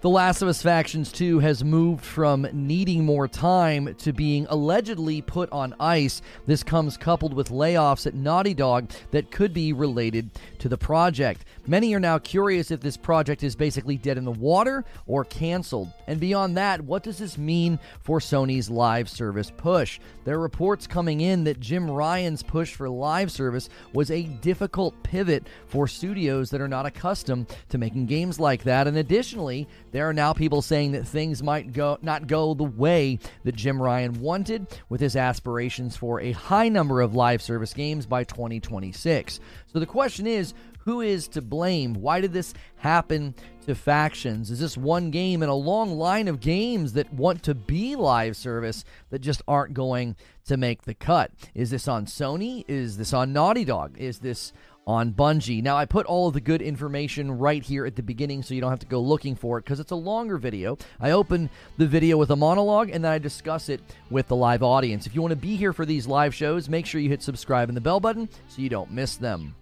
[0.00, 5.20] The Last of Us Factions 2 has moved from needing more time to being allegedly
[5.20, 6.22] put on ice.
[6.46, 11.44] This comes coupled with layoffs at Naughty Dog that could be related to the project.
[11.66, 15.92] Many are now curious if this project is basically dead in the water or canceled.
[16.08, 20.00] And beyond that, what does this mean for Sony's live service push?
[20.24, 25.00] There are reports coming in that Jim Ryan's push for live service was a difficult
[25.04, 28.88] pivot for studios that are not accustomed to making games like that.
[28.88, 33.18] And additionally, there are now people saying that things might go not go the way
[33.44, 38.06] that Jim Ryan wanted with his aspirations for a high number of live service games
[38.06, 39.38] by 2026.
[39.72, 41.94] So the question is, who is to blame?
[41.94, 43.34] Why did this happen
[43.66, 44.50] to factions?
[44.50, 48.36] Is this one game in a long line of games that want to be live
[48.36, 50.16] service that just aren't going
[50.46, 51.30] to make the cut?
[51.54, 52.64] Is this on Sony?
[52.66, 53.96] Is this on Naughty Dog?
[53.98, 54.52] Is this
[54.86, 55.62] on Bungie.
[55.62, 58.60] Now, I put all of the good information right here at the beginning so you
[58.60, 60.76] don't have to go looking for it because it's a longer video.
[61.00, 63.80] I open the video with a monologue and then I discuss it
[64.10, 65.06] with the live audience.
[65.06, 67.68] If you want to be here for these live shows, make sure you hit subscribe
[67.68, 69.54] and the bell button so you don't miss them.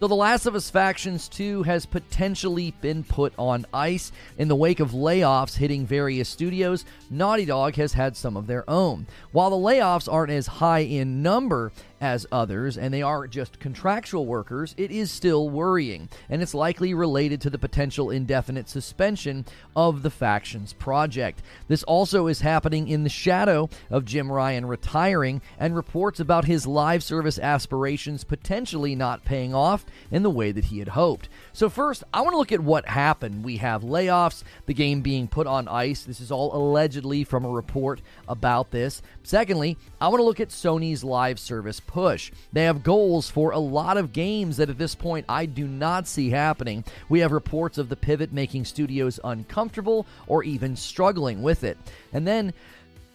[0.00, 4.12] So, The Last of Us Factions 2 has potentially been put on ice.
[4.36, 8.68] In the wake of layoffs hitting various studios, Naughty Dog has had some of their
[8.68, 9.06] own.
[9.32, 11.72] While the layoffs aren't as high in number
[12.04, 16.92] as others, and they are just contractual workers, it is still worrying, and it's likely
[16.92, 21.40] related to the potential indefinite suspension of the factions project.
[21.66, 26.66] This also is happening in the shadow of Jim Ryan retiring, and reports about his
[26.66, 31.30] live service aspirations potentially not paying off in the way that he had hoped.
[31.54, 33.44] So, first, I want to look at what happened.
[33.44, 36.02] We have layoffs, the game being put on ice.
[36.02, 39.00] This is all allegedly from a report about this.
[39.22, 42.32] Secondly, I want to look at Sony's live service push.
[42.52, 46.08] They have goals for a lot of games that at this point I do not
[46.08, 46.82] see happening.
[47.08, 51.78] We have reports of the pivot making studios uncomfortable or even struggling with it.
[52.12, 52.52] And then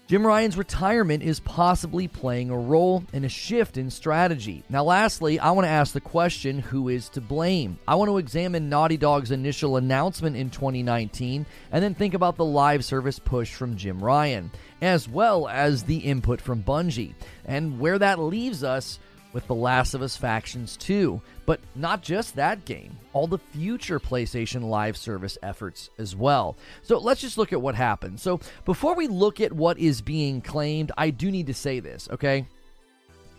[0.07, 4.63] Jim Ryan's retirement is possibly playing a role in a shift in strategy.
[4.69, 7.77] Now, lastly, I want to ask the question who is to blame?
[7.87, 12.45] I want to examine Naughty Dog's initial announcement in 2019 and then think about the
[12.45, 14.49] live service push from Jim Ryan,
[14.81, 17.13] as well as the input from Bungie,
[17.45, 18.99] and where that leaves us
[19.33, 21.21] with The Last of Us Factions 2.
[21.45, 26.57] But not just that game, all the future PlayStation Live service efforts as well.
[26.83, 28.19] So let's just look at what happened.
[28.19, 32.07] So before we look at what is being claimed, I do need to say this,
[32.11, 32.45] okay?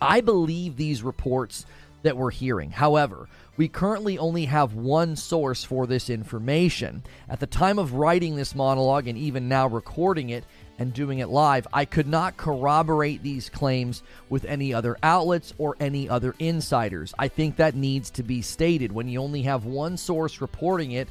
[0.01, 1.65] I believe these reports
[2.03, 2.71] that we're hearing.
[2.71, 7.03] However, we currently only have one source for this information.
[7.29, 10.43] At the time of writing this monologue and even now recording it,
[10.81, 15.77] and doing it live, I could not corroborate these claims with any other outlets or
[15.79, 17.13] any other insiders.
[17.19, 18.91] I think that needs to be stated.
[18.91, 21.07] When you only have one source reporting it,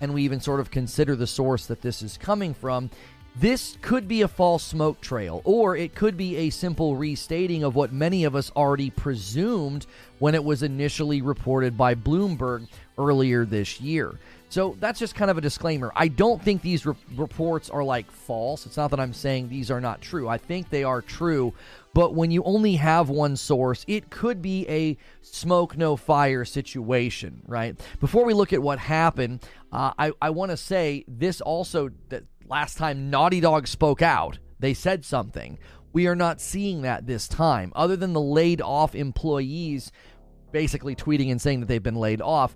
[0.00, 2.90] and we even sort of consider the source that this is coming from,
[3.36, 7.76] this could be a false smoke trail, or it could be a simple restating of
[7.76, 9.86] what many of us already presumed
[10.18, 12.66] when it was initially reported by Bloomberg
[12.98, 14.18] earlier this year.
[14.52, 15.90] So that's just kind of a disclaimer.
[15.96, 18.66] I don't think these re- reports are like false.
[18.66, 20.28] It's not that I'm saying these are not true.
[20.28, 21.54] I think they are true.
[21.94, 27.40] But when you only have one source, it could be a smoke, no fire situation,
[27.46, 27.80] right?
[27.98, 29.42] Before we look at what happened,
[29.72, 34.38] uh, I, I want to say this also that last time Naughty Dog spoke out,
[34.58, 35.58] they said something.
[35.94, 37.72] We are not seeing that this time.
[37.74, 39.92] Other than the laid off employees
[40.52, 42.54] basically tweeting and saying that they've been laid off,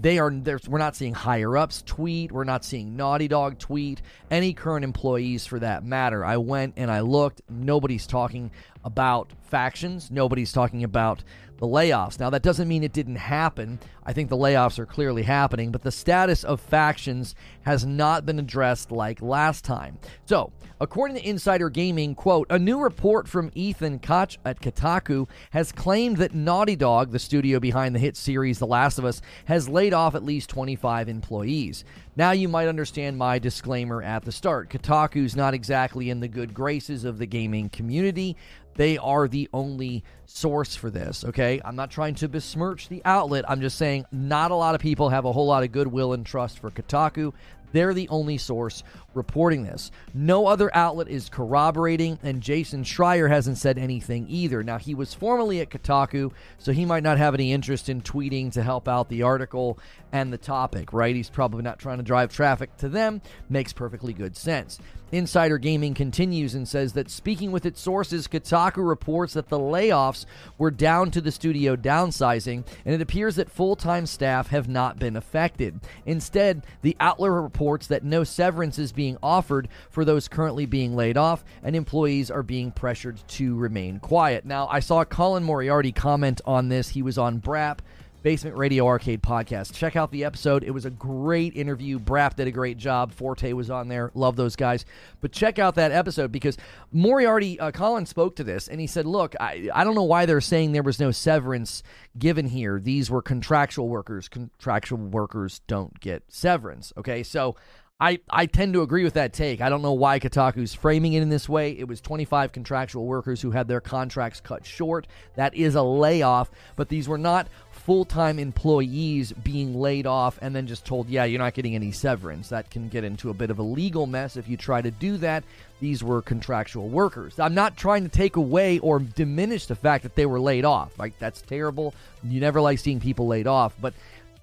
[0.00, 0.30] they are
[0.68, 4.00] we're not seeing higher ups tweet we're not seeing naughty dog tweet
[4.30, 6.24] any current employees for that matter.
[6.24, 8.50] I went and i looked nobody's talking
[8.84, 11.22] about factions nobody's talking about
[11.58, 12.18] the layoffs.
[12.18, 13.78] Now, that doesn't mean it didn't happen.
[14.04, 18.38] I think the layoffs are clearly happening, but the status of factions has not been
[18.38, 19.98] addressed like last time.
[20.24, 25.72] So, according to Insider Gaming, quote, a new report from Ethan Gach at Kotaku has
[25.72, 29.68] claimed that Naughty Dog, the studio behind the hit series The Last of Us, has
[29.68, 31.84] laid off at least 25 employees.
[32.16, 34.70] Now you might understand my disclaimer at the start.
[34.70, 38.36] Kotaku's not exactly in the good graces of the gaming community.
[38.78, 41.60] They are the only source for this, okay?
[41.64, 43.44] I'm not trying to besmirch the outlet.
[43.50, 46.24] I'm just saying not a lot of people have a whole lot of goodwill and
[46.24, 47.32] trust for Kotaku.
[47.72, 48.84] They're the only source
[49.14, 49.90] reporting this.
[50.14, 54.62] No other outlet is corroborating, and Jason Schreier hasn't said anything either.
[54.62, 58.52] Now, he was formerly at Kotaku, so he might not have any interest in tweeting
[58.52, 59.78] to help out the article
[60.12, 61.16] and the topic, right?
[61.16, 63.20] He's probably not trying to drive traffic to them.
[63.50, 64.78] Makes perfectly good sense.
[65.10, 70.26] Insider Gaming continues and says that speaking with its sources, Kotaku reports that the layoffs
[70.58, 74.98] were down to the studio downsizing, and it appears that full time staff have not
[74.98, 75.80] been affected.
[76.04, 81.16] Instead, the outlet reports that no severance is being offered for those currently being laid
[81.16, 84.44] off, and employees are being pressured to remain quiet.
[84.44, 86.90] Now, I saw Colin Moriarty comment on this.
[86.90, 87.80] He was on BRAP.
[88.22, 89.74] Basement Radio Arcade Podcast.
[89.74, 90.64] Check out the episode.
[90.64, 91.98] It was a great interview.
[91.98, 93.12] Brap did a great job.
[93.12, 94.10] Forte was on there.
[94.14, 94.84] Love those guys.
[95.20, 96.56] But check out that episode because
[96.92, 100.26] Moriarty, uh, Colin spoke to this and he said, Look, I, I don't know why
[100.26, 101.82] they're saying there was no severance
[102.18, 102.80] given here.
[102.80, 104.28] These were contractual workers.
[104.28, 106.92] Contractual workers don't get severance.
[106.96, 107.22] Okay.
[107.22, 107.56] So
[108.00, 109.60] I, I tend to agree with that take.
[109.60, 111.72] I don't know why Kotaku's framing it in this way.
[111.72, 115.08] It was 25 contractual workers who had their contracts cut short.
[115.34, 117.48] That is a layoff, but these were not
[117.88, 121.90] full time employees being laid off and then just told, yeah, you're not getting any
[121.90, 122.50] severance.
[122.50, 125.16] That can get into a bit of a legal mess if you try to do
[125.16, 125.42] that.
[125.80, 127.40] These were contractual workers.
[127.40, 130.98] I'm not trying to take away or diminish the fact that they were laid off.
[130.98, 131.94] Like, that's terrible.
[132.22, 133.94] You never like seeing people laid off, but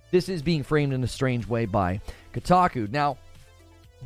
[0.09, 2.01] this is being framed in a strange way by
[2.33, 2.89] Kotaku.
[2.89, 3.17] Now,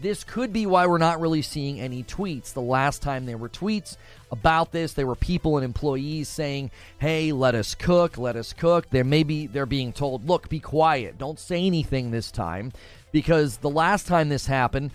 [0.02, 2.54] this could be why we're not really seeing any tweets.
[2.54, 3.98] The last time there were tweets
[4.32, 8.90] about this, there were people and employees saying, "Hey, let us cook, let us cook."
[8.90, 11.18] There maybe they're being told, "Look, be quiet.
[11.18, 12.72] Don't say anything this time."
[13.12, 14.92] Because the last time this happened,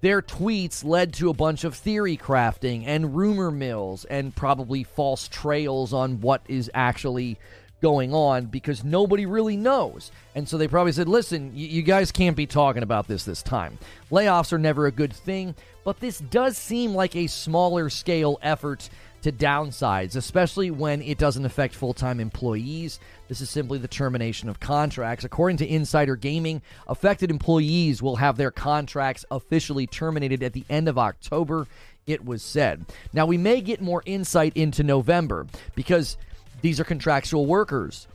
[0.00, 5.26] their tweets led to a bunch of theory crafting and rumor mills and probably false
[5.26, 7.36] trails on what is actually
[7.80, 10.10] going on because nobody really knows.
[10.34, 13.42] And so they probably said, listen, y- you guys can't be talking about this this
[13.42, 13.78] time.
[14.10, 15.54] Layoffs are never a good thing,
[15.84, 18.88] but this does seem like a smaller scale effort
[19.22, 23.00] to downsize, especially when it doesn't affect full time employees.
[23.28, 25.24] This is simply the termination of contracts.
[25.24, 30.88] According to Insider Gaming, affected employees will have their contracts officially terminated at the end
[30.88, 31.66] of October,
[32.06, 32.86] it was said.
[33.12, 36.16] Now, we may get more insight into November because
[36.60, 38.06] these are contractual workers.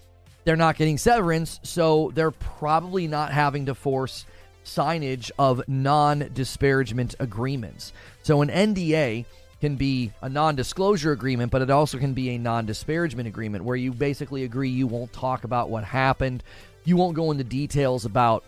[0.43, 4.25] They're not getting severance, so they're probably not having to force
[4.65, 7.93] signage of non disparagement agreements.
[8.23, 9.25] So an NDA
[9.61, 13.63] can be a non disclosure agreement, but it also can be a non disparagement agreement
[13.63, 16.43] where you basically agree you won't talk about what happened.
[16.83, 18.43] You won't go into details about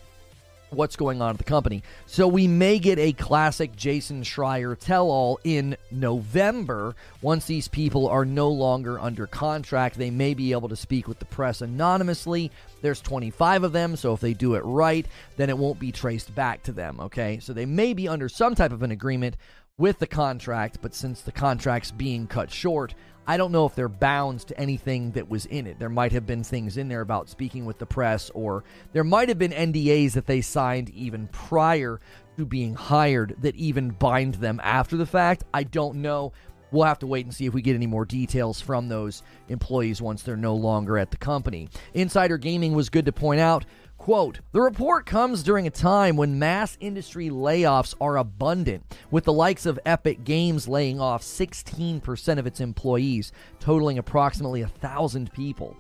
[0.75, 1.83] what's going on at the company.
[2.05, 6.95] So we may get a classic Jason Schreier tell all in November.
[7.21, 11.19] Once these people are no longer under contract, they may be able to speak with
[11.19, 12.51] the press anonymously.
[12.81, 15.05] There's 25 of them, so if they do it right,
[15.37, 17.39] then it won't be traced back to them, okay?
[17.39, 19.37] So they may be under some type of an agreement
[19.77, 22.93] with the contract, but since the contract's being cut short,
[23.27, 25.79] I don't know if they're bound to anything that was in it.
[25.79, 28.63] There might have been things in there about speaking with the press, or
[28.93, 31.99] there might have been NDAs that they signed even prior
[32.37, 35.43] to being hired that even bind them after the fact.
[35.53, 36.33] I don't know.
[36.71, 40.01] We'll have to wait and see if we get any more details from those employees
[40.01, 41.69] once they're no longer at the company.
[41.93, 43.65] Insider Gaming was good to point out
[44.05, 49.33] Quote The report comes during a time when mass industry layoffs are abundant, with the
[49.33, 55.75] likes of Epic Games laying off 16% of its employees, totaling approximately a thousand people.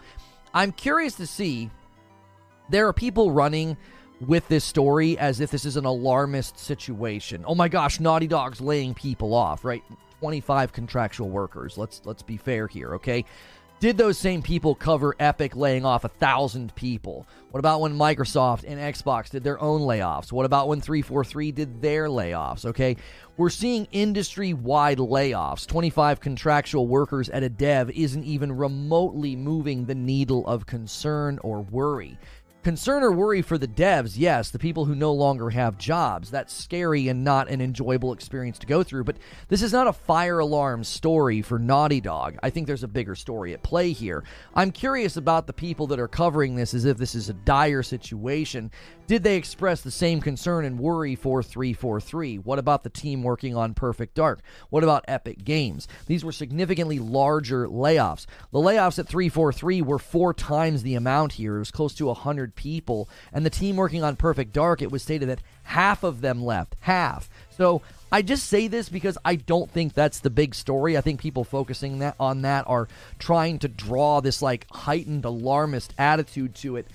[0.55, 1.69] I'm curious to see.
[2.71, 3.77] There are people running
[4.19, 7.45] with this story as if this is an alarmist situation.
[7.45, 9.83] Oh my gosh, Naughty Dog's laying people off, right?
[10.21, 11.77] 25 contractual workers.
[11.77, 13.23] Let's let's be fair here, okay?
[13.81, 17.27] Did those same people cover Epic laying off a thousand people?
[17.51, 20.31] What about when Microsoft and Xbox did their own layoffs?
[20.31, 22.65] What about when 343 did their layoffs?
[22.65, 22.95] Okay,
[23.35, 25.67] we're seeing industry wide layoffs.
[25.67, 31.59] 25 contractual workers at a dev isn't even remotely moving the needle of concern or
[31.59, 32.17] worry.
[32.65, 36.31] Concern or worry for the devs, yes, the people who no longer have jobs.
[36.31, 39.17] That's scary and not an enjoyable experience to go through, but
[39.49, 42.39] this is not a fire alarm story for Naughty Dog.
[42.41, 44.23] I think there's a bigger story at play here.
[44.55, 47.83] I'm curious about the people that are covering this as if this is a dire
[47.83, 48.71] situation.
[49.07, 52.37] Did they express the same concern and worry for 343?
[52.37, 54.39] What about the team working on Perfect Dark?
[54.71, 55.87] What about Epic Games?
[56.07, 58.25] These were significantly larger layoffs.
[58.51, 61.57] The layoffs at 343 were four times the amount here.
[61.57, 63.07] It was close to 100 people.
[63.31, 66.75] And the team working on Perfect Dark, it was stated that half of them left.
[66.79, 67.29] Half.
[67.55, 70.97] So I just say this because I don't think that's the big story.
[70.97, 72.87] I think people focusing that on that are
[73.19, 76.87] trying to draw this like heightened alarmist attitude to it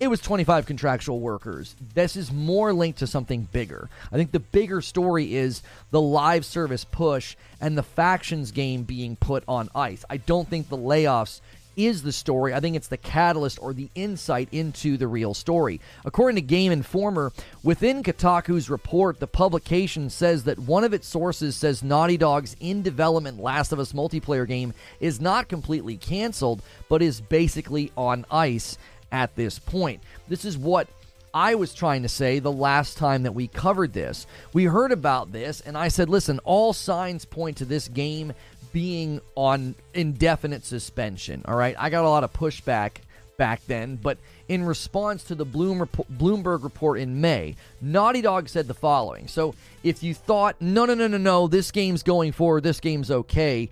[0.00, 1.74] it was 25 contractual workers.
[1.94, 3.90] This is more linked to something bigger.
[4.12, 9.16] I think the bigger story is the live service push and the factions game being
[9.16, 10.04] put on ice.
[10.08, 11.40] I don't think the layoffs
[11.76, 12.52] is the story.
[12.52, 15.80] I think it's the catalyst or the insight into the real story.
[16.04, 21.54] According to Game Informer, within Kotaku's report, the publication says that one of its sources
[21.54, 27.00] says Naughty Dog's in development Last of Us multiplayer game is not completely canceled, but
[27.00, 28.76] is basically on ice
[29.12, 30.02] at this point.
[30.28, 30.88] This is what
[31.32, 34.26] I was trying to say the last time that we covered this.
[34.52, 38.32] We heard about this, and I said, listen, all signs point to this game
[38.72, 41.42] being on indefinite suspension.
[41.46, 41.74] All right.
[41.78, 42.98] I got a lot of pushback
[43.36, 48.74] back then, but in response to the Bloomberg report in May, Naughty Dog said the
[48.74, 49.28] following.
[49.28, 53.10] So if you thought, no, no, no, no, no, this game's going forward, this game's
[53.10, 53.70] okay,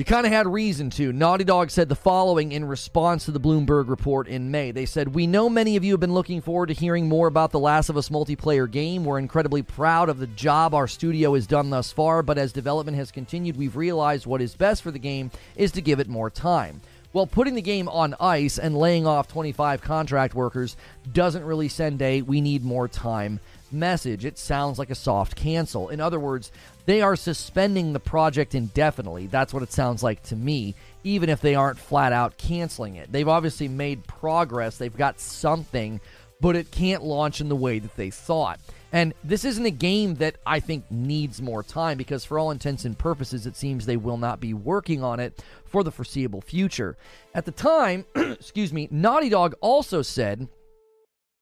[0.00, 1.12] you kind of had reason to.
[1.12, 4.70] Naughty Dog said the following in response to the Bloomberg report in May.
[4.70, 7.50] They said, We know many of you have been looking forward to hearing more about
[7.50, 9.04] the Last of Us multiplayer game.
[9.04, 12.96] We're incredibly proud of the job our studio has done thus far, but as development
[12.96, 16.30] has continued, we've realized what is best for the game is to give it more
[16.30, 16.80] time.
[17.12, 20.78] Well, putting the game on ice and laying off 25 contract workers
[21.12, 23.38] doesn't really send a we need more time
[23.72, 24.24] message.
[24.24, 25.88] It sounds like a soft cancel.
[25.88, 26.50] In other words,
[26.86, 29.26] they are suspending the project indefinitely.
[29.26, 30.74] That's what it sounds like to me,
[31.04, 33.10] even if they aren't flat out canceling it.
[33.12, 36.00] They've obviously made progress, they've got something,
[36.40, 38.60] but it can't launch in the way that they thought.
[38.92, 42.84] And this isn't a game that I think needs more time because, for all intents
[42.84, 46.96] and purposes, it seems they will not be working on it for the foreseeable future.
[47.34, 50.48] At the time, excuse me, Naughty Dog also said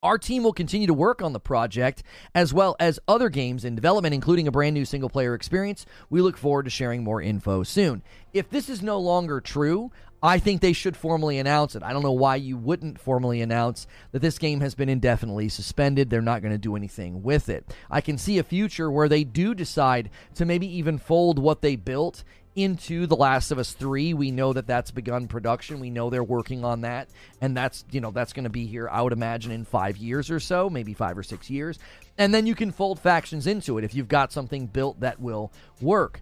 [0.03, 3.75] our team will continue to work on the project as well as other games in
[3.75, 5.87] development, including a brand new single player experience.
[6.09, 8.03] We look forward to sharing more info soon.
[8.33, 9.91] If this is no longer true,
[10.23, 11.83] I think they should formally announce it.
[11.83, 16.11] I don't know why you wouldn't formally announce that this game has been indefinitely suspended.
[16.11, 17.65] They're not going to do anything with it.
[17.91, 21.77] I can see a future where they do decide to maybe even fold what they
[21.77, 22.25] built
[22.59, 24.15] into The Last of Us 3.
[24.15, 25.79] We know that that's begun production.
[25.79, 27.09] We know they're working on that.
[27.41, 30.31] And that's, you know, that's going to be here, I would imagine, in five years
[30.31, 31.79] or so, maybe five or six years.
[32.19, 35.53] And then you can fold factions into it if you've got something built that will
[35.81, 36.21] work.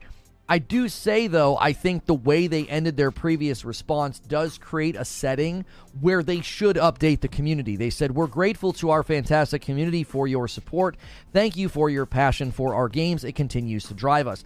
[0.49, 4.95] I do say, though, I think the way they ended their previous response does create
[4.95, 5.65] a setting
[6.01, 7.75] where they should update the community.
[7.75, 10.97] They said, We're grateful to our fantastic community for your support.
[11.33, 13.25] Thank you for your passion for our games.
[13.25, 14.45] It continues to drive us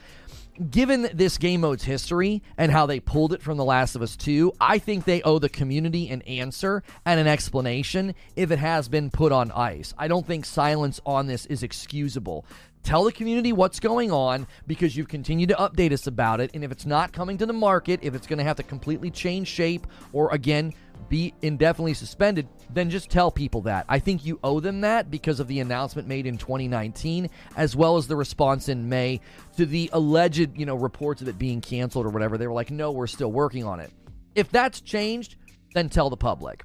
[0.70, 4.16] given this game mode's history and how they pulled it from The Last of Us
[4.16, 8.88] 2, I think they owe the community an answer and an explanation if it has
[8.88, 9.94] been put on ice.
[9.96, 12.44] I don't think silence on this is excusable.
[12.82, 16.50] Tell the community what's going on because you've continued to update us about it.
[16.54, 19.10] And if it's not coming to the market, if it's going to have to completely
[19.10, 20.72] change shape or again,
[21.08, 23.84] be indefinitely suspended, then just tell people that.
[23.88, 27.96] I think you owe them that because of the announcement made in 2019, as well
[27.96, 29.20] as the response in May
[29.56, 32.38] to the alleged, you know, reports of it being canceled or whatever.
[32.38, 33.90] They were like, no, we're still working on it.
[34.34, 35.36] If that's changed,
[35.74, 36.64] then tell the public.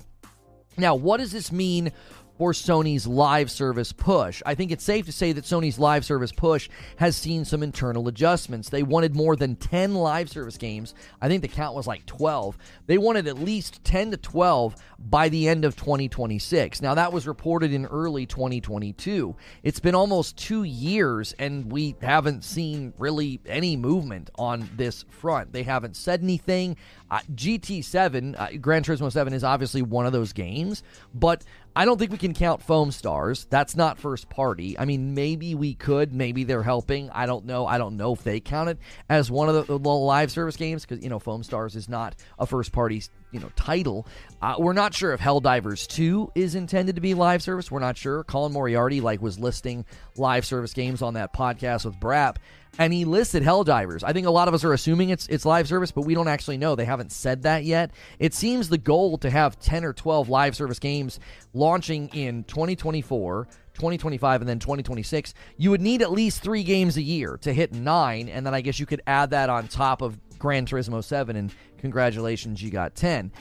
[0.77, 1.91] Now, what does this mean
[2.37, 4.41] for Sony's live service push.
[4.45, 8.07] I think it's safe to say that Sony's live service push has seen some internal
[8.07, 8.69] adjustments.
[8.69, 10.93] They wanted more than 10 live service games.
[11.21, 12.57] I think the count was like 12.
[12.87, 16.81] They wanted at least 10 to 12 by the end of 2026.
[16.81, 19.35] Now, that was reported in early 2022.
[19.63, 25.53] It's been almost two years, and we haven't seen really any movement on this front.
[25.53, 26.77] They haven't said anything.
[27.09, 31.43] Uh, GT7, uh, Gran Turismo 7, is obviously one of those games, but
[31.75, 33.47] I don't think we can count Foam Stars.
[33.49, 34.79] That's not first party.
[34.79, 36.13] I mean, maybe we could.
[36.13, 37.09] Maybe they're helping.
[37.09, 37.67] I don't know.
[37.67, 38.77] I don't know if they count it
[39.09, 42.15] as one of the, the live service games because, you know, Foam Stars is not
[42.39, 43.01] a first party
[43.35, 44.07] you know title.
[44.41, 47.69] Uh, we're not sure if Helldivers 2 is intended to be live service.
[47.69, 48.23] We're not sure.
[48.23, 49.83] Colin Moriarty like was listing
[50.15, 52.37] live service games on that podcast with Brap
[52.77, 54.03] and he listed Helldivers.
[54.03, 56.27] I think a lot of us are assuming it's it's live service, but we don't
[56.27, 56.75] actually know.
[56.75, 57.91] They haven't said that yet.
[58.19, 61.19] It seems the goal to have 10 or 12 live service games
[61.53, 65.33] launching in 2024, 2025 and then 2026.
[65.57, 68.61] You would need at least 3 games a year to hit 9 and then I
[68.61, 72.95] guess you could add that on top of Gran Turismo 7 and congratulations you got
[72.95, 73.31] 10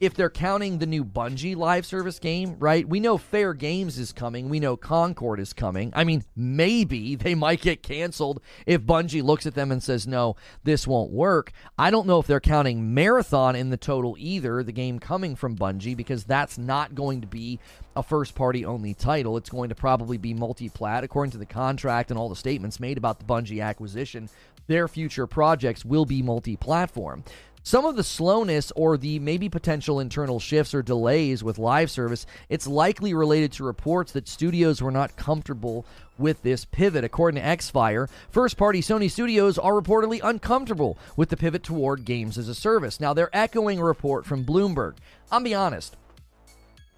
[0.00, 2.88] if they're counting the new Bungie live service game, right?
[2.88, 4.48] We know Fair Games is coming.
[4.48, 5.92] We know Concord is coming.
[5.94, 10.36] I mean, maybe they might get canceled if Bungie looks at them and says, no,
[10.64, 11.52] this won't work.
[11.78, 15.56] I don't know if they're counting Marathon in the total either, the game coming from
[15.56, 17.60] Bungie, because that's not going to be
[17.94, 19.36] a first party only title.
[19.36, 22.80] It's going to probably be multi plat, according to the contract and all the statements
[22.80, 24.30] made about the Bungie acquisition.
[24.66, 27.24] Their future projects will be multi platform.
[27.62, 32.26] Some of the slowness or the maybe potential internal shifts or delays with live service,
[32.48, 35.84] it's likely related to reports that studios were not comfortable
[36.16, 37.04] with this pivot.
[37.04, 42.38] According to Xfire, first party Sony studios are reportedly uncomfortable with the pivot toward games
[42.38, 42.98] as a service.
[42.98, 44.94] Now, they're echoing a report from Bloomberg.
[45.30, 45.96] I'll be honest.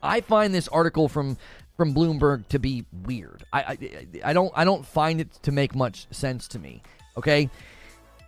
[0.02, 1.37] I find this article from
[1.76, 3.45] from Bloomberg to be weird.
[3.52, 3.78] I, I,
[4.25, 6.83] I don't I don't find it to make much sense to me.
[7.16, 7.50] Okay,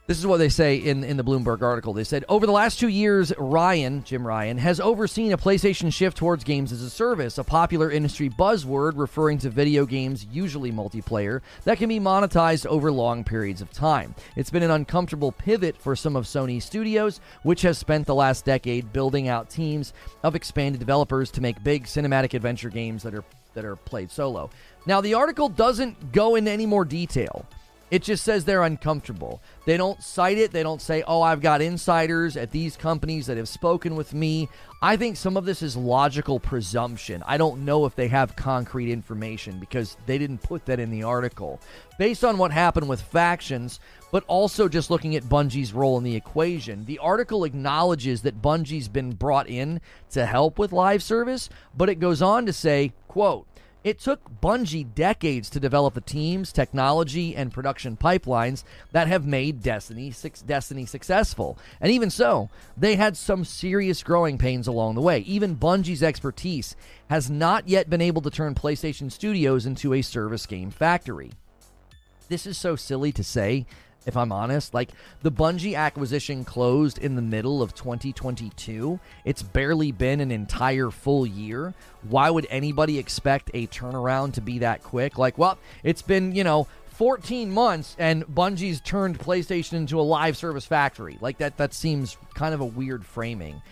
[0.06, 1.94] This is what they say in, in the Bloomberg article.
[1.94, 6.18] They said over the last two years, Ryan, Jim Ryan, has overseen a PlayStation shift
[6.18, 11.40] towards games as a service, a popular industry buzzword referring to video games, usually multiplayer,
[11.64, 14.14] that can be monetized over long periods of time.
[14.36, 18.44] It's been an uncomfortable pivot for some of Sony's studios, which has spent the last
[18.44, 23.24] decade building out teams of expanded developers to make big cinematic adventure games that are
[23.54, 24.50] that are played solo.
[24.84, 27.46] Now, the article doesn't go into any more detail.
[27.94, 29.40] It just says they're uncomfortable.
[29.66, 30.50] They don't cite it.
[30.50, 34.48] They don't say, oh, I've got insiders at these companies that have spoken with me.
[34.82, 37.22] I think some of this is logical presumption.
[37.24, 41.04] I don't know if they have concrete information because they didn't put that in the
[41.04, 41.60] article.
[41.96, 43.78] Based on what happened with factions,
[44.10, 48.88] but also just looking at Bungie's role in the equation, the article acknowledges that Bungie's
[48.88, 53.46] been brought in to help with live service, but it goes on to say, quote,
[53.84, 59.62] it took Bungie decades to develop the teams, technology, and production pipelines that have made
[59.62, 60.12] Destiny,
[60.46, 61.58] Destiny successful.
[61.82, 65.20] And even so, they had some serious growing pains along the way.
[65.20, 66.74] Even Bungie's expertise
[67.10, 71.32] has not yet been able to turn PlayStation Studios into a service game factory.
[72.28, 73.66] This is so silly to say,
[74.06, 74.74] if I'm honest.
[74.74, 74.90] Like
[75.22, 78.98] the Bungie acquisition closed in the middle of 2022.
[79.24, 81.74] It's barely been an entire full year.
[82.02, 85.18] Why would anybody expect a turnaround to be that quick?
[85.18, 90.36] Like, well, it's been, you know, 14 months and Bungie's turned PlayStation into a live
[90.36, 91.18] service factory.
[91.20, 93.62] Like that that seems kind of a weird framing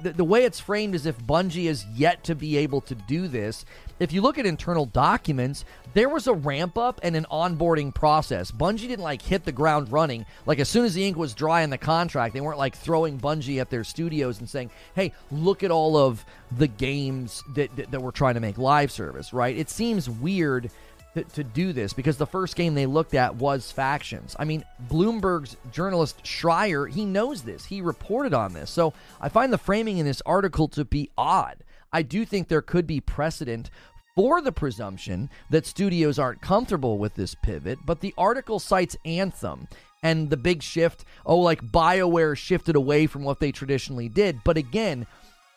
[0.00, 3.28] the, the way it's framed is if Bungie is yet to be able to do
[3.28, 3.64] this.
[3.98, 8.50] If you look at internal documents, there was a ramp up and an onboarding process.
[8.50, 10.26] Bungie didn't like hit the ground running.
[10.46, 13.18] Like as soon as the ink was dry in the contract, they weren't like throwing
[13.18, 16.24] Bungie at their studios and saying, "Hey, look at all of
[16.56, 19.56] the games that that, that we're trying to make live service." Right?
[19.56, 20.70] It seems weird
[21.14, 24.34] to, to do this because the first game they looked at was factions.
[24.38, 27.66] I mean, Bloomberg's journalist Schreier, he knows this.
[27.66, 28.70] He reported on this.
[28.70, 31.64] So I find the framing in this article to be odd.
[31.92, 33.70] I do think there could be precedent
[34.14, 39.68] for the presumption that studios aren't comfortable with this pivot, but the article cites Anthem
[40.02, 41.04] and the big shift.
[41.24, 44.40] Oh, like BioWare shifted away from what they traditionally did.
[44.44, 45.06] But again,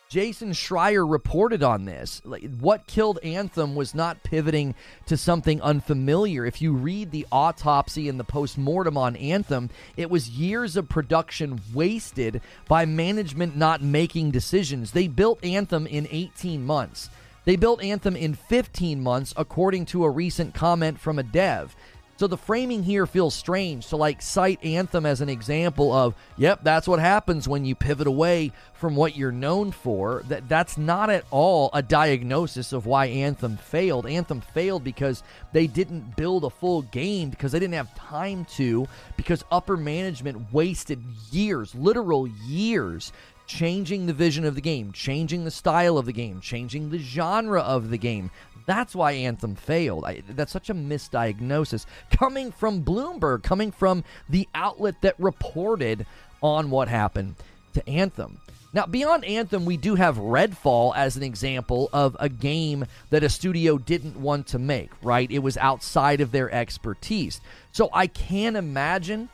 [0.08, 2.22] Jason Schreier reported on this.
[2.60, 4.76] What killed Anthem was not pivoting
[5.08, 6.46] to something unfamiliar.
[6.46, 11.60] If you read the autopsy and the post-mortem on Anthem, it was years of production
[11.74, 14.92] wasted by management not making decisions.
[14.92, 17.10] They built Anthem in 18 months.
[17.46, 21.76] They built Anthem in 15 months, according to a recent comment from a dev.
[22.18, 26.62] So the framing here feels strange to like cite Anthem as an example of, yep,
[26.64, 30.24] that's what happens when you pivot away from what you're known for.
[30.30, 34.08] That that's not at all a diagnosis of why Anthem failed.
[34.08, 38.88] Anthem failed because they didn't build a full game because they didn't have time to
[39.18, 43.12] because upper management wasted years, literal years
[43.48, 47.62] changing the vision of the game, changing the style of the game, changing the genre
[47.62, 48.32] of the game.
[48.66, 50.06] That's why Anthem failed.
[50.06, 56.06] I, that's such a misdiagnosis coming from Bloomberg, coming from the outlet that reported
[56.42, 57.36] on what happened
[57.74, 58.40] to Anthem.
[58.74, 63.30] Now, beyond Anthem, we do have Redfall as an example of a game that a
[63.30, 65.32] studio didn't want to make, right?
[65.32, 67.40] It was outside of their expertise.
[67.72, 69.30] So I can imagine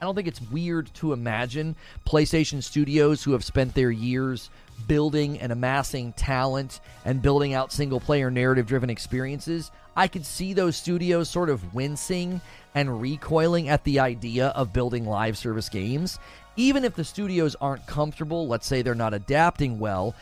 [0.00, 1.74] I don't think it's weird to imagine
[2.06, 4.48] PlayStation studios who have spent their years
[4.86, 9.70] building and amassing talent and building out single player narrative driven experiences.
[9.96, 12.40] I could see those studios sort of wincing
[12.74, 16.18] and recoiling at the idea of building live service games.
[16.56, 20.14] Even if the studios aren't comfortable, let's say they're not adapting well,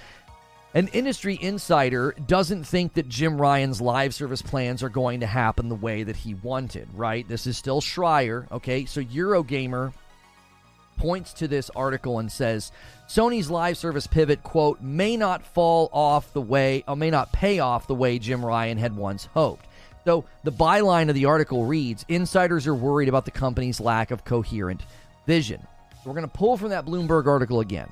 [0.75, 5.71] an industry insider doesn't think that Jim Ryan's live service plans are going to happen
[5.71, 7.27] the way that he wanted, right?
[7.27, 8.85] This is still Schreier, okay?
[8.85, 9.95] So Eurogamer
[10.99, 12.73] points to this article and says
[13.09, 17.61] Sony's live service pivot, quote, may not fall off the way, or may not pay
[17.61, 19.67] off the way Jim Ryan had once hoped.
[20.05, 24.25] So the byline of the article reads Insiders are worried about the company's lack of
[24.25, 24.83] coherent
[25.27, 25.65] vision.
[26.05, 27.91] we're going to pull from that Bloomberg article again.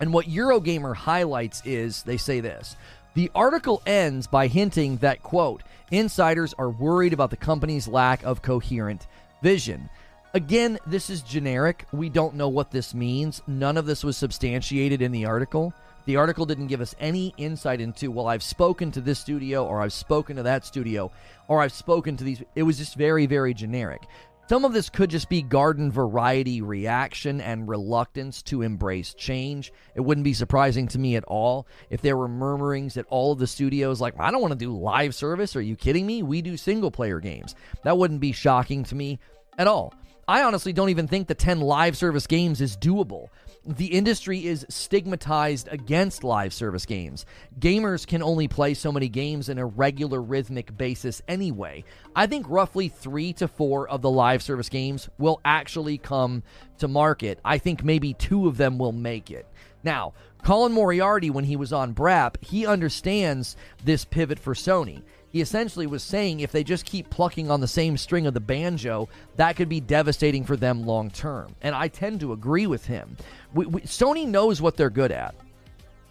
[0.00, 2.76] And what Eurogamer highlights is they say this.
[3.14, 8.42] The article ends by hinting that, quote, insiders are worried about the company's lack of
[8.42, 9.06] coherent
[9.42, 9.90] vision.
[10.32, 11.86] Again, this is generic.
[11.92, 13.42] We don't know what this means.
[13.48, 15.74] None of this was substantiated in the article.
[16.06, 19.80] The article didn't give us any insight into, well, I've spoken to this studio or
[19.82, 21.10] I've spoken to that studio
[21.48, 22.44] or I've spoken to these.
[22.54, 24.02] It was just very, very generic.
[24.48, 29.72] Some of this could just be garden variety reaction and reluctance to embrace change.
[29.96, 33.40] It wouldn't be surprising to me at all if there were murmurings at all of
[33.40, 35.56] the studios like, I don't want to do live service.
[35.56, 36.22] Are you kidding me?
[36.22, 37.56] We do single player games.
[37.82, 39.18] That wouldn't be shocking to me
[39.58, 39.92] at all.
[40.30, 43.30] I honestly don't even think the 10 live service games is doable.
[43.66, 47.26] The industry is stigmatized against live service games.
[47.58, 51.82] Gamers can only play so many games in a regular rhythmic basis anyway.
[52.14, 56.44] I think roughly three to four of the live service games will actually come
[56.78, 57.40] to market.
[57.44, 59.48] I think maybe two of them will make it.
[59.82, 60.12] Now,
[60.44, 65.02] Colin Moriarty, when he was on BRAP, he understands this pivot for Sony.
[65.30, 68.40] He essentially was saying if they just keep plucking on the same string of the
[68.40, 71.54] banjo, that could be devastating for them long term.
[71.62, 73.16] And I tend to agree with him.
[73.54, 75.34] We, we, Sony knows what they're good at,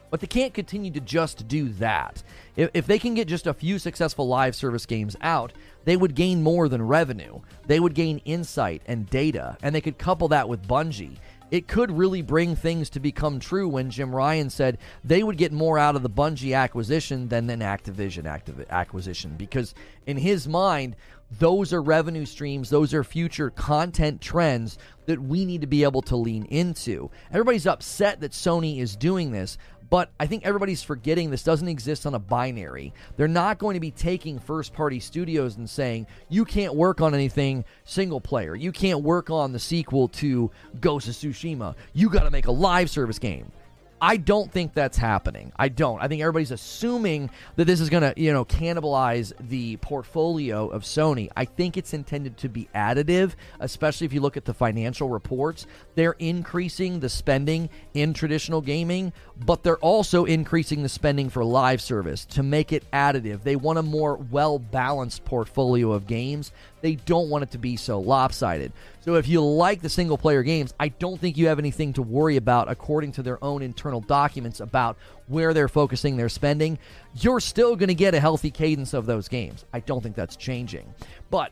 [0.09, 2.23] but they can't continue to just do that.
[2.55, 5.51] If, if they can get just a few successful live service games out,
[5.83, 7.39] they would gain more than revenue.
[7.67, 11.17] They would gain insight and data, and they could couple that with Bungie
[11.51, 15.51] it could really bring things to become true when Jim Ryan said they would get
[15.51, 19.35] more out of the Bungie acquisition than an Activision activ- acquisition.
[19.37, 19.73] Because
[20.05, 20.95] in his mind
[21.37, 26.01] those are revenue streams those are future content trends that we need to be able
[26.03, 27.09] to lean into.
[27.31, 29.57] Everybody's upset that Sony is doing this
[29.89, 32.93] but I think everybody's forgetting this doesn't exist on a binary.
[33.17, 37.13] They're not going to be taking first party studios and saying, you can't work on
[37.13, 38.55] anything single player.
[38.55, 41.75] You can't work on the sequel to Ghost of Tsushima.
[41.93, 43.51] You got to make a live service game.
[44.01, 45.51] I don't think that's happening.
[45.57, 46.01] I don't.
[46.01, 50.83] I think everybody's assuming that this is going to, you know, cannibalize the portfolio of
[50.83, 51.29] Sony.
[51.35, 55.67] I think it's intended to be additive, especially if you look at the financial reports.
[55.95, 59.11] They're increasing the spending in traditional gaming,
[59.45, 63.43] but they're also increasing the spending for live service to make it additive.
[63.43, 66.51] They want a more well-balanced portfolio of games.
[66.81, 68.71] They don't want it to be so lopsided.
[69.01, 72.01] So if you like the single player games, I don't think you have anything to
[72.01, 76.79] worry about according to their own internal documents about where they're focusing their spending.
[77.15, 79.65] You're still going to get a healthy cadence of those games.
[79.73, 80.93] I don't think that's changing.
[81.29, 81.51] But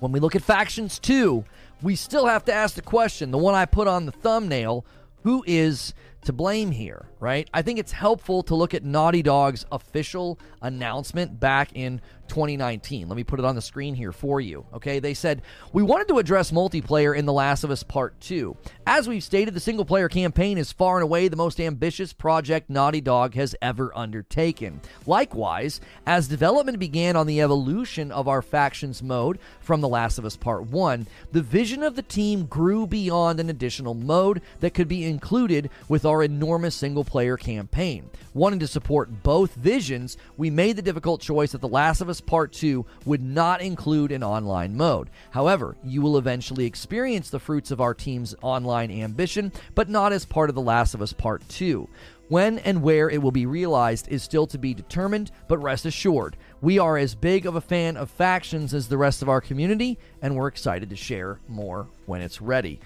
[0.00, 1.44] when we look at Factions 2,
[1.82, 4.84] we still have to ask the question, the one I put on the thumbnail,
[5.22, 7.48] who is to blame here, right?
[7.54, 13.08] I think it's helpful to look at Naughty Dog's official announcement back in 2019.
[13.08, 14.66] Let me put it on the screen here for you.
[14.74, 18.56] Okay, they said, We wanted to address multiplayer in The Last of Us Part 2.
[18.86, 22.70] As we've stated, the single player campaign is far and away the most ambitious project
[22.70, 24.80] Naughty Dog has ever undertaken.
[25.06, 30.24] Likewise, as development began on the evolution of our factions mode from The Last of
[30.24, 34.88] Us Part 1, the vision of the team grew beyond an additional mode that could
[34.88, 38.10] be included with our enormous single player campaign.
[38.34, 42.17] Wanting to support both visions, we made the difficult choice that The Last of Us
[42.20, 45.10] Part 2 would not include an online mode.
[45.30, 50.24] However, you will eventually experience the fruits of our team's online ambition, but not as
[50.24, 51.88] part of The Last of Us Part 2.
[52.28, 56.36] When and where it will be realized is still to be determined, but rest assured,
[56.60, 59.98] we are as big of a fan of factions as the rest of our community,
[60.20, 62.80] and we're excited to share more when it's ready.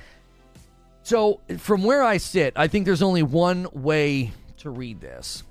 [1.03, 5.43] So, from where I sit, I think there's only one way to read this.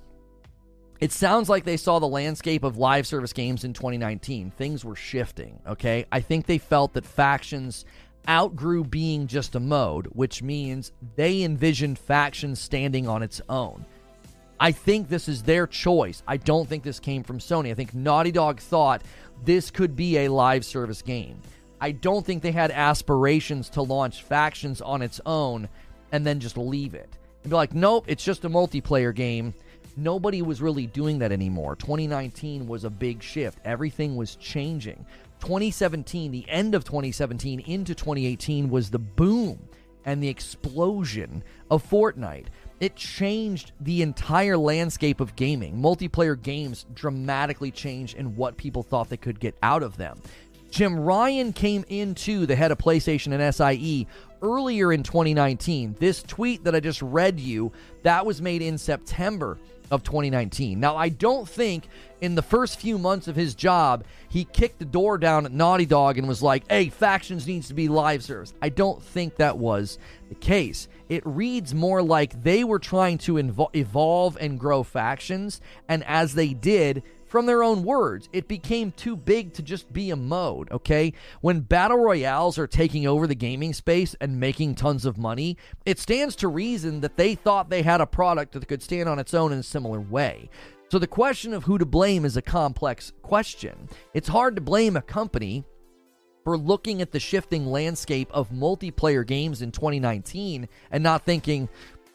[1.02, 4.52] It sounds like they saw the landscape of live service games in 2019.
[4.52, 6.06] Things were shifting, okay?
[6.12, 7.86] I think they felt that factions
[8.30, 13.84] outgrew being just a mode, which means they envisioned factions standing on its own.
[14.60, 16.22] I think this is their choice.
[16.28, 17.72] I don't think this came from Sony.
[17.72, 19.02] I think Naughty Dog thought
[19.44, 21.42] this could be a live service game.
[21.80, 25.68] I don't think they had aspirations to launch factions on its own
[26.12, 27.18] and then just leave it.
[27.42, 29.56] And be like, nope, it's just a multiplayer game
[29.98, 31.76] Nobody was really doing that anymore.
[31.76, 33.60] 2019 was a big shift.
[33.66, 35.06] Everything was changing.
[35.42, 39.60] 2017, the end of 2017 into 2018 was the boom
[40.06, 42.48] and the explosion of Fortnite.
[42.80, 45.78] It changed the entire landscape of gaming.
[45.78, 50.20] Multiplayer games dramatically changed in what people thought they could get out of them.
[50.72, 54.08] Jim Ryan came into the head of PlayStation and SIE
[54.42, 55.98] earlier in 2019.
[56.00, 57.72] This tweet that I just read you,
[58.04, 59.58] that was made in September
[59.92, 60.80] of 2019.
[60.80, 61.88] Now, I don't think
[62.22, 65.86] in the first few months of his job, he kicked the door down at Naughty
[65.86, 68.54] Dog and was like, hey, factions needs to be live service.
[68.62, 70.00] I don't think that was
[70.30, 70.88] the case.
[71.10, 73.38] It reads more like they were trying to
[73.74, 79.16] evolve and grow factions, and as they did, from their own words, it became too
[79.16, 81.14] big to just be a mode, okay?
[81.40, 85.98] When battle royales are taking over the gaming space and making tons of money, it
[85.98, 89.34] stands to reason that they thought they had a product that could stand on its
[89.34, 90.50] own in a similar way.
[90.90, 93.88] So the question of who to blame is a complex question.
[94.14, 95.64] It's hard to blame a company
[96.44, 101.70] for looking at the shifting landscape of multiplayer games in 2019 and not thinking,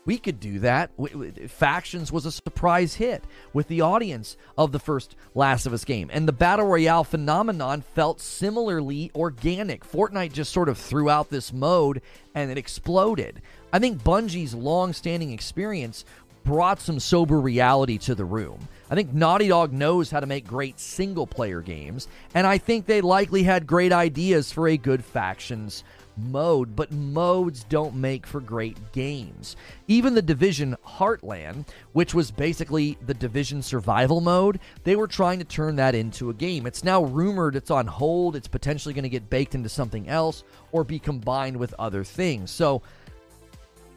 [0.06, 0.90] we could do that.
[1.50, 6.08] Factions was a surprise hit with the audience of the first Last of Us game.
[6.12, 9.84] And the Battle Royale phenomenon felt similarly organic.
[9.84, 12.00] Fortnite just sort of threw out this mode
[12.34, 13.42] and it exploded.
[13.72, 16.04] I think Bungie's long standing experience
[16.44, 18.68] brought some sober reality to the room.
[18.88, 22.86] I think Naughty Dog knows how to make great single player games, and I think
[22.86, 25.82] they likely had great ideas for a good factions
[26.16, 29.56] mode, but modes don't make for great games.
[29.88, 35.44] Even the Division Heartland, which was basically the Division survival mode, they were trying to
[35.44, 36.66] turn that into a game.
[36.66, 40.44] It's now rumored it's on hold, it's potentially going to get baked into something else
[40.72, 42.50] or be combined with other things.
[42.50, 42.82] So,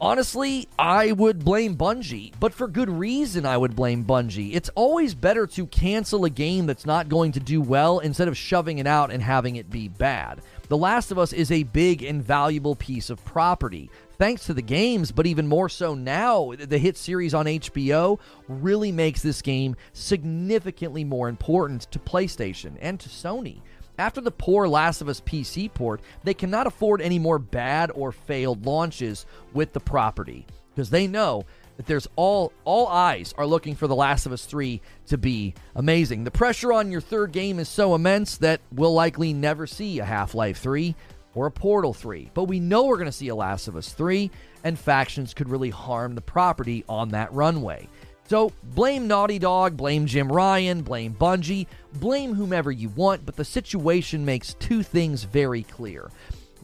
[0.01, 4.55] Honestly, I would blame Bungie, but for good reason I would blame Bungie.
[4.55, 8.37] It's always better to cancel a game that's not going to do well instead of
[8.37, 10.41] shoving it out and having it be bad.
[10.69, 13.89] The Last of Us is a big and valuable piece of property.
[14.19, 18.91] Thanks to the games, but even more so now, the hit series on HBO really
[18.91, 23.61] makes this game significantly more important to PlayStation and to Sony.
[23.97, 28.11] After the poor Last of Us PC port, they cannot afford any more bad or
[28.11, 31.45] failed launches with the property because they know
[31.79, 35.53] that there's all all eyes are looking for The Last of Us 3 to be
[35.75, 36.25] amazing.
[36.25, 40.03] The pressure on your third game is so immense that we'll likely never see a
[40.03, 40.93] Half-Life 3
[41.35, 42.31] or a Portal 3.
[42.33, 44.29] But we know we're going to see a Last of Us 3
[44.65, 47.87] and factions could really harm the property on that runway.
[48.27, 53.45] So blame Naughty Dog, blame Jim Ryan, blame Bungie, blame whomever you want, but the
[53.45, 56.11] situation makes two things very clear.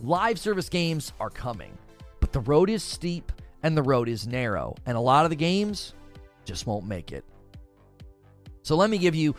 [0.04, 1.72] Live service games are coming,
[2.20, 3.32] but the road is steep
[3.66, 5.96] and the road is narrow, and a lot of the games
[6.46, 7.26] just won't make it.
[8.62, 9.34] So let me give you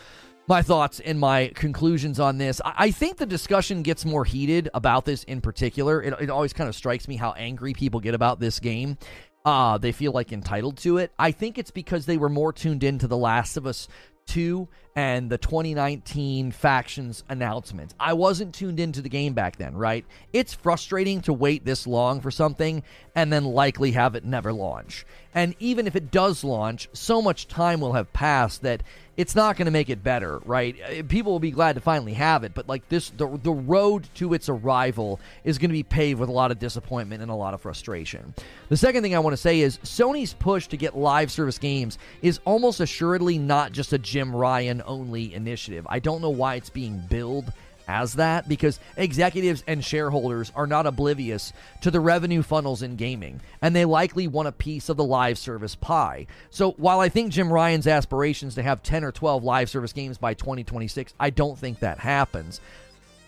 [0.48, 2.60] my thoughts and my conclusions on this.
[2.64, 6.02] I think the discussion gets more heated about this in particular.
[6.02, 8.98] It, it always kind of strikes me how angry people get about this game.
[9.44, 11.12] Uh, they feel like entitled to it.
[11.20, 13.86] I think it's because they were more tuned into The Last of Us
[14.26, 17.94] 2 and the 2019 factions announcements.
[18.00, 20.06] I wasn't tuned into the game back then, right?
[20.32, 22.82] It's frustrating to wait this long for something
[23.14, 25.04] and then likely have it never launch.
[25.34, 28.82] And even if it does launch, so much time will have passed that
[29.16, 30.76] it's not going to make it better, right?
[30.82, 34.08] Uh, people will be glad to finally have it, but like this, the, the road
[34.14, 37.34] to its arrival is going to be paved with a lot of disappointment and a
[37.34, 38.34] lot of frustration.
[38.68, 41.98] The second thing I want to say is Sony's push to get live service games
[42.22, 45.86] is almost assuredly not just a Jim Ryan only initiative.
[45.88, 47.52] I don't know why it's being billed
[47.88, 53.40] as that because executives and shareholders are not oblivious to the revenue funnels in gaming,
[53.62, 56.26] and they likely want a piece of the live service pie.
[56.50, 60.18] So while I think Jim Ryan's aspirations to have 10 or 12 live service games
[60.18, 62.60] by 2026, I don't think that happens.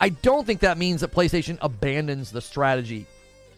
[0.01, 3.07] I don't think that means that PlayStation abandons the strategy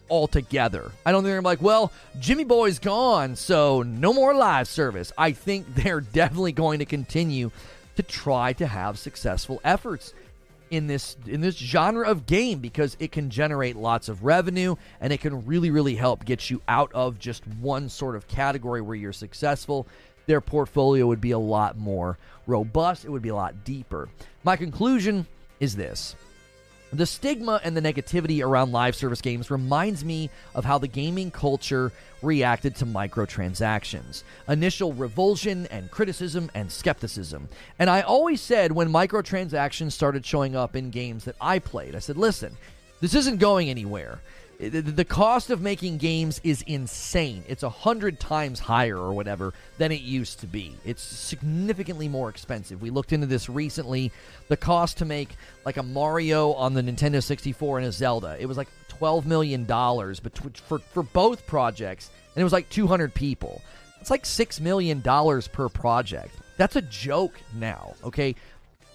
[0.09, 0.91] altogether.
[1.05, 5.11] I don't think they're like, well, Jimmy Boy's gone, so no more live service.
[5.17, 7.51] I think they're definitely going to continue
[7.95, 10.13] to try to have successful efforts
[10.71, 15.13] in this in this genre of game because it can generate lots of revenue and
[15.13, 18.95] it can really really help get you out of just one sort of category where
[18.95, 19.85] you're successful.
[20.25, 23.05] Their portfolio would be a lot more robust.
[23.05, 24.09] It would be a lot deeper.
[24.43, 25.27] My conclusion
[25.59, 26.15] is this
[26.93, 31.31] the stigma and the negativity around live service games reminds me of how the gaming
[31.31, 34.23] culture reacted to microtransactions.
[34.47, 37.47] Initial revulsion and criticism and skepticism.
[37.79, 41.99] And I always said when microtransactions started showing up in games that I played, I
[41.99, 42.57] said, listen,
[42.99, 44.19] this isn't going anywhere
[44.69, 47.43] the cost of making games is insane.
[47.47, 50.75] It's a hundred times higher or whatever than it used to be.
[50.85, 52.79] It's significantly more expensive.
[52.79, 54.11] We looked into this recently.
[54.49, 58.45] The cost to make like a Mario on the Nintendo 64 and a Zelda, it
[58.45, 60.21] was like twelve million dollars
[60.67, 63.63] for for both projects, and it was like 200 people.
[63.99, 66.35] It's like six million dollars per project.
[66.57, 67.95] That's a joke now.
[68.03, 68.35] Okay,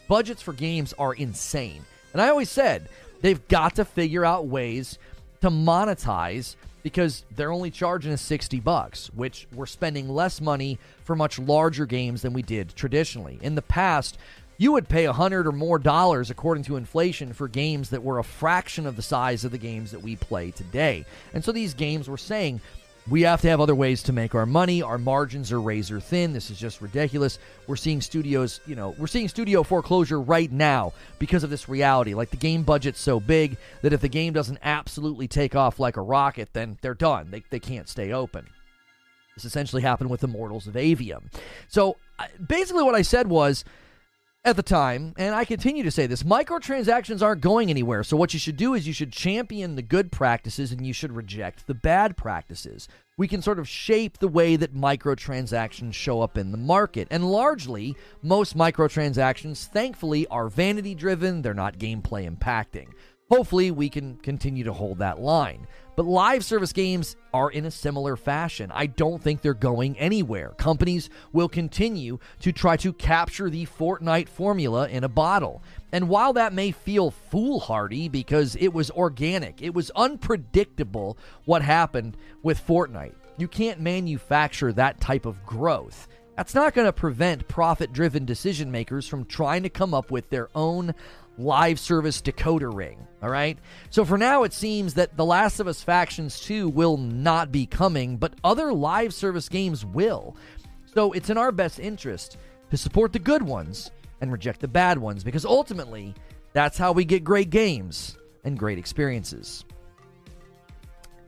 [0.07, 2.89] budgets for games are insane, and I always said
[3.21, 4.99] they've got to figure out ways
[5.41, 11.17] to monetize because they're only charging us 60 bucks, which we're spending less money for
[11.17, 13.39] much larger games than we did traditionally.
[13.43, 14.19] In the past,
[14.59, 18.19] you would pay a hundred or more dollars according to inflation for games that were
[18.19, 21.05] a fraction of the size of the games that we play today.
[21.35, 22.61] And so these games were saying,
[23.09, 24.83] we have to have other ways to make our money.
[24.83, 26.33] Our margins are razor thin.
[26.33, 27.39] This is just ridiculous.
[27.67, 32.15] We're seeing studios, you know, we're seeing studio foreclosure right now because of this reality.
[32.15, 35.97] Like the game budget's so big that if the game doesn't absolutely take off like
[35.97, 37.31] a rocket, then they're done.
[37.31, 38.47] They, they can't stay open.
[39.37, 41.25] This essentially happened with Immortals of Aveum.
[41.69, 41.97] So
[42.45, 43.65] basically, what I said was
[44.47, 48.05] at the time, and I continue to say this, microtransactions aren't going anywhere.
[48.05, 51.11] So, what you should do is you should champion the good practices and you should
[51.11, 52.87] reject the bad practices.
[53.19, 57.09] We can sort of shape the way that microtransactions show up in the market.
[57.11, 62.87] And largely, most microtransactions, thankfully, are vanity driven, they're not gameplay impacting.
[63.29, 65.67] Hopefully, we can continue to hold that line.
[65.97, 68.71] But live service games are in a similar fashion.
[68.73, 70.51] I don't think they're going anywhere.
[70.59, 75.63] Companies will continue to try to capture the Fortnite formula in a bottle.
[75.93, 82.19] And while that may feel foolhardy because it was organic, it was unpredictable what happened
[82.43, 83.15] with Fortnite.
[83.39, 86.09] You can't manufacture that type of growth.
[86.37, 90.29] That's not going to prevent profit driven decision makers from trying to come up with
[90.29, 90.95] their own
[91.39, 93.07] live service decoder ring.
[93.23, 93.59] All right.
[93.91, 97.67] So for now, it seems that The Last of Us Factions 2 will not be
[97.67, 100.37] coming, but other live service games will.
[100.95, 102.39] So it's in our best interest
[102.71, 106.15] to support the good ones and reject the bad ones because ultimately,
[106.53, 109.66] that's how we get great games and great experiences.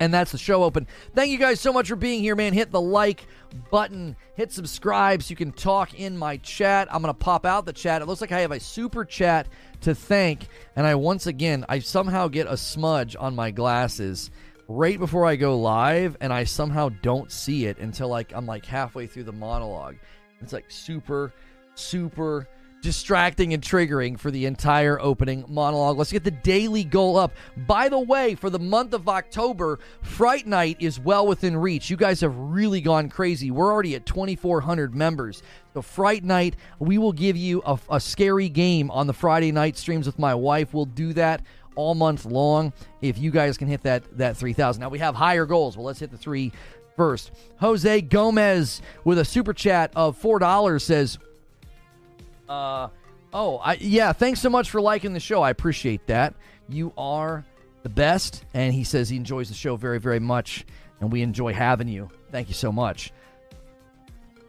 [0.01, 0.87] And that's the show open.
[1.15, 2.53] Thank you guys so much for being here, man.
[2.53, 3.27] Hit the like
[3.71, 6.87] button, hit subscribe so you can talk in my chat.
[6.93, 8.01] I'm going to pop out the chat.
[8.01, 9.49] It looks like I have a super chat
[9.81, 10.47] to thank.
[10.77, 14.31] And I once again, I somehow get a smudge on my glasses
[14.69, 18.67] right before I go live, and I somehow don't see it until like I'm like
[18.67, 19.97] halfway through the monologue.
[20.41, 21.33] It's like super,
[21.75, 22.47] super
[22.81, 25.99] distracting and triggering for the entire opening monologue.
[25.99, 27.33] Let's get the daily goal up.
[27.67, 31.91] By the way, for the month of October, Fright Night is well within reach.
[31.91, 33.51] You guys have really gone crazy.
[33.51, 35.43] We're already at 2,400 members.
[35.75, 39.77] So, Fright Night, we will give you a, a scary game on the Friday night
[39.77, 40.73] streams with my wife.
[40.73, 41.43] We'll do that
[41.75, 45.47] all month long if you guys can hit that that 3000 now we have higher
[45.47, 46.51] goals well let's hit the three
[46.97, 51.21] first jose gomez with a super chat of four dollars says
[52.49, 52.89] uh,
[53.33, 54.13] oh, I, yeah.
[54.13, 55.43] Thanks so much for liking the show.
[55.43, 56.35] I appreciate that.
[56.69, 57.45] You are
[57.83, 58.45] the best.
[58.55, 60.67] And he says he enjoys the show very, very much.
[61.01, 62.09] And we enjoy having you.
[62.31, 63.13] Thank you so much.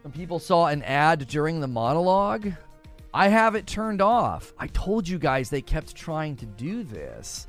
[0.04, 2.52] Some people saw an ad during the monologue.
[3.14, 4.54] I have it turned off.
[4.58, 7.48] I told you guys they kept trying to do this.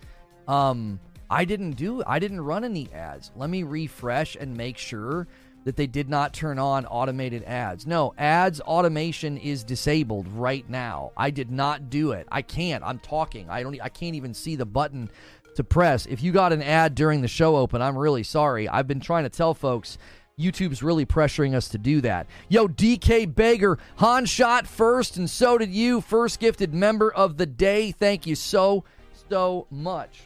[0.49, 0.99] Um,
[1.31, 3.31] I didn't do I didn't run any ads.
[3.37, 5.29] Let me refresh and make sure
[5.65, 7.87] that they did not turn on automated ads.
[7.87, 11.13] No, ads automation is disabled right now.
[11.17, 12.27] I did not do it.
[12.31, 12.83] I can't.
[12.85, 13.49] I'm talking.
[13.51, 15.11] I don't I can't even see the button
[15.57, 16.07] to press.
[16.07, 18.69] If you got an ad during the show open, I'm really sorry.
[18.69, 19.99] I've been trying to tell folks
[20.39, 22.27] YouTube's really pressuring us to do that.
[22.49, 26.01] Yo, DK Bager, Han shot first, and so did you.
[26.01, 27.93] First gifted member of the day.
[27.93, 28.85] Thank you so,
[29.29, 30.23] so much.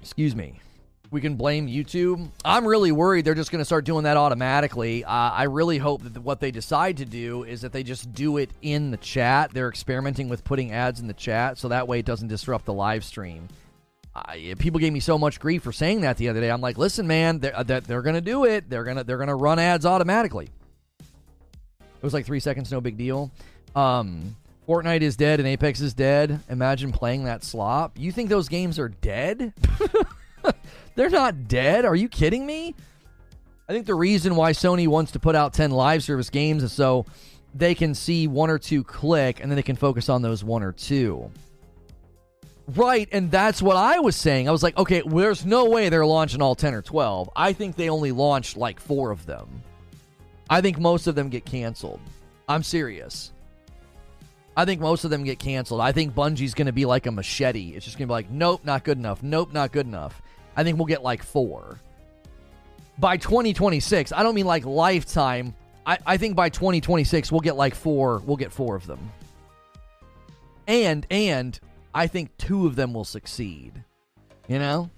[0.00, 0.60] Excuse me
[1.10, 2.28] we can blame YouTube.
[2.44, 5.04] I'm really worried they're just going to start doing that automatically.
[5.04, 8.36] Uh, I really hope that what they decide to do is that they just do
[8.36, 9.52] it in the chat.
[9.52, 12.72] They're experimenting with putting ads in the chat so that way it doesn't disrupt the
[12.72, 13.48] live stream.
[14.14, 16.50] Uh, people gave me so much grief for saying that the other day.
[16.50, 18.68] I'm like, listen, man, they're, uh, they're going to do it.
[18.68, 20.48] They're going to they're going to run ads automatically.
[20.98, 23.30] It was like three seconds, no big deal.
[23.76, 26.40] Um, Fortnite is dead and Apex is dead.
[26.48, 27.98] Imagine playing that slop.
[27.98, 29.52] You think those games are dead?
[31.00, 31.86] They're not dead.
[31.86, 32.74] Are you kidding me?
[33.66, 36.74] I think the reason why Sony wants to put out 10 live service games is
[36.74, 37.06] so
[37.54, 40.62] they can see one or two click and then they can focus on those one
[40.62, 41.30] or two.
[42.68, 44.46] Right, and that's what I was saying.
[44.46, 47.30] I was like, okay, there's no way they're launching all 10 or 12.
[47.34, 49.62] I think they only launched like four of them.
[50.50, 52.00] I think most of them get canceled.
[52.46, 53.32] I'm serious.
[54.54, 55.80] I think most of them get canceled.
[55.80, 57.70] I think Bungie's going to be like a machete.
[57.70, 59.22] It's just going to be like, nope, not good enough.
[59.22, 60.20] Nope, not good enough.
[60.60, 61.80] I think we'll get like four.
[62.98, 65.54] By 2026, I don't mean like lifetime.
[65.86, 68.18] I, I think by 2026 we'll get like four.
[68.18, 69.10] We'll get four of them.
[70.66, 71.58] And and
[71.94, 73.82] I think two of them will succeed.
[74.48, 74.90] You know?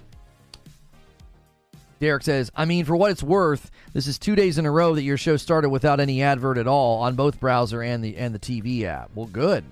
[2.00, 4.96] Derek says, I mean, for what it's worth, this is two days in a row
[4.96, 8.34] that your show started without any advert at all on both browser and the and
[8.34, 9.12] the TV app.
[9.14, 9.62] Well, good.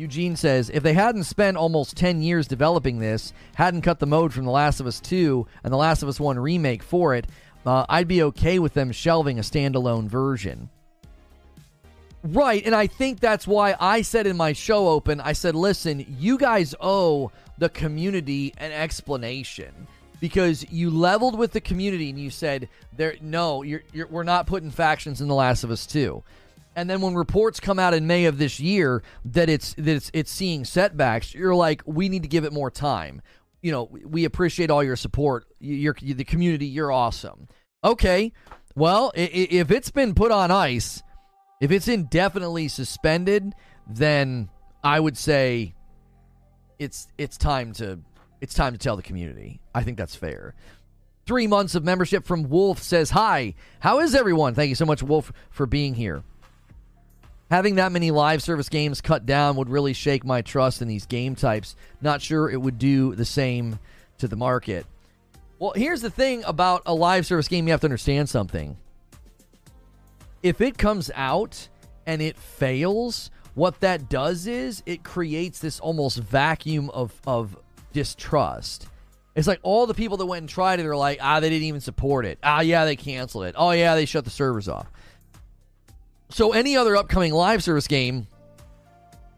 [0.00, 4.32] Eugene says, if they hadn't spent almost 10 years developing this, hadn't cut the mode
[4.32, 7.26] from The Last of Us 2 and The Last of Us 1 remake for it,
[7.66, 10.70] uh, I'd be okay with them shelving a standalone version.
[12.24, 16.06] Right, and I think that's why I said in my show open, I said, listen,
[16.18, 19.86] you guys owe the community an explanation
[20.18, 24.46] because you leveled with the community and you said, there, no, you're, you're, we're not
[24.46, 26.22] putting factions in The Last of Us 2
[26.76, 30.10] and then when reports come out in May of this year that it's that it's
[30.14, 33.22] it's seeing setbacks, you're like, we need to give it more time.
[33.62, 35.46] You know, we appreciate all your support.
[35.58, 36.66] You're, you're the community.
[36.66, 37.48] You're awesome.
[37.84, 38.32] Okay,
[38.74, 41.02] well, if it's been put on ice
[41.60, 43.52] If it's indefinitely suspended,
[43.86, 44.48] then
[44.82, 45.74] I would say
[46.78, 48.00] it's it's time to
[48.40, 49.60] it's time to tell the community.
[49.74, 50.54] I think that's fair.
[51.26, 54.54] Three months of membership from Wolf says, Hi, how is everyone?
[54.54, 56.24] Thank you so much, Wolf, for being here.
[57.50, 61.06] Having that many live service games cut down would really shake my trust in these
[61.06, 61.74] game types.
[62.00, 63.80] Not sure it would do the same
[64.18, 64.86] to the market.
[65.58, 68.76] Well, here's the thing about a live service game you have to understand something.
[70.44, 71.68] If it comes out
[72.06, 77.58] and it fails, what that does is it creates this almost vacuum of, of
[77.92, 78.86] distrust.
[79.34, 81.64] It's like all the people that went and tried it are like, ah, they didn't
[81.64, 82.38] even support it.
[82.42, 83.54] Ah, yeah, they canceled it.
[83.58, 84.86] Oh, yeah, they shut the servers off.
[86.30, 88.26] So any other upcoming live service game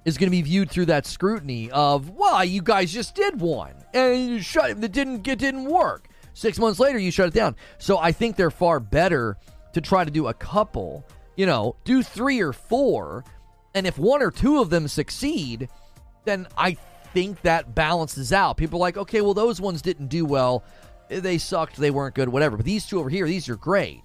[0.04, 3.74] is going to be viewed through that scrutiny of, well, you guys just did one
[3.94, 4.92] and you shut it.
[4.92, 6.08] Didn't it didn't work.
[6.34, 7.56] Six months later, you shut it down.
[7.78, 9.36] So I think they're far better
[9.72, 11.04] to try to do a couple.
[11.36, 13.24] You know, do three or four,
[13.74, 15.68] and if one or two of them succeed,
[16.24, 16.76] then I
[17.14, 18.58] think that balances out.
[18.58, 20.62] People are like, okay, well, those ones didn't do well.
[21.08, 21.76] They sucked.
[21.76, 22.28] They weren't good.
[22.28, 22.56] Whatever.
[22.58, 24.02] But these two over here, these are great.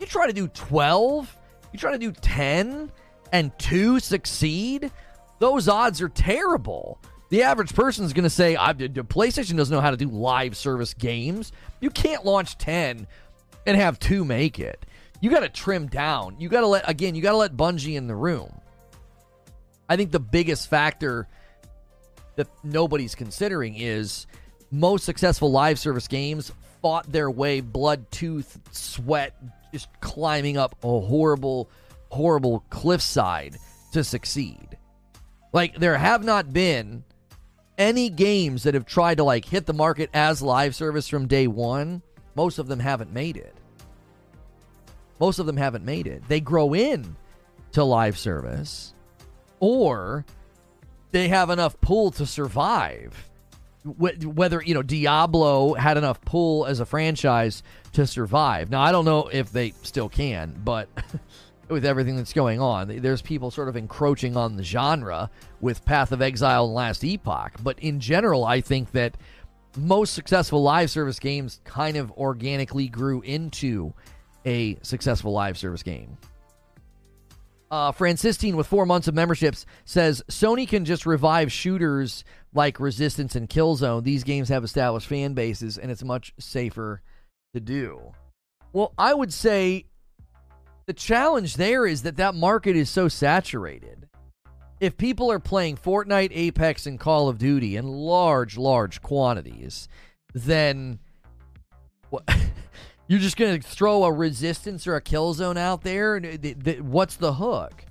[0.00, 1.36] You try to do twelve.
[1.72, 2.90] You try to do ten,
[3.32, 4.92] and two succeed.
[5.38, 7.00] Those odds are terrible.
[7.30, 10.06] The average person is going to say, I, the PlayStation doesn't know how to do
[10.06, 11.50] live service games.
[11.80, 13.06] You can't launch 10
[13.66, 14.84] and have two make it.
[15.20, 16.36] You got to trim down.
[16.38, 18.52] You got to let, again, you got to let Bungie in the room.
[19.88, 21.26] I think the biggest factor
[22.36, 24.26] that nobody's considering is
[24.70, 26.52] most successful live service games
[26.82, 29.34] fought their way blood, tooth, sweat,
[29.72, 31.70] just climbing up a horrible,
[32.10, 33.56] horrible cliffside
[33.92, 34.76] to succeed.
[35.52, 37.04] Like, there have not been
[37.78, 41.46] any games that have tried to like hit the market as live service from day
[41.46, 42.02] one,
[42.34, 43.54] most of them haven't made it.
[45.20, 46.22] Most of them haven't made it.
[46.28, 47.16] They grow in
[47.72, 48.94] to live service
[49.60, 50.24] or
[51.12, 53.30] they have enough pull to survive.
[53.84, 57.62] Whether, you know, Diablo had enough pull as a franchise
[57.94, 58.70] to survive.
[58.70, 60.88] Now, I don't know if they still can, but
[61.68, 63.00] with everything that's going on.
[63.00, 65.30] There's people sort of encroaching on the genre
[65.60, 67.52] with Path of Exile and Last Epoch.
[67.62, 69.16] But in general, I think that
[69.76, 73.94] most successful live service games kind of organically grew into
[74.44, 76.18] a successful live service game.
[77.72, 83.34] Uh, Francistine, with four months of memberships, says Sony can just revive shooters like Resistance
[83.34, 84.04] and Killzone.
[84.04, 87.00] These games have established fan bases, and it's much safer
[87.54, 88.12] to do.
[88.74, 89.86] Well, I would say
[90.84, 94.06] the challenge there is that that market is so saturated.
[94.78, 99.88] If people are playing Fortnite, Apex, and Call of Duty in large, large quantities,
[100.34, 100.98] then
[102.10, 102.28] what,
[103.08, 106.20] you're just going to throw a resistance or a Killzone out there.
[106.80, 107.84] What's the hook?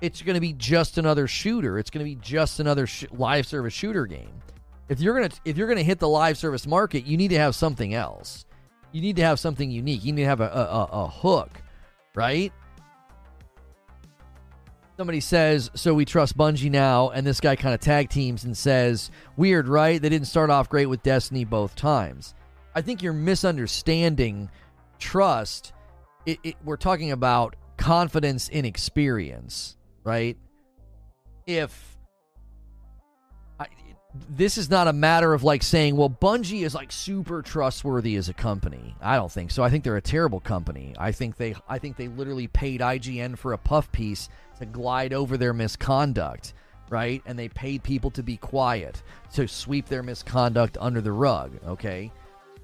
[0.00, 1.78] It's going to be just another shooter.
[1.78, 4.42] It's going to be just another sh- live service shooter game.
[4.88, 7.56] If you're gonna if you're gonna hit the live service market, you need to have
[7.56, 8.46] something else.
[8.92, 10.04] You need to have something unique.
[10.04, 11.60] You need to have a, a, a hook
[12.16, 12.52] right?
[14.96, 18.56] Somebody says, so we trust Bungie now, and this guy kind of tag teams and
[18.56, 20.00] says, weird, right?
[20.00, 22.34] They didn't start off great with Destiny both times.
[22.76, 24.50] I think you're misunderstanding
[24.98, 25.72] trust.
[26.26, 30.36] It, it, we're talking about confidence in experience, right?
[31.46, 31.96] If
[34.28, 38.28] this is not a matter of like saying, well, Bungie is like super trustworthy as
[38.28, 38.94] a company.
[39.00, 39.62] I don't think so.
[39.62, 40.94] I think they're a terrible company.
[40.98, 45.14] I think they I think they literally paid IGN for a puff piece to glide
[45.14, 46.52] over their misconduct,
[46.90, 47.22] right?
[47.24, 49.02] And they paid people to be quiet,
[49.32, 52.12] to sweep their misconduct under the rug, okay?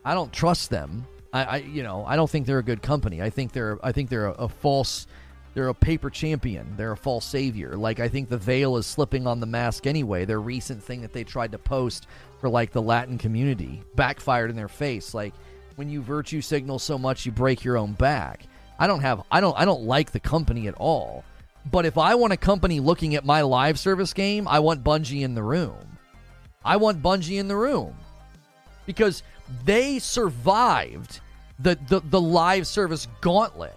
[0.05, 1.07] I don't trust them.
[1.33, 3.23] I, I you know, I don't think they're a good company.
[3.23, 5.07] I think they're I think they're a, a false
[5.55, 6.75] they're a paper champion.
[6.77, 7.77] They're a false savior.
[7.77, 10.25] Like I think the veil is slipping on the mask anyway.
[10.25, 12.07] Their recent thing that they tried to post
[12.41, 15.15] for like the Latin community backfired in their face.
[15.15, 15.35] Like
[15.77, 18.47] when you virtue signal so much you break your own back.
[18.79, 21.25] I don't have I don't I don't like the company at all.
[21.71, 25.23] But if I want a company looking at my live service game, I want Bungie
[25.23, 25.99] in the room.
[26.65, 27.95] I want Bungie in the room.
[28.85, 29.23] Because
[29.65, 31.21] they survived
[31.59, 33.77] the the, the live service gauntlet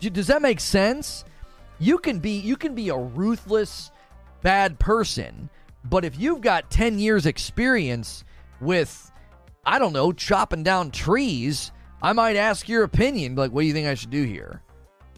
[0.00, 1.24] does that make sense?
[1.78, 3.90] You can be you can be a ruthless
[4.42, 5.50] bad person,
[5.84, 8.24] but if you've got 10 years experience
[8.60, 9.10] with
[9.64, 13.72] I don't know, chopping down trees, I might ask your opinion like what do you
[13.72, 14.62] think I should do here?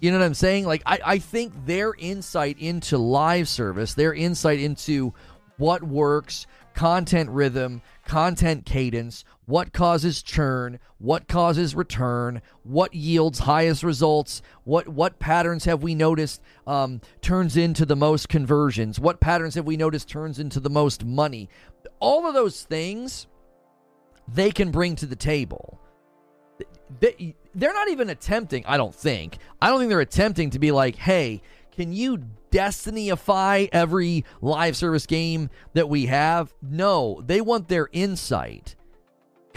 [0.01, 0.65] You know what I'm saying?
[0.65, 5.13] Like I, I think their insight into live service, their insight into
[5.57, 13.83] what works, content rhythm, content cadence, what causes churn, what causes return, what yields highest
[13.83, 19.55] results, what what patterns have we noticed um, turns into the most conversions, what patterns
[19.55, 21.49] have we noticed turns into the most money.
[21.99, 23.27] All of those things
[24.31, 25.81] they can bring to the table.
[27.01, 29.39] They, they're not even attempting, I don't think.
[29.63, 31.41] I don't think they're attempting to be like, hey,
[31.73, 36.53] can you destinyify every live service game that we have?
[36.61, 38.75] No, they want their insight.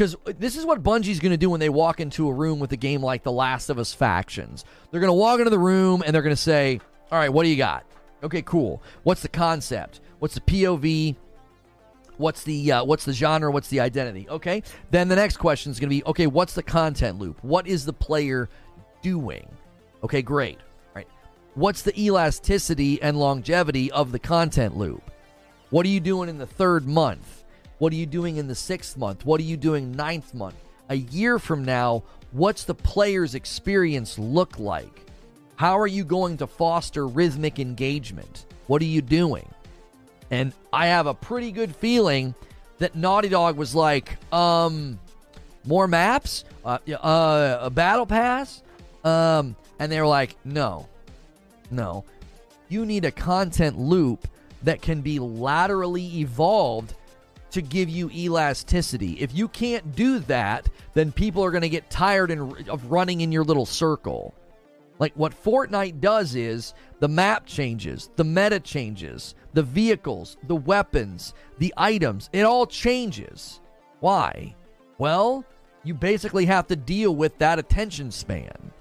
[0.01, 2.71] Because this is what Bungie's going to do when they walk into a room with
[2.71, 4.65] a game like The Last of Us Factions.
[4.89, 6.81] They're going to walk into the room and they're going to say,
[7.11, 7.85] All right, what do you got?
[8.23, 8.81] Okay, cool.
[9.03, 10.01] What's the concept?
[10.17, 11.15] What's the POV?
[12.17, 13.51] What's the uh, what's the genre?
[13.51, 14.27] What's the identity?
[14.27, 14.63] Okay.
[14.89, 16.25] Then the next question is going to be okay.
[16.25, 17.37] What's the content loop?
[17.43, 18.49] What is the player
[19.03, 19.47] doing?
[20.03, 20.57] Okay, great.
[20.95, 21.07] Right.
[21.53, 25.11] What's the elasticity and longevity of the content loop?
[25.69, 27.40] What are you doing in the third month?
[27.81, 29.25] What are you doing in the sixth month?
[29.25, 30.53] What are you doing ninth month?
[30.89, 35.07] A year from now, what's the player's experience look like?
[35.55, 38.45] How are you going to foster rhythmic engagement?
[38.67, 39.49] What are you doing?
[40.29, 42.35] And I have a pretty good feeling
[42.77, 44.99] that Naughty Dog was like, um,
[45.65, 48.61] more maps, uh, uh, a battle pass,
[49.03, 50.87] um, and they were like, no,
[51.71, 52.05] no,
[52.69, 54.27] you need a content loop
[54.61, 56.93] that can be laterally evolved
[57.51, 59.13] to give you elasticity.
[59.13, 63.31] If you can't do that, then people are going to get tired of running in
[63.31, 64.33] your little circle.
[64.99, 71.33] Like what Fortnite does is the map changes, the meta changes, the vehicles, the weapons,
[71.57, 73.59] the items, it all changes.
[73.99, 74.55] Why?
[74.97, 75.43] Well,
[75.83, 78.71] you basically have to deal with that attention span.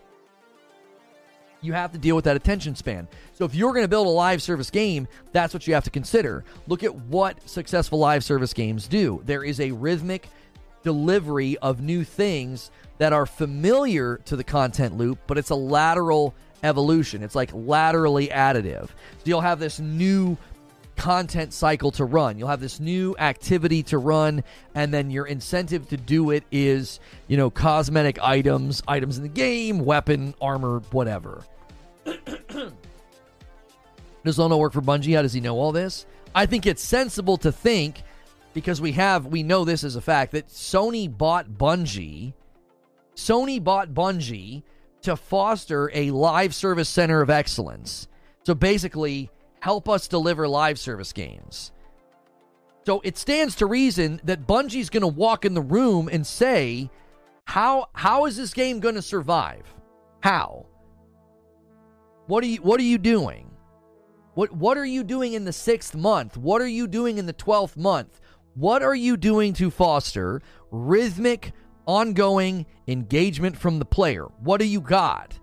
[1.63, 3.07] You have to deal with that attention span.
[3.35, 5.91] So if you're going to build a live service game, that's what you have to
[5.91, 6.45] consider.
[6.67, 9.23] Look at what successful live service games do.
[9.27, 10.29] There is a rhythmic
[10.83, 16.35] delivery of new things that are familiar to the content loop, but it's a lateral
[16.63, 17.23] evolution.
[17.23, 18.89] It's like laterally additive.
[18.89, 20.37] So you'll have this new
[21.01, 22.39] content cycle to run.
[22.39, 24.45] You'll have this new activity to run,
[24.75, 29.29] and then your incentive to do it is, you know, cosmetic items, items in the
[29.29, 31.43] game, weapon, armor, whatever.
[34.25, 35.17] Does Lono work for Bungie?
[35.17, 36.05] How does he know all this?
[36.35, 38.03] I think it's sensible to think,
[38.53, 42.35] because we have, we know this as a fact, that Sony bought Bungie
[43.21, 44.63] Sony bought Bungie
[45.03, 48.09] to foster a live service center of excellence.
[48.45, 49.31] So basically,
[49.61, 51.73] help us deliver live service games.
[52.87, 56.91] So it stands to reason that Bungie's going to walk in the room and say,
[57.45, 59.73] "How how is this game going to survive?
[60.21, 60.67] How?
[62.27, 63.51] What are you what are you doing?
[64.35, 66.37] What what are you doing in the 6th month?
[66.37, 68.21] What are you doing in the 12th month?
[68.55, 71.53] What are you doing to foster rhythmic
[71.91, 74.27] ongoing engagement from the player.
[74.45, 75.39] What do you got?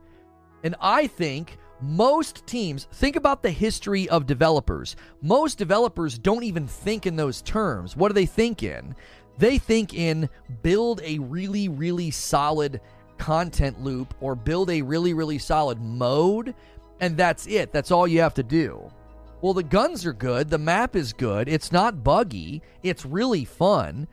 [0.64, 4.96] And I think most teams think about the history of developers.
[5.22, 7.96] Most developers don't even think in those terms.
[7.96, 8.96] What do they think in?
[9.38, 10.30] They think in
[10.64, 12.82] build a really, really solid
[13.18, 16.56] content loop or build a really, really solid mode,
[17.00, 17.72] and that's it.
[17.72, 18.90] That's all you have to do.
[19.42, 24.08] Well, the guns are good, the map is good, it's not buggy, it's really fun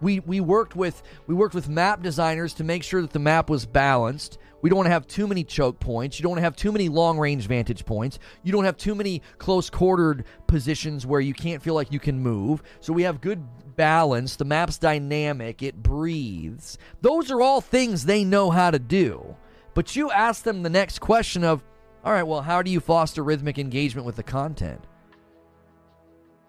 [0.00, 3.50] we we worked with we worked with map designers to make sure that the map
[3.50, 4.38] was balanced.
[4.62, 6.18] We don't want to have too many choke points.
[6.18, 8.18] You don't want to have too many long range vantage points.
[8.42, 12.18] You don't have too many close quartered positions where you can't feel like you can
[12.20, 12.62] move.
[12.80, 13.42] So we have good
[13.76, 14.36] balance.
[14.36, 15.62] The map's dynamic.
[15.62, 16.78] It breathes.
[17.00, 19.36] Those are all things they know how to do.
[19.74, 21.64] But you ask them the next question of,
[22.04, 24.84] all right, well, how do you foster rhythmic engagement with the content?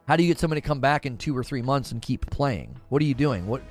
[0.07, 2.30] How do you get somebody to come back in two or three months and keep
[2.30, 2.76] playing?
[2.89, 3.47] What are you doing?
[3.47, 3.62] What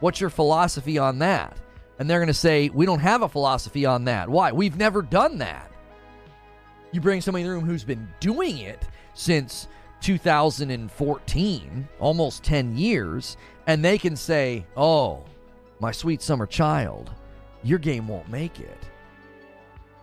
[0.00, 1.56] What's your philosophy on that?
[1.98, 4.28] And they're going to say, we don't have a philosophy on that.
[4.28, 4.52] Why?
[4.52, 5.70] We've never done that.
[6.92, 8.82] You bring somebody in the room who's been doing it
[9.14, 9.68] since
[10.00, 13.36] 2014, almost 10 years,
[13.66, 15.24] and they can say, oh,
[15.80, 17.10] my sweet summer child,
[17.62, 18.78] your game won't make it.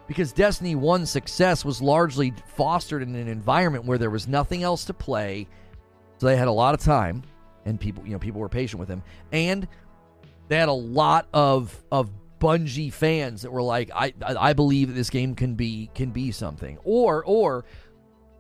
[0.07, 4.83] Because Destiny 1's success was largely fostered in an environment where there was nothing else
[4.85, 5.47] to play
[6.21, 7.23] so they had a lot of time,
[7.65, 9.67] and people, you know, people were patient with him, and
[10.47, 14.93] they had a lot of of Bungie fans that were like, I I believe that
[14.95, 17.65] this game can be can be something, or or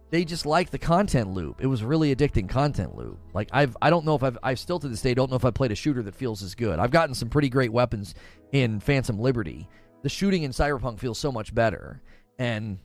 [0.09, 1.61] they just like the content loop.
[1.61, 3.19] It was really addicting content loop.
[3.33, 5.45] Like I've I don't know if I've I still to this day don't know if
[5.45, 6.79] I played a shooter that feels as good.
[6.79, 8.15] I've gotten some pretty great weapons
[8.51, 9.69] in Phantom Liberty.
[10.01, 12.01] The shooting in Cyberpunk feels so much better,
[12.39, 12.79] and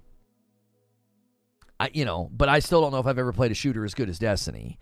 [1.81, 3.95] I, you know, but I still don't know if I've ever played a shooter as
[3.95, 4.79] good as Destiny.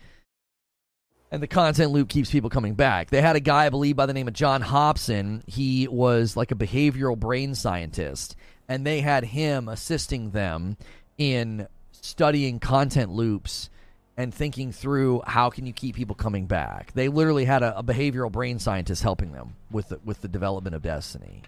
[1.34, 3.10] And the content loop keeps people coming back.
[3.10, 5.42] They had a guy, I believe, by the name of John Hopson.
[5.48, 8.36] He was like a behavioral brain scientist,
[8.68, 10.76] and they had him assisting them
[11.18, 13.68] in studying content loops
[14.16, 16.92] and thinking through how can you keep people coming back.
[16.92, 20.76] They literally had a, a behavioral brain scientist helping them with the, with the development
[20.76, 21.42] of Destiny.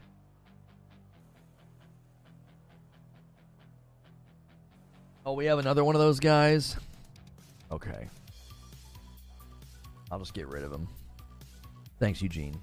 [5.24, 6.74] Oh, we have another one of those guys.
[7.70, 8.08] Okay.
[10.10, 10.88] I'll just get rid of him.
[11.98, 12.56] Thanks, Eugene.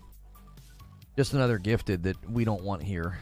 [1.15, 3.17] Just another gifted that we don't want here.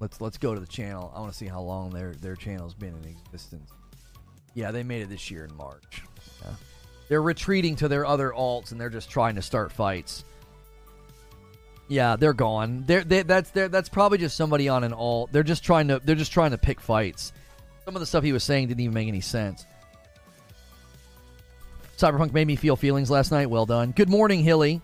[0.00, 1.12] Let's let's go to the channel.
[1.14, 3.70] I want to see how long their their channel's been in existence.
[4.54, 6.02] Yeah, they made it this year in March.
[6.42, 6.50] Yeah.
[7.08, 10.24] They're retreating to their other alts and they're just trying to start fights.
[11.88, 12.84] Yeah, they're gone.
[12.86, 15.30] They're, they, that's they're, that's probably just somebody on an alt.
[15.32, 17.32] They're just trying to they're just trying to pick fights.
[17.84, 19.66] Some of the stuff he was saying didn't even make any sense.
[22.02, 23.48] Cyberpunk made me feel feelings last night.
[23.48, 23.92] Well done.
[23.92, 24.80] Good morning, Hilly.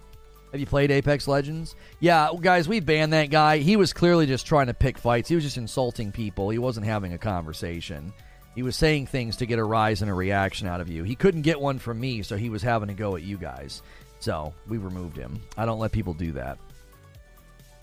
[0.53, 1.75] Have you played Apex Legends?
[1.99, 3.59] Yeah, guys, we banned that guy.
[3.59, 5.29] He was clearly just trying to pick fights.
[5.29, 6.49] He was just insulting people.
[6.49, 8.13] He wasn't having a conversation.
[8.55, 11.03] He was saying things to get a rise and a reaction out of you.
[11.03, 13.83] He couldn't get one from me, so he was having to go at you guys.
[14.21, 15.41] So we removed him.
[15.57, 16.57] I don't let people do that.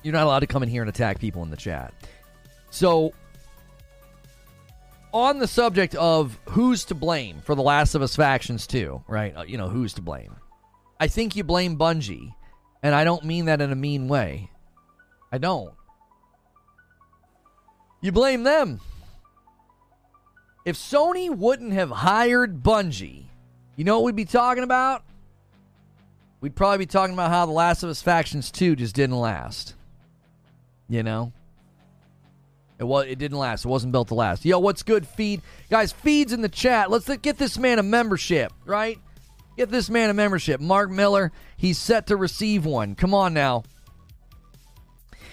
[0.01, 1.93] You're not allowed to come in here and attack people in the chat.
[2.71, 3.13] So
[5.15, 9.33] on the subject of who's to blame for The Last of Us Factions 2, right?
[9.33, 10.35] Uh, you know, who's to blame?
[10.99, 12.35] I think you blame Bungie,
[12.83, 14.51] and I don't mean that in a mean way.
[15.31, 15.73] I don't.
[18.01, 18.81] You blame them.
[20.65, 23.23] If Sony wouldn't have hired Bungie,
[23.77, 25.01] you know what we'd be talking about?
[26.41, 29.75] We'd probably be talking about how The Last of Us Factions 2 just didn't last.
[30.89, 31.31] You know?
[32.77, 33.05] It was.
[33.07, 33.65] It didn't last.
[33.65, 34.43] It wasn't built to last.
[34.43, 35.91] Yo, what's good, feed guys?
[35.91, 36.91] Feeds in the chat.
[36.91, 38.99] Let's get this man a membership, right?
[39.57, 40.59] Get this man a membership.
[40.59, 42.95] Mark Miller, he's set to receive one.
[42.95, 43.63] Come on now.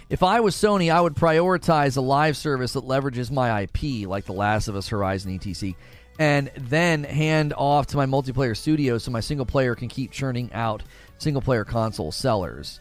[0.09, 4.27] If I was Sony, I would prioritize a live service that leverages my IP, like
[4.27, 5.75] The Last of Us, Horizon, etc.,
[6.19, 10.53] and then hand off to my multiplayer studio so my single player can keep churning
[10.53, 10.83] out
[11.19, 12.79] single player console sellers.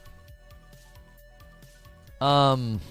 [2.20, 2.82] Um.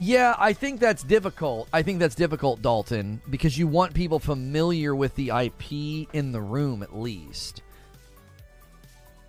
[0.00, 1.68] Yeah, I think that's difficult.
[1.72, 6.40] I think that's difficult, Dalton, because you want people familiar with the IP in the
[6.40, 7.62] room at least.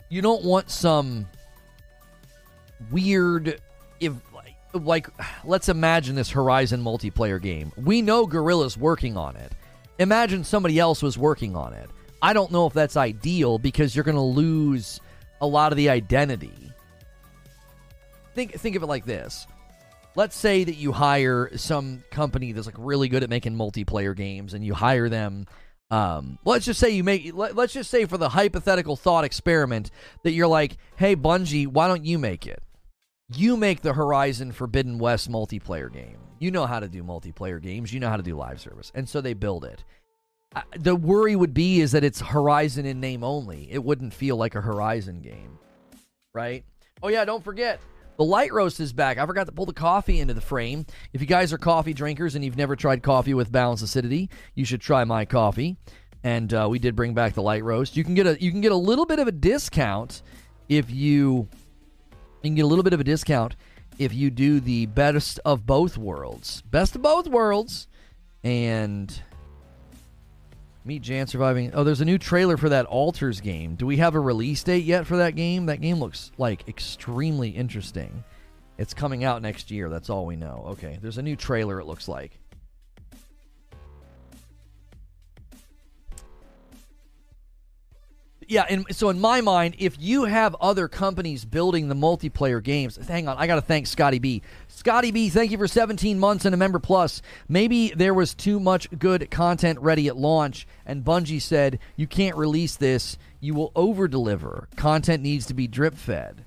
[0.10, 1.28] You don't want some
[2.92, 3.60] weird
[4.00, 4.14] if
[4.74, 5.08] like,
[5.44, 7.72] let's imagine this Horizon multiplayer game.
[7.76, 9.52] We know Guerrilla's working on it.
[9.98, 11.90] Imagine somebody else was working on it.
[12.22, 15.02] I don't know if that's ideal because you're going to lose
[15.42, 16.72] a lot of the identity.
[18.36, 19.48] Think think of it like this
[20.20, 24.54] let's say that you hire some company that's like really good at making multiplayer games
[24.54, 25.46] and you hire them
[25.92, 29.92] um, let's just say you make let, us just say for the hypothetical thought experiment
[30.24, 32.62] that you're like hey bungie why don't you make it?
[33.34, 36.18] You make the horizon forbidden west multiplayer game.
[36.38, 37.94] You know how to do multiplayer games.
[37.94, 38.92] You know how to do live service.
[38.94, 39.86] And so they build it.
[40.54, 43.72] Uh, the worry would be is that it's horizon in name only.
[43.72, 45.60] It wouldn't feel like a horizon game.
[46.34, 46.66] Right?
[47.02, 47.80] Oh yeah don't forget
[48.20, 49.18] the light roast is back.
[49.18, 50.86] I forgot to pull the coffee into the frame.
[51.14, 54.66] If you guys are coffee drinkers and you've never tried coffee with balanced acidity, you
[54.66, 55.78] should try my coffee.
[56.22, 57.96] And uh, we did bring back the light roast.
[57.96, 60.22] You can get a you can get a little bit of a discount
[60.68, 61.48] if you
[62.12, 63.56] you can get a little bit of a discount
[63.98, 66.62] if you do the best of both worlds.
[66.64, 67.88] Best of both worlds.
[68.44, 69.18] And
[70.86, 71.72] Meet Jan surviving.
[71.74, 73.76] Oh, there's a new trailer for that Alters game.
[73.76, 75.66] Do we have a release date yet for that game?
[75.66, 78.24] That game looks like extremely interesting.
[78.78, 79.90] It's coming out next year.
[79.90, 80.64] That's all we know.
[80.70, 82.40] Okay, there's a new trailer, it looks like.
[88.50, 92.98] Yeah, and so in my mind, if you have other companies building the multiplayer games,
[92.98, 94.42] hang on, I got to thank Scotty B.
[94.68, 97.22] Scotty B, thank you for 17 months and a member plus.
[97.48, 102.36] Maybe there was too much good content ready at launch, and Bungie said, you can't
[102.36, 104.68] release this, you will over deliver.
[104.76, 106.44] Content needs to be drip fed.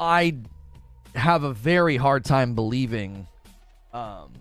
[0.00, 0.38] I
[1.14, 3.28] have a very hard time believing.
[3.92, 4.32] Um,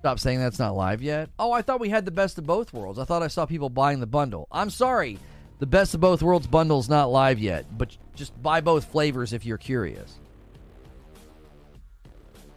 [0.00, 1.30] stop saying that's not live yet.
[1.38, 2.98] Oh, I thought we had the best of both worlds.
[2.98, 4.48] I thought I saw people buying the bundle.
[4.52, 5.18] I'm sorry.
[5.62, 9.32] The Best of Both Worlds bundle is not live yet, but just buy both flavors
[9.32, 10.18] if you're curious.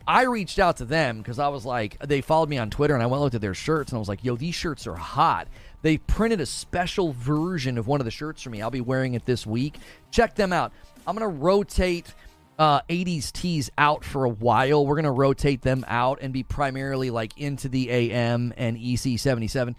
[0.08, 3.02] I reached out to them because I was like, they followed me on Twitter and
[3.02, 4.96] I went and looked at their shirts and I was like, yo, these shirts are
[4.96, 5.48] hot.
[5.84, 8.62] They printed a special version of one of the shirts for me.
[8.62, 9.78] I'll be wearing it this week.
[10.10, 10.74] Check them out.
[11.06, 12.16] I'm going to rotate
[12.58, 14.86] uh, 80s tees out for a while.
[14.88, 19.76] We're going to rotate them out and be primarily like into the AM and EC77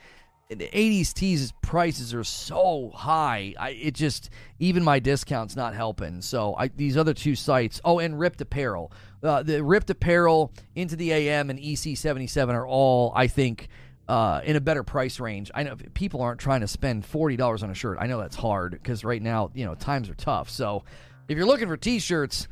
[0.48, 3.55] the 80s tees prices are so high.
[3.59, 6.20] I it just even my discounts not helping.
[6.20, 7.80] So I, these other two sites.
[7.84, 8.92] Oh, and RIPT Apparel.
[9.22, 13.68] Uh, the RIPT Apparel into the AM and EC77 are all I think
[14.09, 15.50] uh, in a better price range.
[15.55, 17.98] I know people aren't trying to spend forty dollars on a shirt.
[18.00, 20.50] I know that's hard because right now you know times are tough.
[20.50, 20.84] So
[21.28, 22.48] if you're looking for t-shirts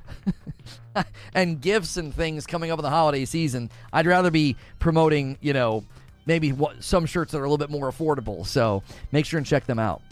[1.35, 5.53] and gifts and things coming up in the holiday season, I'd rather be promoting you
[5.53, 5.85] know
[6.27, 8.47] maybe what, some shirts that are a little bit more affordable.
[8.47, 10.03] So make sure and check them out.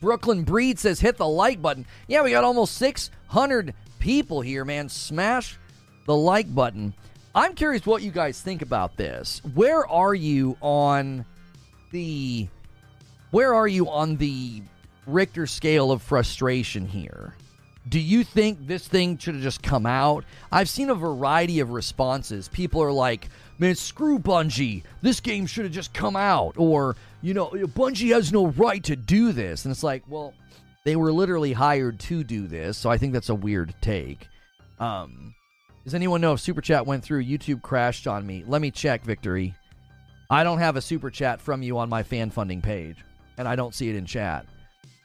[0.00, 1.86] Brooklyn Breed says hit the like button.
[2.08, 4.88] Yeah, we got almost 600 people here, man.
[4.88, 5.58] Smash
[6.06, 6.92] the like button.
[7.34, 9.40] I'm curious what you guys think about this.
[9.54, 11.24] Where are you on
[11.90, 12.48] the
[13.30, 14.62] where are you on the
[15.06, 17.34] Richter scale of frustration here?
[17.88, 20.24] Do you think this thing should have just come out?
[20.52, 22.48] I've seen a variety of responses.
[22.48, 23.28] People are like,
[23.58, 24.84] man, screw Bungie.
[25.00, 26.54] This game should have just come out.
[26.58, 29.64] Or, you know, Bungie has no right to do this.
[29.64, 30.32] And it's like, well,
[30.84, 32.78] they were literally hired to do this.
[32.78, 34.28] So I think that's a weird take.
[34.78, 35.34] Um,
[35.84, 37.24] does anyone know if Super Chat went through?
[37.24, 38.44] YouTube crashed on me.
[38.46, 39.54] Let me check, Victory.
[40.30, 42.96] I don't have a Super Chat from you on my fan funding page,
[43.36, 44.46] and I don't see it in chat.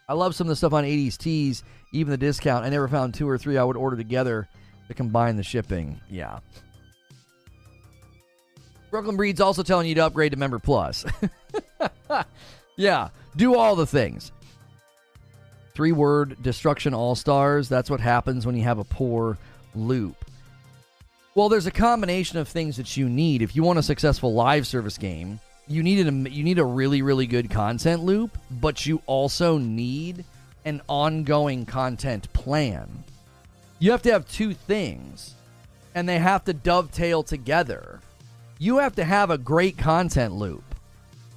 [0.08, 2.64] I love some of the stuff on 80s Tees, even the discount.
[2.64, 4.48] I never found two or three I would order together
[4.88, 6.00] to combine the shipping.
[6.10, 6.40] Yeah.
[8.90, 11.06] Brooklyn Breed's also telling you to upgrade to Member Plus.
[12.78, 14.32] yeah, do all the things.
[15.76, 17.68] Three word destruction all stars.
[17.68, 19.38] That's what happens when you have a poor
[19.76, 20.24] loop.
[21.38, 23.44] Well, there's a combination of things that you need.
[23.44, 27.04] If you want a successful live service game, you need a you need a really
[27.04, 30.26] really good content loop, but you also need
[30.66, 33.04] an ongoing content plan.
[33.78, 35.36] You have to have two things,
[35.94, 38.02] and they have to dovetail together
[38.60, 40.64] you have to have a great content loop.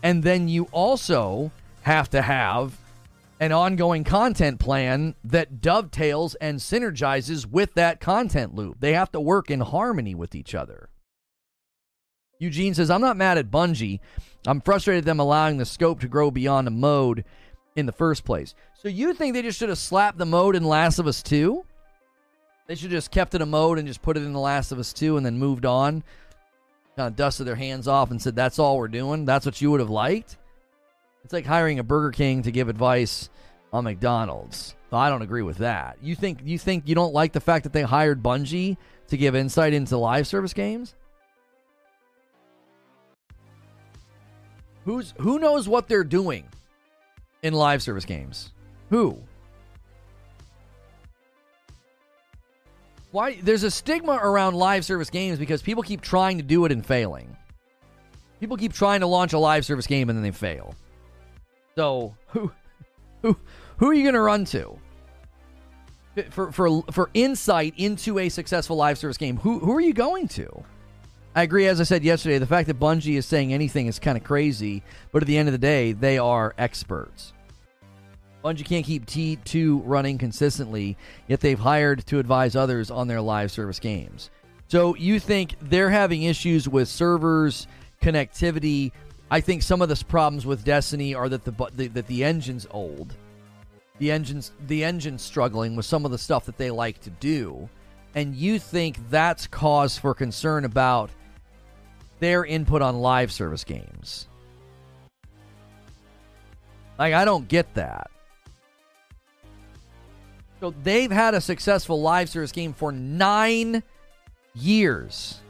[0.02, 1.50] And then you also
[1.82, 2.76] have to have
[3.40, 8.76] an ongoing content plan that dovetails and synergizes with that content loop.
[8.78, 10.90] They have to work in harmony with each other.
[12.38, 14.00] Eugene says, I'm not mad at Bungie.
[14.46, 17.24] I'm frustrated at them allowing the scope to grow beyond a mode
[17.74, 18.54] in the first place.
[18.74, 21.64] So you think they just should have slapped the mode in Last of Us 2?
[22.66, 24.70] They should have just kept it a mode and just put it in The Last
[24.70, 26.04] of Us 2 and then moved on
[26.96, 29.70] kind of dusted their hands off and said, "That's all we're doing." That's what you
[29.70, 30.36] would have liked.
[31.24, 33.28] It's like hiring a Burger King to give advice
[33.72, 34.74] on McDonald's.
[34.92, 35.98] I don't agree with that.
[36.02, 38.76] You think you think you don't like the fact that they hired Bungie
[39.08, 40.94] to give insight into live service games?
[44.84, 46.44] Who's who knows what they're doing
[47.42, 48.52] in live service games?
[48.88, 49.18] Who?
[53.12, 56.72] Why there's a stigma around live service games because people keep trying to do it
[56.72, 57.36] and failing.
[58.40, 60.74] People keep trying to launch a live service game and then they fail.
[61.76, 62.52] So who
[63.22, 63.36] who
[63.78, 64.78] who are you going to run to?
[66.30, 70.28] For for for insight into a successful live service game, who who are you going
[70.28, 70.64] to?
[71.34, 74.18] I agree as I said yesterday, the fact that Bungie is saying anything is kind
[74.18, 77.32] of crazy, but at the end of the day, they are experts.
[78.44, 80.96] Bungie can't keep D2 running consistently,
[81.28, 84.30] yet they've hired to advise others on their live service games.
[84.66, 87.66] So you think they're having issues with servers,
[88.02, 88.92] connectivity.
[89.30, 92.66] I think some of the problems with Destiny are that the, the that the engine's
[92.70, 93.14] old.
[93.98, 97.68] The engine's the engine's struggling with some of the stuff that they like to do.
[98.14, 101.10] And you think that's cause for concern about
[102.18, 104.26] their input on live service games.
[106.98, 108.10] Like I don't get that.
[110.58, 113.82] So they've had a successful live service game for nine
[114.54, 115.40] years.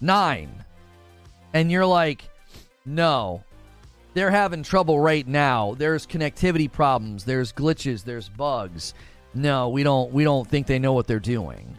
[0.00, 0.64] Nine.
[1.54, 2.28] And you're like,
[2.86, 3.42] no.
[4.14, 5.74] They're having trouble right now.
[5.76, 8.94] There's connectivity problems, there's glitches, there's bugs.
[9.34, 11.76] No, we don't we don't think they know what they're doing.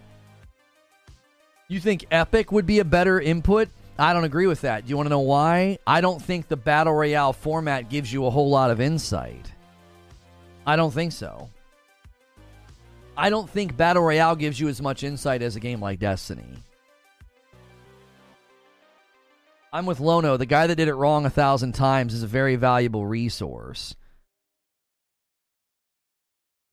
[1.68, 3.70] You think Epic would be a better input?
[3.98, 4.86] I don't agree with that.
[4.86, 5.80] Do you want to know why?
[5.88, 9.52] I don't think the Battle Royale format gives you a whole lot of insight.
[10.68, 11.50] I don't think so.
[13.18, 16.46] I don't think Battle Royale gives you as much insight as a game like Destiny.
[19.78, 20.38] I'm with Lono.
[20.38, 23.96] The guy that did it wrong a thousand times is a very valuable resource.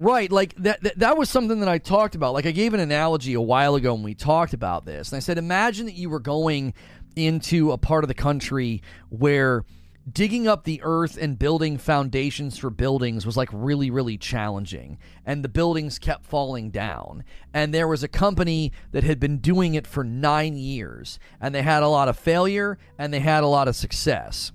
[0.00, 2.32] Right, like that, that that was something that I talked about.
[2.32, 5.12] Like I gave an analogy a while ago when we talked about this.
[5.12, 6.72] And I said imagine that you were going
[7.14, 8.80] into a part of the country
[9.10, 9.66] where
[10.12, 15.42] digging up the earth and building foundations for buildings was like really really challenging and
[15.42, 17.24] the buildings kept falling down.
[17.54, 21.62] And there was a company that had been doing it for 9 years and they
[21.62, 24.52] had a lot of failure and they had a lot of success.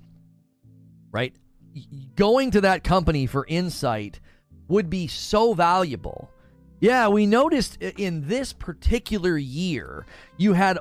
[1.10, 1.34] Right?
[2.14, 4.20] Going to that company for insight
[4.68, 6.30] would be so valuable.
[6.80, 10.06] Yeah, we noticed in this particular year,
[10.38, 10.78] you had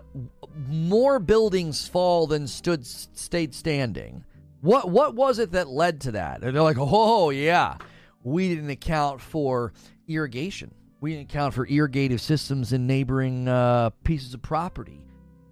[0.68, 4.24] more buildings fall than stood stayed standing.
[4.62, 6.44] What what was it that led to that?
[6.44, 7.78] And they're like, oh yeah,
[8.24, 9.74] we didn't account for
[10.08, 10.74] irrigation.
[11.02, 15.02] We didn't account for irrigative systems in neighboring uh, pieces of property,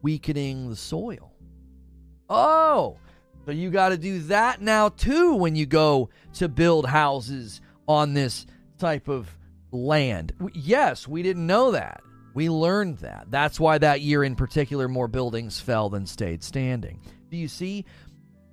[0.01, 1.31] weakening the soil.
[2.29, 2.97] Oh,
[3.45, 8.13] so you got to do that now too when you go to build houses on
[8.13, 8.45] this
[8.77, 9.29] type of
[9.71, 10.33] land.
[10.53, 12.01] Yes, we didn't know that.
[12.33, 13.27] We learned that.
[13.29, 16.99] That's why that year in particular, more buildings fell than stayed standing.
[17.31, 17.85] Do you see?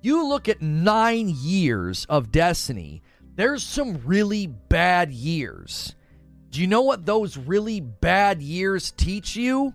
[0.05, 3.01] You look at nine years of Destiny,
[3.33, 5.95] there's some really bad years.
[6.51, 9.73] Do you know what those really bad years teach you?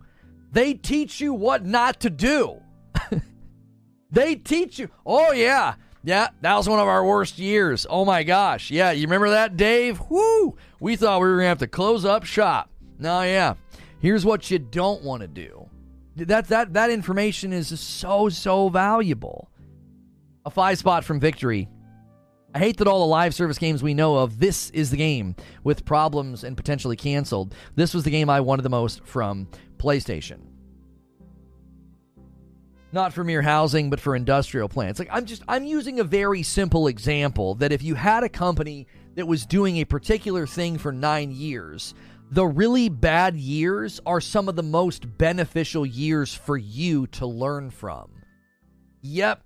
[0.52, 2.62] They teach you what not to do.
[4.12, 5.74] they teach you, oh, yeah,
[6.04, 7.84] yeah, that was one of our worst years.
[7.90, 8.70] Oh my gosh.
[8.70, 10.00] Yeah, you remember that, Dave?
[10.08, 10.56] Woo!
[10.78, 12.70] We thought we were going to have to close up shop.
[13.00, 13.54] No, yeah.
[13.98, 15.68] Here's what you don't want to do.
[16.14, 19.50] That, that, that information is so, so valuable.
[20.52, 21.68] Five spot from victory.
[22.54, 25.36] I hate that all the live service games we know of, this is the game
[25.62, 27.54] with problems and potentially canceled.
[27.76, 30.40] This was the game I wanted the most from PlayStation.
[32.92, 34.98] Not for mere housing, but for industrial plants.
[34.98, 38.88] Like I'm just I'm using a very simple example that if you had a company
[39.14, 41.94] that was doing a particular thing for 9 years,
[42.32, 47.70] the really bad years are some of the most beneficial years for you to learn
[47.70, 48.10] from.
[49.02, 49.44] Yep,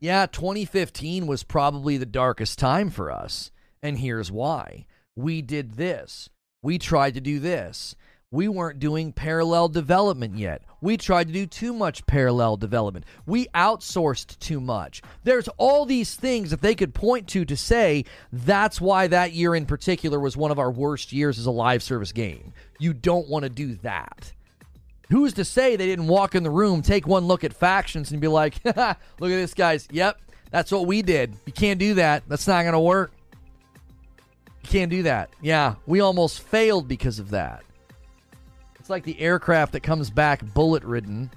[0.00, 3.50] yeah, 2015 was probably the darkest time for us.
[3.82, 4.86] And here's why.
[5.16, 6.28] We did this.
[6.62, 7.94] We tried to do this.
[8.30, 10.62] We weren't doing parallel development yet.
[10.80, 13.04] We tried to do too much parallel development.
[13.26, 15.02] We outsourced too much.
[15.22, 19.54] There's all these things that they could point to to say that's why that year
[19.54, 22.52] in particular was one of our worst years as a live service game.
[22.80, 24.32] You don't want to do that.
[25.10, 28.20] Who's to say they didn't walk in the room, take one look at factions, and
[28.20, 29.86] be like, look at this, guys.
[29.90, 30.18] Yep,
[30.50, 31.36] that's what we did.
[31.46, 32.22] You can't do that.
[32.28, 33.12] That's not going to work.
[34.62, 35.30] You can't do that.
[35.42, 37.62] Yeah, we almost failed because of that.
[38.80, 41.30] It's like the aircraft that comes back bullet ridden.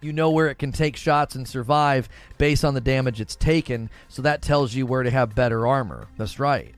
[0.00, 3.90] You know where it can take shots and survive based on the damage it's taken,
[4.08, 6.06] so that tells you where to have better armor.
[6.16, 6.74] That's right.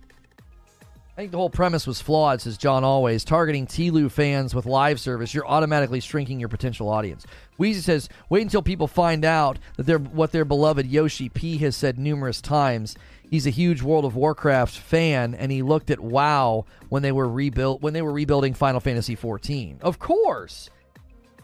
[1.20, 3.24] I think the whole premise was flawed, says John Always.
[3.24, 7.26] Targeting TLOU fans with live service, you're automatically shrinking your potential audience.
[7.58, 11.76] Wheezy says, wait until people find out that they're what their beloved Yoshi P has
[11.76, 12.96] said numerous times.
[13.28, 17.28] He's a huge World of Warcraft fan, and he looked at WoW when they were
[17.28, 19.82] rebuilt when they were rebuilding Final Fantasy XIV.
[19.82, 20.70] Of course.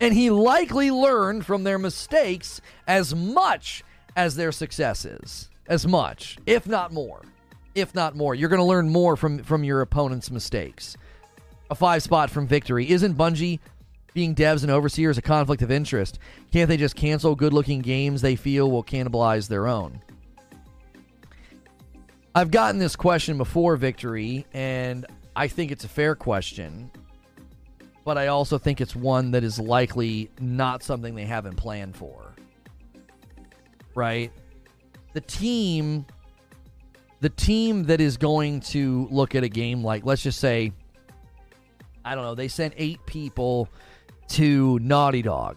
[0.00, 3.84] And he likely learned from their mistakes as much
[4.16, 5.50] as their successes.
[5.68, 7.20] As much, if not more
[7.76, 8.34] if not more.
[8.34, 10.96] You're going to learn more from from your opponent's mistakes.
[11.70, 12.90] A five spot from victory.
[12.90, 13.60] Isn't Bungie
[14.14, 16.18] being devs and overseers a conflict of interest?
[16.52, 20.00] Can't they just cancel good looking games they feel will cannibalize their own?
[22.34, 26.90] I've gotten this question before, Victory, and I think it's a fair question,
[28.04, 32.34] but I also think it's one that is likely not something they haven't planned for.
[33.94, 34.30] Right?
[35.14, 36.06] The team
[37.20, 40.72] the team that is going to look at a game like, let's just say,
[42.04, 43.68] I don't know, they sent eight people
[44.28, 45.56] to Naughty Dog.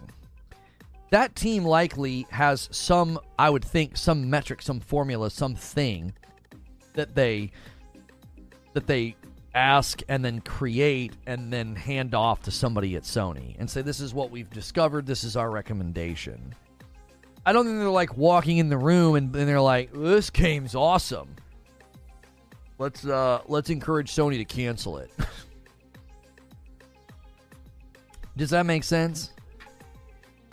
[1.12, 6.14] That team likely has some, I would think, some metric, some formula, something
[6.94, 7.52] that they
[8.74, 9.16] that they
[9.56, 14.00] ask and then create and then hand off to somebody at Sony and say, This
[14.00, 16.54] is what we've discovered, this is our recommendation.
[17.46, 20.76] I don't think they're like walking in the room and, and they're like, This game's
[20.76, 21.36] awesome.
[22.80, 25.12] Let's uh let's encourage Sony to cancel it.
[28.38, 29.32] Does that make sense?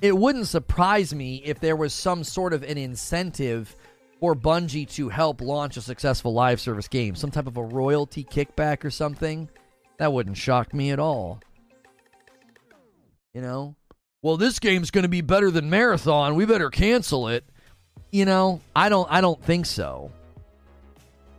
[0.02, 3.74] It wouldn't surprise me if there was some sort of an incentive
[4.20, 8.24] for Bungie to help launch a successful live service game, some type of a royalty
[8.24, 9.48] kickback or something.
[9.98, 11.40] That wouldn't shock me at all.
[13.32, 13.76] You know?
[14.20, 16.34] Well, this game's going to be better than Marathon.
[16.34, 17.44] We better cancel it.
[18.10, 20.10] You know, I don't I don't think so.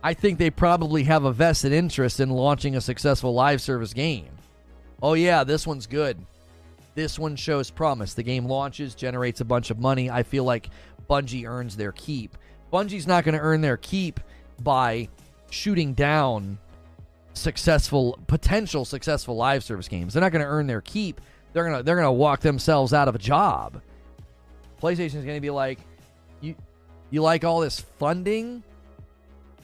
[0.02, 4.28] I think they probably have a vested interest in launching a successful live service game.
[5.02, 6.18] Oh yeah, this one's good.
[6.94, 8.14] This one shows promise.
[8.14, 10.10] The game launches, generates a bunch of money.
[10.10, 10.70] I feel like
[11.08, 12.36] Bungie earns their keep.
[12.72, 14.20] Bungie's not going to earn their keep
[14.62, 15.08] by
[15.50, 16.58] shooting down
[17.34, 20.14] successful potential successful live service games.
[20.14, 21.20] They're not going to earn their keep.
[21.52, 23.80] They're going to they're going to walk themselves out of a job.
[24.82, 25.78] PlayStation's going to be like
[26.40, 26.54] you
[27.10, 28.62] you like all this funding?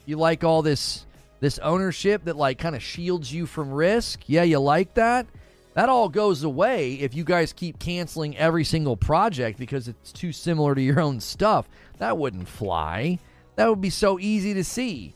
[0.06, 1.06] You like all this
[1.40, 4.20] this ownership that like kind of shields you from risk?
[4.26, 5.26] Yeah, you like that?
[5.74, 10.30] That all goes away if you guys keep canceling every single project because it's too
[10.32, 11.68] similar to your own stuff.
[11.98, 13.18] That wouldn't fly.
[13.56, 15.14] That would be so easy to see.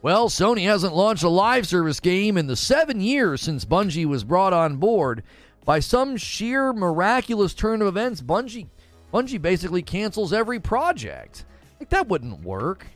[0.00, 4.24] Well, Sony hasn't launched a live service game in the seven years since Bungie was
[4.24, 5.22] brought on board.
[5.64, 8.66] By some sheer miraculous turn of events, Bungie,
[9.12, 11.44] Bungie basically cancels every project.
[11.78, 12.86] Like that wouldn't work.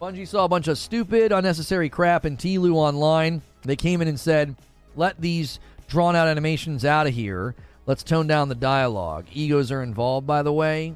[0.00, 3.42] Bungie saw a bunch of stupid, unnecessary crap in TLOU online.
[3.62, 4.54] They came in and said,
[4.94, 7.56] let these drawn out animations out of here.
[7.86, 9.26] Let's tone down the dialogue.
[9.32, 10.94] Egos are involved, by the way.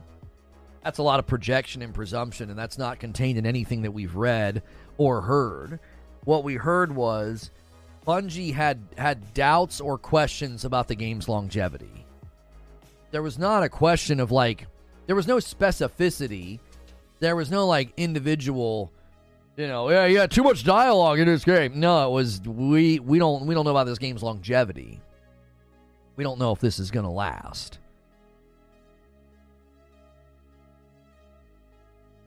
[0.84, 4.14] That's a lot of projection and presumption, and that's not contained in anything that we've
[4.14, 4.62] read
[4.98, 5.80] or heard.
[6.24, 7.50] What we heard was
[8.06, 12.04] Bungie had had doubts or questions about the game's longevity.
[13.10, 14.66] There was not a question of like
[15.06, 16.60] there was no specificity.
[17.22, 18.92] There was no like individual
[19.56, 21.78] you know, yeah, yeah, too much dialogue in this game.
[21.78, 25.00] No, it was we we don't we don't know about this game's longevity.
[26.16, 27.78] We don't know if this is going to last.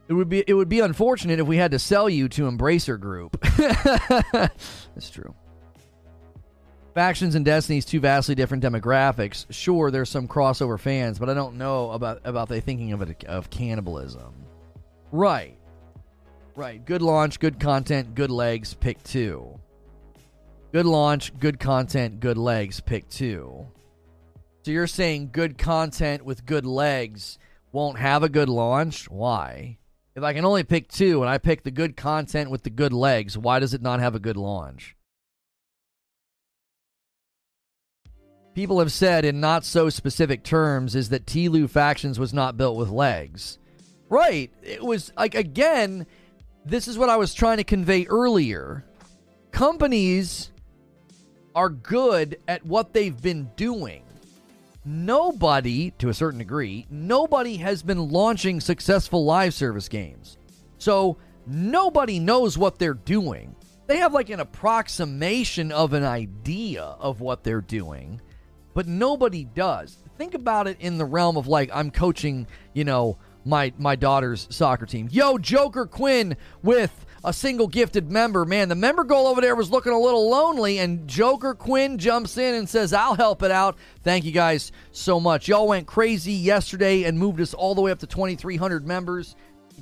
[0.07, 2.97] It would be it would be unfortunate if we had to sell you to Embracer
[2.97, 3.41] Group.
[3.57, 5.35] That's true.
[6.93, 9.45] Factions and Destiny's two vastly different demographics.
[9.49, 13.25] Sure, there's some crossover fans, but I don't know about about they thinking of it
[13.25, 14.44] of cannibalism.
[15.15, 15.55] Right.
[16.57, 16.85] Right.
[16.85, 19.57] Good launch, good content, good legs, pick two.
[20.73, 23.65] Good launch, good content, good legs, pick two.
[24.63, 27.37] So you're saying good content with good legs
[27.71, 29.09] won't have a good launch?
[29.09, 29.77] Why?
[30.15, 32.91] If I can only pick two and I pick the good content with the good
[32.91, 34.97] legs, why does it not have a good launch?
[38.53, 42.75] People have said in not so specific terms is that TLOU Factions was not built
[42.75, 43.59] with legs.
[44.15, 44.49] Right.
[44.63, 46.05] It was like, again,
[46.65, 48.85] this is what I was trying to convey earlier.
[49.51, 50.51] Companies
[51.53, 54.05] are good at what they've been doing
[54.85, 60.37] nobody, to a certain degree, nobody has been launching successful live service games.
[60.77, 63.55] So nobody knows what they're doing.
[63.87, 68.21] They have like an approximation of an idea of what they're doing,
[68.73, 69.97] but nobody does.
[70.17, 74.47] Think about it in the realm of like I'm coaching, you know, my my daughter's
[74.49, 75.07] soccer team.
[75.11, 78.45] Yo, Joker Quinn with a single gifted member.
[78.45, 82.37] Man, the member goal over there was looking a little lonely, and Joker Quinn jumps
[82.37, 83.77] in and says, I'll help it out.
[84.03, 85.47] Thank you guys so much.
[85.47, 89.35] Y'all went crazy yesterday and moved us all the way up to 2,300 members.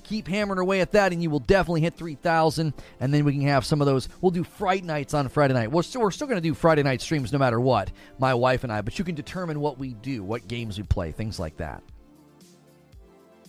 [0.04, 2.74] keep hammering away at that, and you will definitely hit 3,000.
[3.00, 4.10] And then we can have some of those.
[4.22, 5.72] We'll do Fright Nights on Friday night.
[5.72, 8.64] We're still, we're still going to do Friday night streams no matter what, my wife
[8.64, 11.58] and I, but you can determine what we do, what games we play, things like
[11.58, 11.84] that.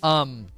[0.05, 0.49] Um,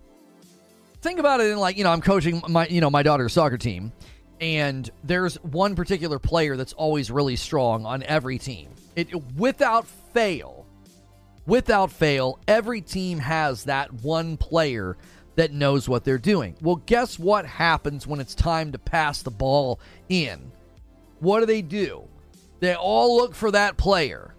[1.02, 3.56] think about it in like you know I'm coaching my you know my daughter's soccer
[3.56, 3.92] team,
[4.40, 8.70] and there's one particular player that's always really strong on every team.
[8.96, 10.66] It without fail,
[11.46, 14.96] without fail, every team has that one player
[15.36, 16.56] that knows what they're doing.
[16.60, 19.78] Well, guess what happens when it's time to pass the ball
[20.08, 20.50] in?
[21.20, 22.08] What do they do?
[22.58, 24.34] They all look for that player.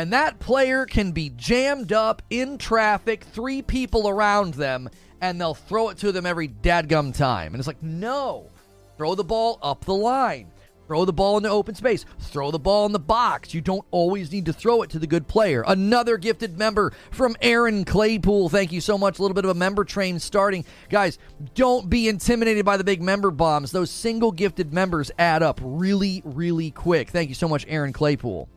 [0.00, 4.88] And that player can be jammed up in traffic, three people around them,
[5.20, 7.52] and they'll throw it to them every dadgum time.
[7.52, 8.48] And it's like, no,
[8.96, 10.50] throw the ball up the line.
[10.86, 12.06] Throw the ball in the open space.
[12.18, 13.52] Throw the ball in the box.
[13.52, 15.64] You don't always need to throw it to the good player.
[15.66, 18.48] Another gifted member from Aaron Claypool.
[18.48, 19.18] Thank you so much.
[19.18, 20.64] A little bit of a member train starting.
[20.88, 21.18] Guys,
[21.54, 23.70] don't be intimidated by the big member bombs.
[23.70, 27.10] Those single gifted members add up really, really quick.
[27.10, 28.48] Thank you so much, Aaron Claypool.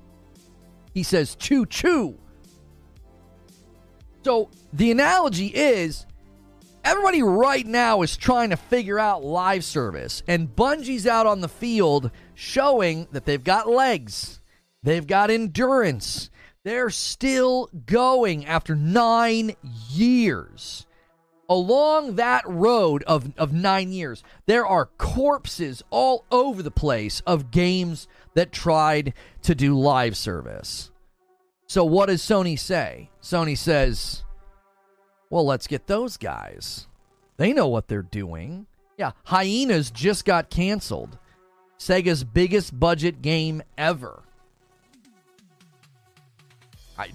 [0.94, 2.18] He says, choo choo.
[4.24, 6.06] So the analogy is
[6.86, 11.50] everybody right now is trying to figure out live service, and Bungie's out on the
[11.50, 14.42] field showing that they've got legs,
[14.84, 16.30] they've got endurance.
[16.66, 19.56] They're still going after nine
[19.90, 20.86] years.
[21.50, 27.52] along that road of, of nine years, there are corpses all over the place of
[27.52, 29.14] games that tried
[29.44, 30.92] to do live service.
[31.68, 33.10] So, what does Sony say?
[33.22, 34.24] Sony says,
[35.30, 36.88] well, let's get those guys.
[37.38, 38.68] They know what they're doing.
[38.98, 41.18] Yeah, Hyenas just got canceled.
[41.80, 44.22] Sega's biggest budget game ever.
[46.98, 47.08] I,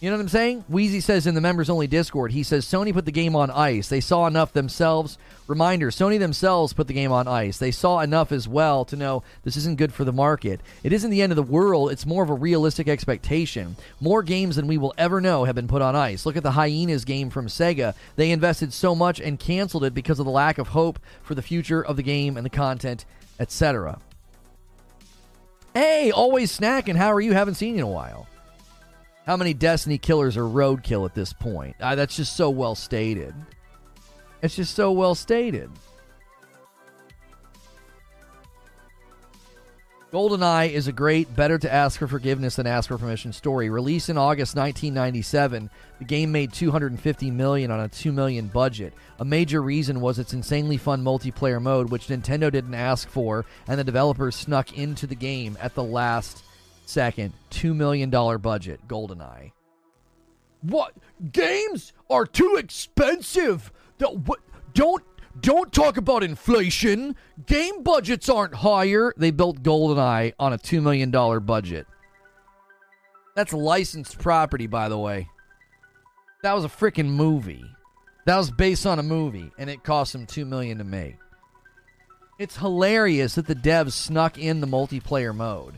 [0.00, 0.64] you know what I'm saying?
[0.68, 3.88] Wheezy says in the members only Discord, he says Sony put the game on ice.
[3.88, 5.16] They saw enough themselves.
[5.46, 7.58] Reminder Sony themselves put the game on ice.
[7.58, 10.60] They saw enough as well to know this isn't good for the market.
[10.82, 13.76] It isn't the end of the world, it's more of a realistic expectation.
[14.00, 16.24] More games than we will ever know have been put on ice.
[16.24, 17.94] Look at the Hyenas game from Sega.
[18.16, 21.42] They invested so much and canceled it because of the lack of hope for the
[21.42, 23.04] future of the game and the content,
[23.38, 23.98] etc.
[25.74, 26.96] Hey, always snacking.
[26.96, 27.32] How are you?
[27.32, 28.28] Haven't seen you in a while.
[29.26, 31.76] How many Destiny killers are roadkill at this point?
[31.80, 33.34] Ah, that's just so well stated.
[34.44, 35.70] It's just so well stated.
[40.12, 43.70] GoldenEye is a great, better to ask for forgiveness than ask for permission story.
[43.70, 48.92] Released in August 1997, the game made 250 million on a 2 million budget.
[49.18, 53.80] A major reason was its insanely fun multiplayer mode, which Nintendo didn't ask for, and
[53.80, 56.44] the developers snuck into the game at the last
[56.84, 57.32] second.
[57.50, 59.52] $2 million budget, GoldenEye.
[60.60, 60.92] What?
[61.32, 63.72] Games are too expensive.
[63.98, 64.40] What?
[64.74, 65.02] Don't
[65.40, 67.16] don't talk about inflation.
[67.46, 69.12] Game budgets aren't higher.
[69.16, 71.10] They built GoldenEye on a $2 million
[71.44, 71.86] budget.
[73.34, 75.28] That's licensed property, by the way.
[76.42, 77.64] That was a freaking movie.
[78.26, 81.16] That was based on a movie, and it cost them 2 million to make.
[82.38, 85.74] It's hilarious that the devs snuck in the multiplayer mode.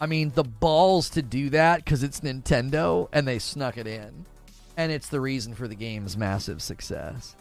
[0.00, 4.26] I mean, the balls to do that because it's Nintendo and they snuck it in.
[4.76, 7.36] And it's the reason for the game's massive success.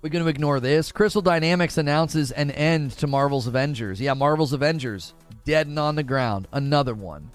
[0.00, 0.92] We're going to ignore this.
[0.92, 4.00] Crystal Dynamics announces an end to Marvel's Avengers.
[4.00, 5.12] Yeah, Marvel's Avengers,
[5.44, 6.46] dead and on the ground.
[6.52, 7.30] Another one.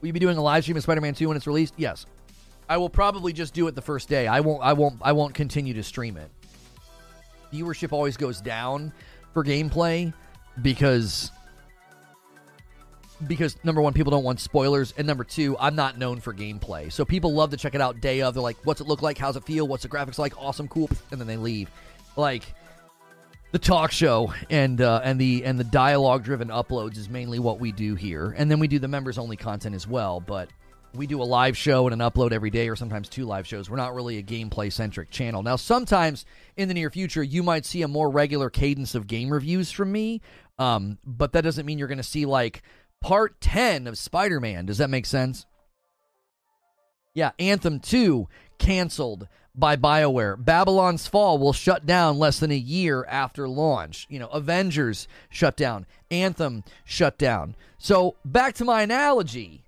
[0.00, 1.74] Will you be doing a live stream of Spider-Man 2 when it's released?
[1.76, 2.06] Yes.
[2.68, 4.26] I will probably just do it the first day.
[4.26, 6.30] I won't I won't I won't continue to stream it.
[7.52, 8.92] Viewership always goes down
[9.32, 10.12] for gameplay
[10.62, 11.30] because
[13.26, 16.92] because number one, people don't want spoilers, and number two, I'm not known for gameplay.
[16.92, 18.34] So people love to check it out day of.
[18.34, 19.18] They're like, "What's it look like?
[19.18, 19.66] How's it feel?
[19.66, 20.36] What's the graphics like?
[20.36, 21.70] Awesome, cool," and then they leave.
[22.16, 22.44] Like
[23.52, 27.60] the talk show and uh, and the and the dialogue driven uploads is mainly what
[27.60, 30.20] we do here, and then we do the members only content as well.
[30.20, 30.50] But
[30.94, 33.68] we do a live show and an upload every day, or sometimes two live shows.
[33.68, 35.42] We're not really a gameplay centric channel.
[35.42, 36.24] Now, sometimes
[36.56, 39.92] in the near future, you might see a more regular cadence of game reviews from
[39.92, 40.20] me,
[40.58, 42.62] um, but that doesn't mean you're going to see like
[43.04, 44.64] part 10 of Spider Man.
[44.64, 45.44] Does that make sense?
[47.12, 48.26] Yeah, Anthem 2
[48.58, 50.42] canceled by BioWare.
[50.42, 54.06] Babylon's Fall will shut down less than a year after launch.
[54.08, 57.56] You know, Avengers shut down, Anthem shut down.
[57.76, 59.64] So, back to my analogy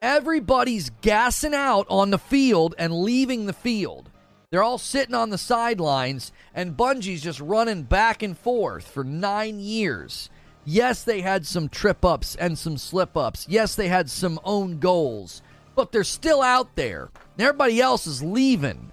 [0.00, 4.10] Everybody's gassing out on the field and leaving the field.
[4.50, 9.58] They're all sitting on the sidelines, and Bungie's just running back and forth for nine
[9.58, 10.30] years.
[10.70, 13.46] Yes, they had some trip ups and some slip ups.
[13.48, 15.40] Yes, they had some own goals,
[15.74, 17.08] but they're still out there.
[17.38, 18.92] Everybody else is leaving.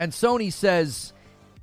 [0.00, 1.12] And Sony says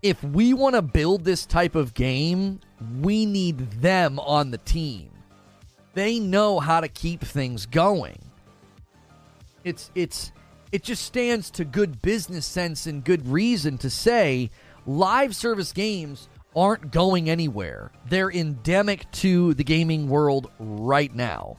[0.02, 2.62] if we want to build this type of game,
[3.02, 5.10] we need them on the team.
[5.94, 8.18] They know how to keep things going.
[9.66, 10.32] It's it's
[10.72, 14.52] it just stands to good business sense and good reason to say
[14.86, 17.92] live service games aren't going anywhere.
[18.08, 21.58] They're endemic to the gaming world right now.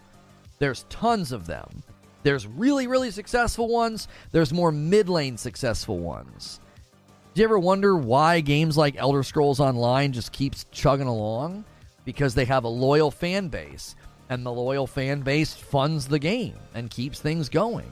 [0.58, 1.82] There's tons of them.
[2.22, 4.08] There's really, really successful ones.
[4.30, 6.60] There's more mid lane successful ones.
[7.34, 11.64] Do you ever wonder why games like Elder Scrolls Online just keeps chugging along?
[12.04, 13.96] Because they have a loyal fan base
[14.28, 17.90] and the loyal fan base funds the game and keeps things going.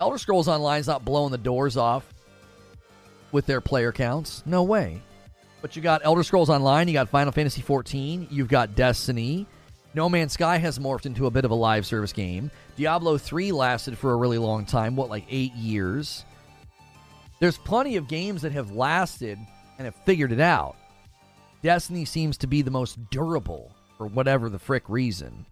[0.00, 2.14] Elder Scrolls Online's not blowing the doors off
[3.32, 4.42] with their player counts.
[4.46, 5.02] No way.
[5.62, 9.46] But you got Elder Scrolls Online, you got Final Fantasy 14, you've got Destiny.
[9.92, 12.50] No Man's Sky has morphed into a bit of a live service game.
[12.76, 16.24] Diablo 3 lasted for a really long time, what, like eight years?
[17.40, 19.38] There's plenty of games that have lasted
[19.78, 20.76] and have figured it out.
[21.62, 25.44] Destiny seems to be the most durable for whatever the frick reason.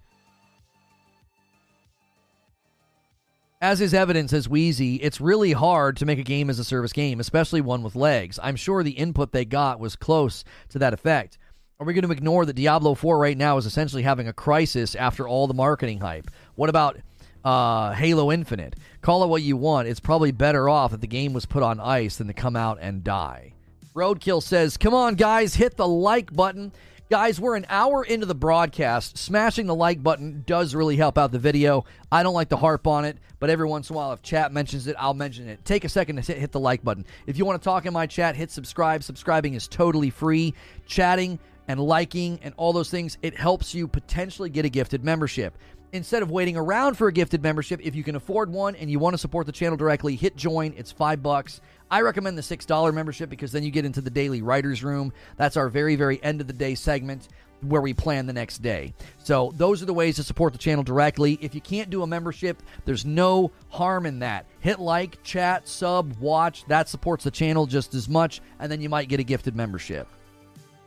[3.60, 6.93] As is evidence as Wheezy, it's really hard to make a game as a service
[6.93, 8.39] game, especially one with legs.
[8.40, 11.39] I'm sure the input they got was close to that effect.
[11.80, 14.94] Are we going to ignore that Diablo 4 right now is essentially having a crisis
[14.94, 16.30] after all the marketing hype?
[16.55, 16.98] What about
[17.44, 18.76] uh, Halo Infinite.
[19.01, 19.89] Call it what you want.
[19.89, 22.78] It's probably better off that the game was put on ice than to come out
[22.80, 23.55] and die.
[23.94, 26.72] Roadkill says, Come on, guys, hit the like button.
[27.10, 29.16] Guys, we're an hour into the broadcast.
[29.16, 31.86] Smashing the like button does really help out the video.
[32.12, 34.52] I don't like to harp on it, but every once in a while, if chat
[34.52, 35.64] mentions it, I'll mention it.
[35.64, 37.06] Take a second to hit, hit the like button.
[37.26, 39.02] If you want to talk in my chat, hit subscribe.
[39.02, 40.52] Subscribing is totally free.
[40.85, 45.56] Chatting and liking and all those things, it helps you potentially get a gifted membership
[45.93, 48.98] instead of waiting around for a gifted membership, if you can afford one and you
[48.98, 50.74] want to support the channel directly, hit join.
[50.77, 51.60] It's five bucks.
[51.90, 55.12] I recommend the $6 membership because then you get into the daily writer's room.
[55.36, 57.28] That's our very, very end of the day segment
[57.62, 58.94] where we plan the next day.
[59.19, 61.39] So, those are the ways to support the channel directly.
[61.40, 64.47] If you can't do a membership, there's no harm in that.
[64.60, 66.65] Hit like, chat, sub, watch.
[66.66, 70.06] That supports the channel just as much, and then you might get a gifted membership.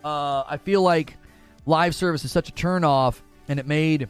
[0.03, 1.17] Uh, I feel like
[1.65, 3.19] live service is such a turnoff,
[3.49, 4.07] and it made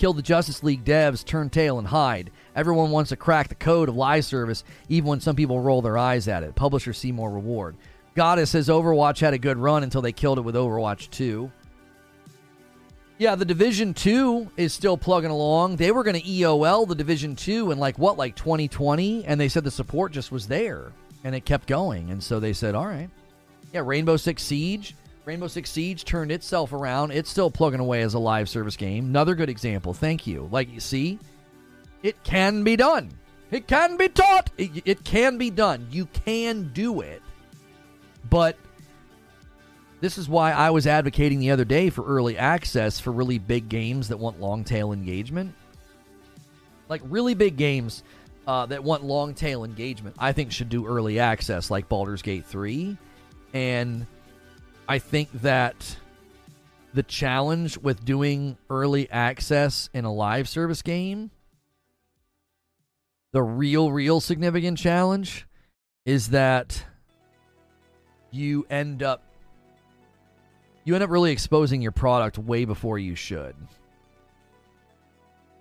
[0.00, 2.30] Kill the Justice League devs turn tail and hide.
[2.56, 5.98] Everyone wants to crack the code of live service, even when some people roll their
[5.98, 6.54] eyes at it.
[6.54, 7.76] Publishers see more reward.
[8.14, 11.52] Goddess says Overwatch had a good run until they killed it with Overwatch 2.
[13.18, 15.76] Yeah, the Division 2 is still plugging along.
[15.76, 19.26] They were going to EOL the Division 2 in like what, like 2020?
[19.26, 20.92] And they said the support just was there
[21.24, 22.10] and it kept going.
[22.10, 23.10] And so they said, all right.
[23.74, 24.94] Yeah, Rainbow Six Siege
[25.24, 27.12] Rainbow Six Siege turned itself around.
[27.12, 29.06] It's still plugging away as a live service game.
[29.06, 29.92] Another good example.
[29.92, 30.48] Thank you.
[30.50, 31.18] Like, you see,
[32.02, 33.10] it can be done.
[33.50, 34.50] It can be taught.
[34.56, 35.86] It, it can be done.
[35.90, 37.22] You can do it.
[38.28, 38.56] But
[40.00, 43.68] this is why I was advocating the other day for early access for really big
[43.68, 45.54] games that want long tail engagement.
[46.88, 48.02] Like, really big games
[48.46, 52.46] uh, that want long tail engagement, I think should do early access, like Baldur's Gate
[52.46, 52.96] 3.
[53.52, 54.06] And
[54.90, 55.98] I think that
[56.94, 61.30] the challenge with doing early access in a live service game,
[63.30, 65.46] the real, real significant challenge
[66.04, 66.84] is that
[68.32, 69.22] you end up
[70.84, 73.54] you end up really exposing your product way before you should.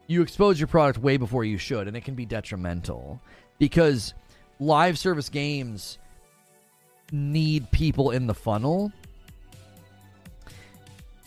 [0.07, 3.21] You expose your product way before you should, and it can be detrimental
[3.59, 4.15] because
[4.59, 5.99] live service games
[7.11, 8.91] need people in the funnel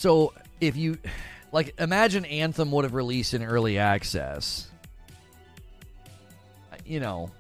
[0.03, 0.99] so if you
[1.53, 4.69] like imagine Anthem would have released in early access.
[6.85, 7.31] You know,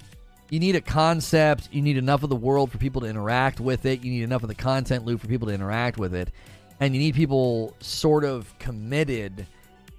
[0.50, 3.86] you need a concept, you need enough of the world for people to interact with
[3.86, 6.30] it, you need enough of the content loop for people to interact with it,
[6.78, 9.46] and you need people sort of committed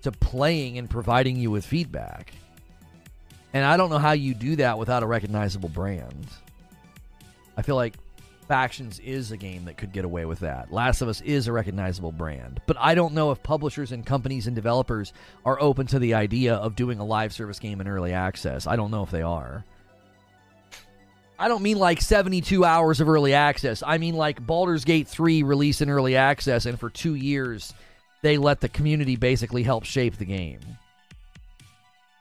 [0.03, 2.33] to playing and providing you with feedback.
[3.53, 6.27] And I don't know how you do that without a recognizable brand.
[7.57, 7.95] I feel like
[8.43, 10.71] Factions is a game that could get away with that.
[10.71, 12.61] Last of Us is a recognizable brand.
[12.65, 15.13] But I don't know if publishers and companies and developers
[15.45, 18.67] are open to the idea of doing a live service game in early access.
[18.67, 19.63] I don't know if they are.
[21.39, 23.83] I don't mean like 72 hours of early access.
[23.85, 27.73] I mean like Baldur's Gate 3 release in early access, and for two years,
[28.21, 30.59] they let the community basically help shape the game.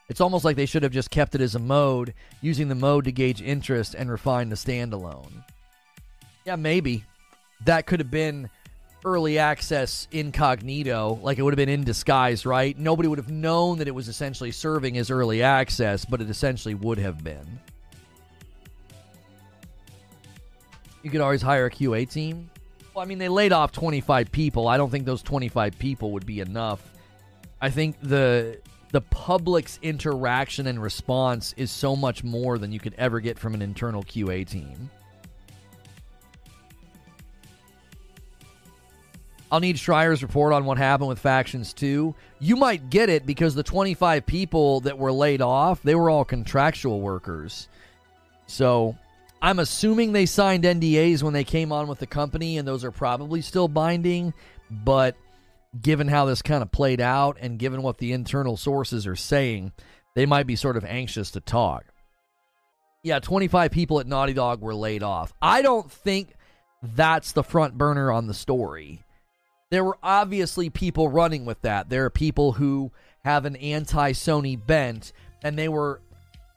[0.08, 3.04] It's almost like they should have just kept it as a mode, using the mode
[3.04, 5.44] to gauge interest and refine the standalone.
[6.44, 7.04] Yeah, maybe.
[7.64, 8.50] That could have been
[9.04, 12.76] early access incognito, like it would have been in disguise, right?
[12.78, 16.74] Nobody would have known that it was essentially serving as early access, but it essentially
[16.74, 17.60] would have been.
[21.02, 22.48] You could always hire a QA team.
[22.94, 24.68] Well, I mean, they laid off 25 people.
[24.68, 26.80] I don't think those 25 people would be enough.
[27.60, 28.58] I think the
[28.90, 33.54] the public's interaction and response is so much more than you could ever get from
[33.54, 34.90] an internal QA team.
[39.52, 42.14] I'll need Schreier's report on what happened with Factions 2.
[42.40, 46.24] You might get it because the 25 people that were laid off, they were all
[46.24, 47.68] contractual workers.
[48.46, 48.96] So
[49.42, 52.90] I'm assuming they signed NDAs when they came on with the company, and those are
[52.90, 54.32] probably still binding.
[54.70, 55.16] But
[55.82, 59.72] given how this kind of played out and given what the internal sources are saying,
[60.14, 61.84] they might be sort of anxious to talk.
[63.02, 65.34] Yeah, 25 people at Naughty Dog were laid off.
[65.42, 66.32] I don't think
[66.82, 69.02] that's the front burner on the story
[69.72, 71.88] there were obviously people running with that.
[71.88, 72.92] There are people who
[73.24, 76.02] have an anti Sony bent, and they were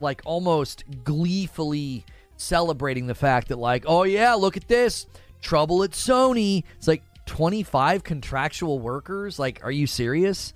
[0.02, 2.04] like almost gleefully
[2.36, 5.08] celebrating the fact that, like, oh yeah, look at this
[5.42, 6.66] trouble at Sony.
[6.76, 9.40] It's like 25 contractual workers.
[9.40, 10.54] Like, are you serious?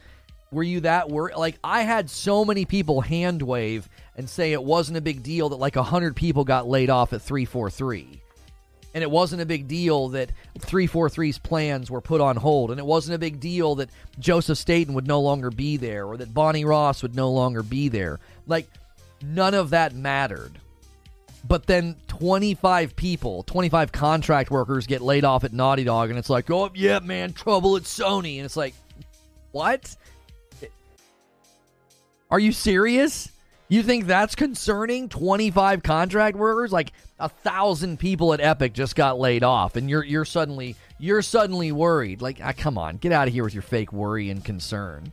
[0.52, 1.38] Were you that worried?
[1.38, 3.88] Like, I had so many people hand wave
[4.18, 7.22] and say it wasn't a big deal that like 100 people got laid off at
[7.22, 8.22] 343.
[8.94, 12.72] And it wasn't a big deal that 343's plans were put on hold.
[12.72, 16.18] And it wasn't a big deal that Joseph Staten would no longer be there or
[16.18, 18.20] that Bonnie Ross would no longer be there.
[18.48, 18.68] Like,
[19.22, 20.60] none of that mattered.
[21.48, 26.10] But then 25 people, 25 contract workers get laid off at Naughty Dog.
[26.10, 28.38] And it's like, oh, yeah, man, trouble at Sony.
[28.38, 28.74] And it's like,
[29.52, 29.96] what?
[32.32, 33.30] Are you serious?
[33.68, 35.10] You think that's concerning?
[35.10, 36.72] 25 contract workers?
[36.72, 41.22] Like a thousand people at Epic just got laid off, and you're you're suddenly you're
[41.22, 42.22] suddenly worried.
[42.22, 45.12] Like, ah, come on, get out of here with your fake worry and concern,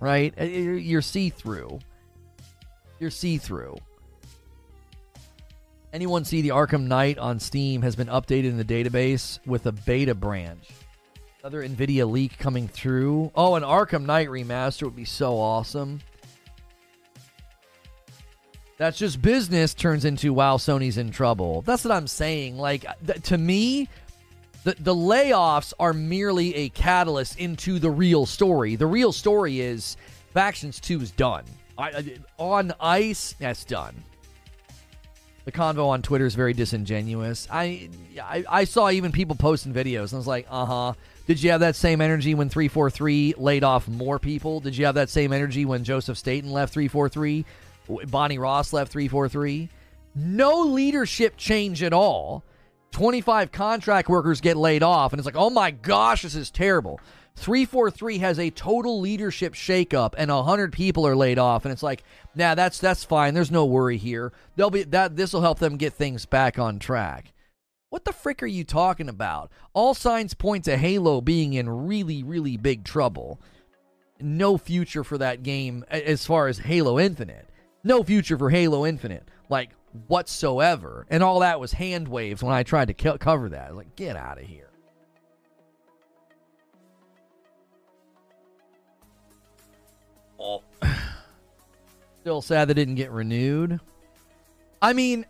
[0.00, 0.34] right?
[0.40, 1.80] Uh, you're see through.
[2.98, 3.76] You're see through.
[5.92, 9.72] Anyone see the Arkham Knight on Steam has been updated in the database with a
[9.72, 10.70] beta branch.
[11.42, 13.30] Another NVIDIA leak coming through.
[13.34, 16.00] Oh, an Arkham Knight remaster would be so awesome.
[18.82, 21.62] That's just business turns into wow, Sony's in trouble.
[21.62, 22.58] That's what I'm saying.
[22.58, 23.88] Like th- to me,
[24.64, 28.74] the the layoffs are merely a catalyst into the real story.
[28.74, 29.96] The real story is
[30.34, 31.44] Factions 2 is done.
[31.78, 33.94] I, I, on ice, that's done.
[35.44, 37.46] The convo on Twitter is very disingenuous.
[37.52, 37.88] I,
[38.20, 40.92] I, I saw even people posting videos, and I was like, uh huh.
[41.28, 44.58] Did you have that same energy when 343 laid off more people?
[44.58, 47.44] Did you have that same energy when Joseph Staten left 343?
[48.08, 49.68] Bonnie Ross left 343.
[50.14, 52.44] No leadership change at all.
[52.92, 57.00] 25 contract workers get laid off, and it's like, oh my gosh, this is terrible.
[57.36, 62.04] 343 has a total leadership shakeup, and 100 people are laid off, and it's like,
[62.34, 63.32] nah, that's that's fine.
[63.32, 64.32] There's no worry here.
[64.56, 65.16] They'll be that.
[65.16, 67.32] This will help them get things back on track.
[67.88, 69.50] What the frick are you talking about?
[69.72, 73.40] All signs point to Halo being in really, really big trouble.
[74.20, 77.48] No future for that game as far as Halo Infinite
[77.84, 79.70] no future for Halo Infinite, like
[80.06, 81.06] whatsoever.
[81.10, 83.74] And all that was hand waves when I tried to co- cover that.
[83.76, 84.70] like, get out of here.
[90.38, 90.62] Oh.
[92.20, 93.80] Still sad that didn't get renewed.
[94.80, 95.26] I mean,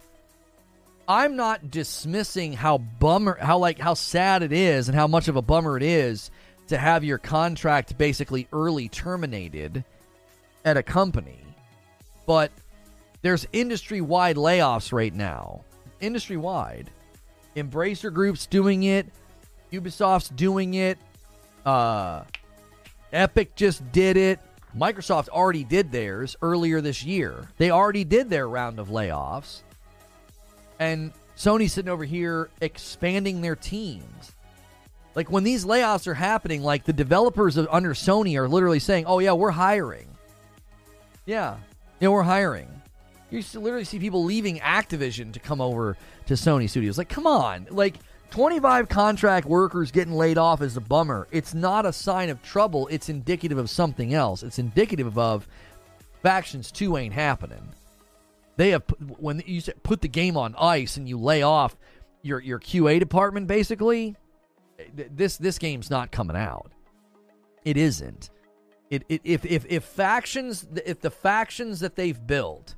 [1.09, 5.37] I'm not dismissing how bummer, how like how sad it is, and how much of
[5.37, 6.31] a bummer it is
[6.69, 9.85] to have your contract basically early terminated
[10.65, 11.42] at a company
[12.27, 12.51] but
[13.23, 15.65] there's industry wide layoffs right now.
[16.01, 16.91] Industry wide.
[17.57, 19.07] Embracer Group's doing it.
[19.73, 20.99] Ubisoft's doing it.
[21.65, 22.25] Uh,
[23.13, 24.41] Epic just did it.
[24.77, 27.49] Microsoft already did theirs earlier this year.
[27.59, 29.61] They already did their round of layoffs.
[30.79, 34.33] And Sony's sitting over here expanding their teams.
[35.15, 39.05] Like when these layoffs are happening, like the developers of, under Sony are literally saying,
[39.07, 40.09] "Oh yeah, we're hiring."
[41.27, 41.57] Yeah,
[42.03, 42.69] you know, we're hiring.
[43.31, 45.97] You literally see people leaving Activision to come over
[46.27, 46.99] to Sony Studios.
[46.99, 47.69] Like, come on.
[47.71, 47.95] Like,
[48.33, 51.29] 25 contract workers getting laid off is a bummer.
[51.31, 52.89] It's not a sign of trouble.
[52.89, 54.43] It's indicative of something else.
[54.43, 55.47] It's indicative of
[56.25, 57.63] Factions 2 ain't happening.
[58.57, 58.83] They have,
[59.19, 61.77] when you put the game on ice and you lay off
[62.23, 64.17] your, your QA department, basically,
[64.81, 66.73] eh, this, this game's not coming out.
[67.65, 68.31] It isn't.
[68.93, 72.75] It, it, if, if, if factions, if the factions that they've built,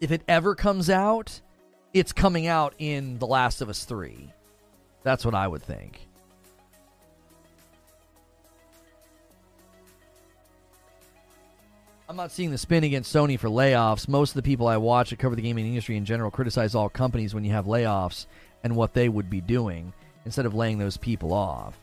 [0.00, 1.42] if it ever comes out,
[1.92, 4.32] it's coming out in The Last of Us 3.
[5.02, 6.08] That's what I would think.
[12.08, 14.08] I'm not seeing the spin against Sony for layoffs.
[14.08, 16.88] Most of the people I watch that cover the gaming industry in general criticize all
[16.88, 18.24] companies when you have layoffs
[18.64, 19.92] and what they would be doing
[20.24, 21.78] instead of laying those people off.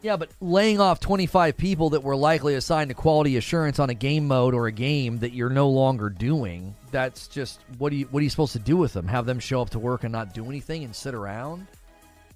[0.00, 3.94] Yeah, but laying off 25 people that were likely assigned to quality assurance on a
[3.94, 8.06] game mode or a game that you're no longer doing, that's just what are you
[8.12, 9.08] what are you supposed to do with them?
[9.08, 11.66] Have them show up to work and not do anything and sit around?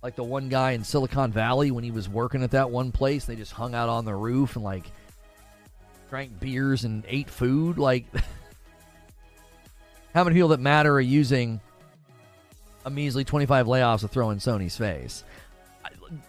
[0.02, 3.26] Like the one guy in Silicon Valley when he was working at that one place,
[3.26, 4.86] they just hung out on the roof and like
[6.10, 8.06] drank beers and ate food like
[10.14, 11.60] how many people that matter are using
[12.84, 15.24] a measly 25 layoffs to throw in Sony's face?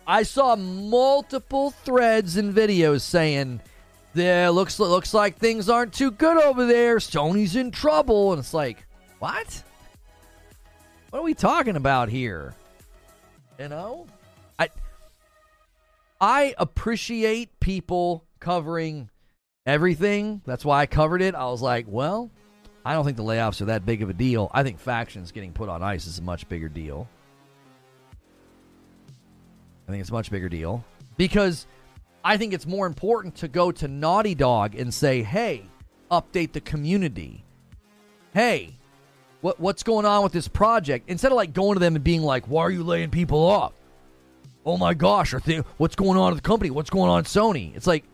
[0.08, 3.62] I saw multiple threads and videos saying,
[4.14, 6.98] "There looks looks like things aren't too good over there.
[6.98, 8.86] Sony's in trouble." And it's like,
[9.20, 9.64] what?
[11.10, 12.56] What are we talking about here?
[13.60, 14.08] You know,
[14.60, 14.70] I
[16.20, 19.10] I appreciate people covering
[19.66, 20.42] everything.
[20.46, 21.36] That's why I covered it.
[21.36, 22.32] I was like, well,
[22.86, 24.50] I don't think the layoffs are that big of a deal.
[24.54, 27.08] I think factions getting put on ice is a much bigger deal.
[29.88, 30.84] I think it's a much bigger deal
[31.18, 31.68] because
[32.24, 35.66] I think it's more important to go to Naughty Dog and say, hey,
[36.10, 37.44] update the community.
[38.34, 38.78] Hey,
[39.42, 41.10] What what's going on with this project?
[41.10, 43.74] Instead of like going to them and being like, "Why are you laying people off?"
[44.66, 46.72] Oh my gosh, they, what's going on at the company?
[46.72, 47.76] What's going on Sony?
[47.76, 48.06] It's like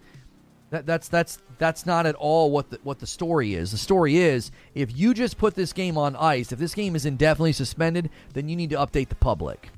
[0.72, 3.70] that, that's that's that's not at all what the what the story is.
[3.72, 7.06] The story is if you just put this game on ice, if this game is
[7.06, 9.70] indefinitely suspended, then you need to update the public.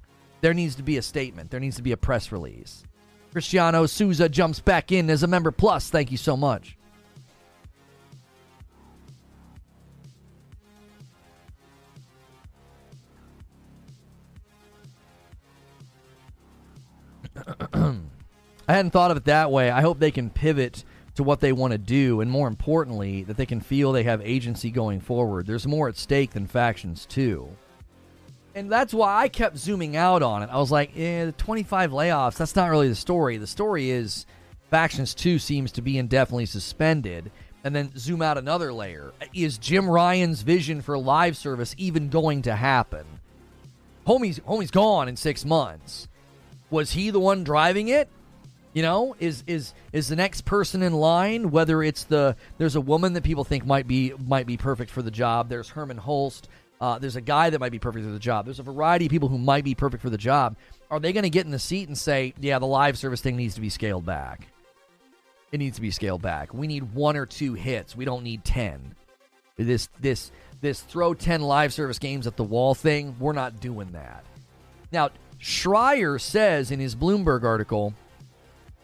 [0.42, 1.52] There needs to be a statement.
[1.52, 2.84] There needs to be a press release.
[3.32, 5.90] Cristiano Souza jumps back in as a member plus.
[5.90, 6.78] Thank you so much.
[17.74, 19.70] I hadn't thought of it that way.
[19.70, 20.84] I hope they can pivot
[21.16, 24.22] to what they want to do, and more importantly, that they can feel they have
[24.22, 25.46] agency going forward.
[25.46, 27.50] There's more at stake than factions, too.
[28.54, 30.50] And that's why I kept zooming out on it.
[30.52, 33.38] I was like, eh, the 25 layoffs, that's not really the story.
[33.38, 34.26] The story is
[34.70, 37.32] Factions 2 seems to be indefinitely suspended.
[37.64, 39.14] And then zoom out another layer.
[39.34, 43.06] Is Jim Ryan's vision for live service even going to happen?
[44.08, 46.08] Homie's, homie's gone in six months.
[46.72, 48.10] Was he the one driving it?
[48.74, 51.52] You know, is is is the next person in line?
[51.52, 55.02] Whether it's the there's a woman that people think might be might be perfect for
[55.02, 55.50] the job.
[55.50, 56.48] There's Hermen Hulst.
[56.82, 58.46] Uh, there's a guy that might be perfect for the job.
[58.46, 60.58] There's a variety of people who might be perfect for the job.
[60.90, 63.38] Are they going to get in the seat and say, "Yeah, the live service thing
[63.38, 64.48] needs to be scaled back"?
[65.52, 66.56] It needs to be scaled back.
[66.56, 67.96] We need one or two hits.
[67.96, 68.96] We don't need ten.
[69.58, 70.32] This this
[70.62, 73.16] this throw ten live service games at the wall thing.
[73.20, 74.26] We're not doing that.
[74.92, 77.94] Now, Schreier says in his Bloomberg article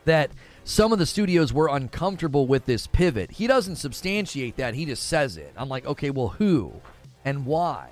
[0.06, 0.30] that
[0.64, 3.32] some of the studios were uncomfortable with this pivot.
[3.32, 5.52] He doesn't substantiate that, he just says it.
[5.58, 6.74] I'm like, okay, well, who
[7.28, 7.90] and why?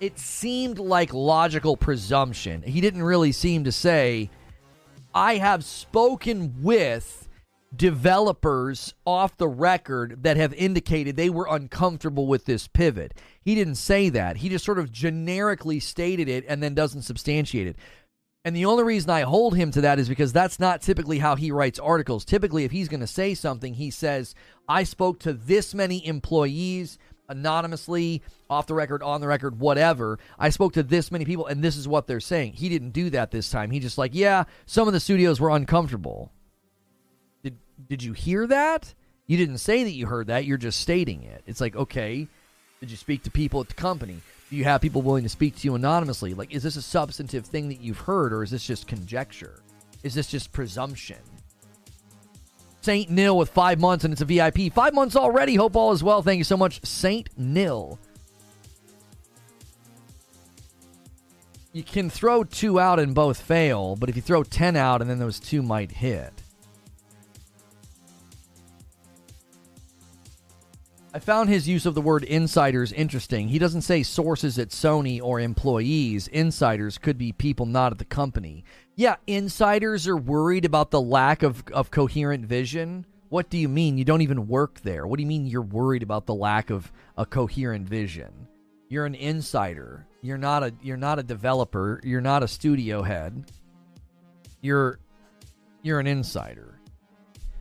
[0.00, 2.62] It seemed like logical presumption.
[2.62, 4.30] He didn't really seem to say,
[5.14, 7.28] I have spoken with
[7.76, 13.12] developers off the record that have indicated they were uncomfortable with this pivot.
[13.42, 14.38] He didn't say that.
[14.38, 17.76] He just sort of generically stated it and then doesn't substantiate it.
[18.46, 21.36] And the only reason I hold him to that is because that's not typically how
[21.36, 22.24] he writes articles.
[22.24, 24.34] Typically, if he's going to say something, he says,
[24.66, 26.96] I spoke to this many employees
[27.28, 30.18] anonymously, off the record, on the record, whatever.
[30.38, 32.54] I spoke to this many people, and this is what they're saying.
[32.54, 33.70] He didn't do that this time.
[33.70, 36.32] He just like, yeah, some of the studios were uncomfortable.
[37.42, 37.56] Did
[37.88, 38.94] did you hear that?
[39.26, 40.46] You didn't say that you heard that.
[40.46, 41.42] You're just stating it.
[41.46, 42.26] It's like, okay,
[42.80, 44.20] did you speak to people at the company?
[44.48, 46.32] Do you have people willing to speak to you anonymously?
[46.32, 49.60] Like, is this a substantive thing that you've heard, or is this just conjecture?
[50.02, 51.18] Is this just presumption?
[52.80, 54.72] Saint Nil with five months, and it's a VIP.
[54.72, 55.56] Five months already.
[55.56, 56.22] Hope all is well.
[56.22, 57.98] Thank you so much, Saint Nil.
[61.72, 65.08] You can throw two out and both fail, but if you throw 10 out and
[65.08, 66.32] then those two might hit.
[71.14, 73.48] I found his use of the word insiders interesting.
[73.48, 76.28] He doesn't say sources at Sony or employees.
[76.28, 78.64] Insiders could be people not at the company.
[78.94, 83.06] Yeah, insiders are worried about the lack of, of coherent vision.
[83.30, 83.96] What do you mean?
[83.96, 85.06] You don't even work there.
[85.06, 88.46] What do you mean you're worried about the lack of a coherent vision?
[88.90, 90.06] You're an insider.
[90.20, 92.00] You're not a you're not a developer.
[92.02, 93.50] You're not a studio head.
[94.60, 94.98] You're
[95.82, 96.80] you're an insider.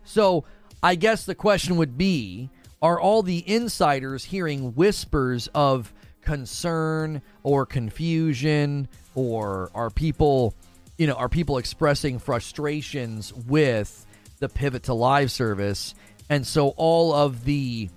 [0.03, 0.45] So,
[0.81, 2.49] I guess the question would be
[2.81, 8.87] are all the insiders hearing whispers of concern or confusion?
[9.15, 10.53] Or are people
[10.97, 14.05] you know are people expressing frustrations with
[14.39, 15.95] the pivot to live service?
[16.29, 17.89] And so all of the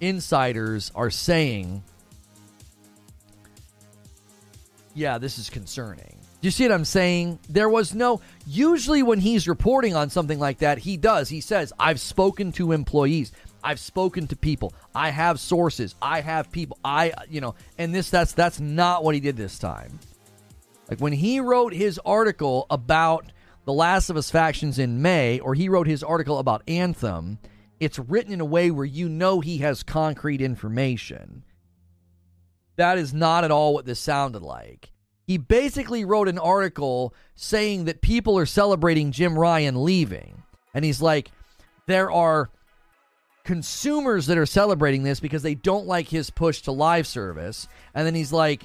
[0.00, 1.82] insiders are saying
[4.94, 6.18] yeah this is concerning.
[6.40, 7.38] You see what i'm saying?
[7.48, 11.28] There was no usually when he's reporting on something like that he does.
[11.28, 13.30] He says i've spoken to employees
[13.64, 14.74] I've spoken to people.
[14.94, 15.94] I have sources.
[16.02, 16.78] I have people.
[16.84, 19.98] I, you know, and this, that's, that's not what he did this time.
[20.90, 23.32] Like when he wrote his article about
[23.64, 27.38] the Last of Us factions in May, or he wrote his article about Anthem,
[27.80, 31.42] it's written in a way where you know he has concrete information.
[32.76, 34.90] That is not at all what this sounded like.
[35.26, 40.42] He basically wrote an article saying that people are celebrating Jim Ryan leaving.
[40.74, 41.30] And he's like,
[41.86, 42.50] there are
[43.44, 47.68] consumers that are celebrating this because they don't like his push to live service.
[47.94, 48.62] And then he's like,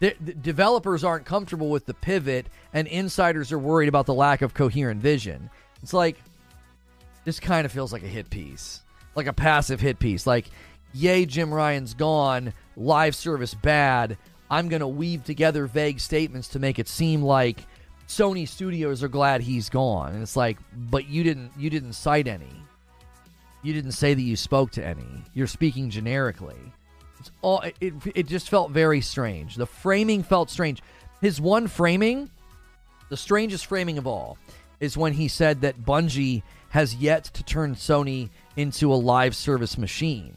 [0.00, 4.42] the, the developers aren't comfortable with the pivot, and insiders are worried about the lack
[4.42, 5.50] of coherent vision.
[5.82, 6.16] It's like,
[7.24, 8.80] this kind of feels like a hit piece,
[9.16, 10.26] like a passive hit piece.
[10.26, 10.46] Like,
[10.94, 14.16] yay, Jim Ryan's gone, live service bad.
[14.50, 17.66] I'm going to weave together vague statements to make it seem like
[18.06, 20.14] Sony Studios are glad he's gone.
[20.14, 22.50] And it's like, but you didn't you didn't cite any.
[23.62, 25.24] You didn't say that you spoke to any.
[25.34, 26.72] You're speaking generically.
[27.18, 29.56] It's all it, it just felt very strange.
[29.56, 30.82] The framing felt strange.
[31.20, 32.30] His one framing,
[33.08, 34.38] the strangest framing of all,
[34.78, 39.76] is when he said that Bungie has yet to turn Sony into a live service
[39.76, 40.34] machine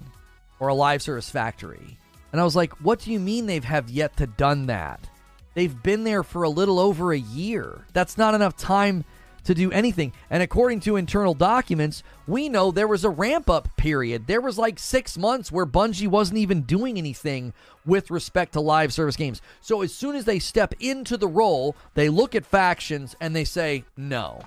[0.60, 1.98] or a live service factory.
[2.31, 5.07] And I was like, what do you mean they've have yet to done that?
[5.53, 7.85] They've been there for a little over a year.
[7.93, 9.03] That's not enough time
[9.43, 10.13] to do anything.
[10.30, 14.27] And according to internal documents, we know there was a ramp up period.
[14.27, 17.53] There was like six months where Bungie wasn't even doing anything
[17.85, 19.41] with respect to live service games.
[19.61, 23.45] So as soon as they step into the role, they look at factions and they
[23.45, 24.41] say, no.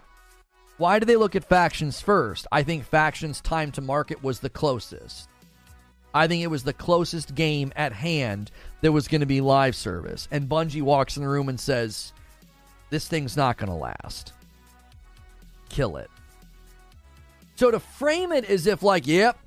[0.77, 2.47] Why do they look at factions first?
[2.51, 5.29] I think factions' time to market was the closest.
[6.13, 8.51] I think it was the closest game at hand
[8.81, 10.29] that was going to be live service.
[10.31, 12.13] And Bungie walks in the room and says,
[12.91, 14.33] This thing's not going to last
[15.69, 16.11] kill it.
[17.57, 19.39] So to frame it as if like, yep,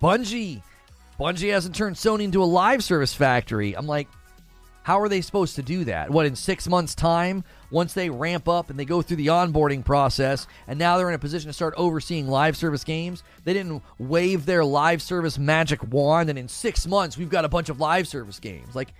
[0.00, 0.62] Bungie,
[1.18, 3.76] Bungie hasn't turned Sony into a live service factory.
[3.76, 4.08] I'm like,
[4.82, 6.10] how are they supposed to do that?
[6.10, 9.84] What in six months' time, once they ramp up and they go through the onboarding
[9.84, 13.22] process, and now they're in a position to start overseeing live service games?
[13.44, 17.48] They didn't wave their live service magic wand, and in six months we've got a
[17.48, 18.74] bunch of live service games.
[18.74, 18.94] Like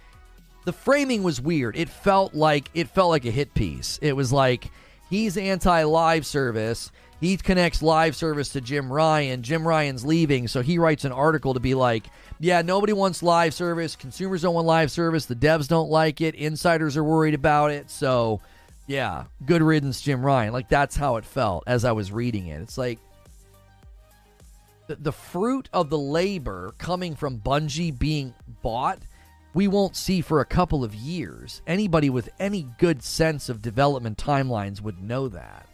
[0.65, 1.77] the framing was weird.
[1.77, 3.99] It felt like it felt like a hit piece.
[4.03, 4.70] It was like
[5.11, 6.93] He's anti live service.
[7.20, 9.43] He connects live service to Jim Ryan.
[9.43, 12.07] Jim Ryan's leaving, so he writes an article to be like,
[12.39, 13.95] yeah, nobody wants live service.
[13.95, 15.27] Consumers don't want live service.
[15.27, 16.35] The devs don't like it.
[16.35, 17.91] Insiders are worried about it.
[17.91, 18.41] So,
[18.87, 20.55] yeah, good riddance, Jim Ryan.
[20.55, 22.62] Like, that's how it felt as I was reading it.
[22.62, 22.99] It's like
[24.87, 28.32] the, the fruit of the labor coming from Bungie being
[28.62, 28.99] bought
[29.52, 31.62] we won't see for a couple of years.
[31.66, 35.66] Anybody with any good sense of development timelines would know that.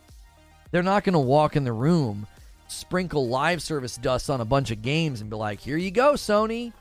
[0.70, 2.26] They're not going to walk in the room,
[2.68, 6.14] sprinkle live service dust on a bunch of games, and be like, here you go,
[6.14, 6.72] Sony.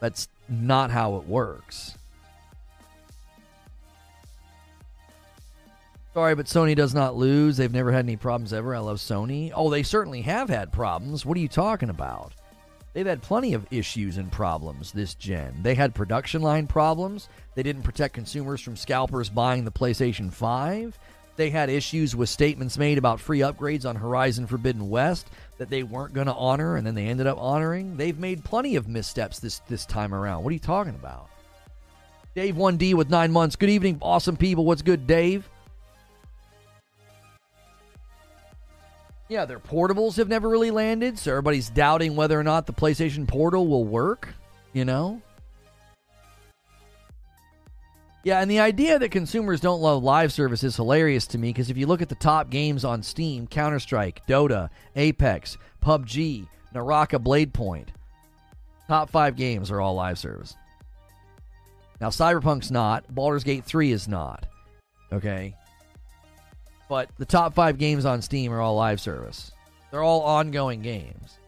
[0.00, 1.94] That's not how it works.
[6.14, 7.56] Sorry, but Sony does not lose.
[7.56, 8.74] They've never had any problems ever.
[8.74, 9.52] I love Sony.
[9.54, 11.24] Oh, they certainly have had problems.
[11.24, 12.32] What are you talking about?
[12.92, 15.60] They've had plenty of issues and problems this gen.
[15.62, 17.28] They had production line problems.
[17.54, 20.98] They didn't protect consumers from scalpers buying the PlayStation 5.
[21.36, 25.28] They had issues with statements made about free upgrades on Horizon Forbidden West
[25.58, 27.96] that they weren't going to honor and then they ended up honoring.
[27.96, 30.42] They've made plenty of missteps this this time around.
[30.42, 31.28] What are you talking about?
[32.34, 33.54] Dave 1D with 9 months.
[33.54, 34.64] Good evening, awesome people.
[34.64, 35.48] What's good, Dave?
[39.28, 43.28] Yeah, their portables have never really landed, so everybody's doubting whether or not the PlayStation
[43.28, 44.28] Portal will work,
[44.72, 45.20] you know?
[48.24, 51.70] Yeah, and the idea that consumers don't love live service is hilarious to me because
[51.70, 57.18] if you look at the top games on Steam Counter Strike, Dota, Apex, PUBG, Naraka
[57.18, 57.88] Bladepoint,
[58.86, 60.56] top five games are all live service.
[62.00, 64.46] Now, Cyberpunk's not, Baldur's Gate 3 is not.
[65.12, 65.54] Okay?
[66.88, 69.52] But the top five games on Steam are all live service.
[69.90, 71.38] They're all ongoing games.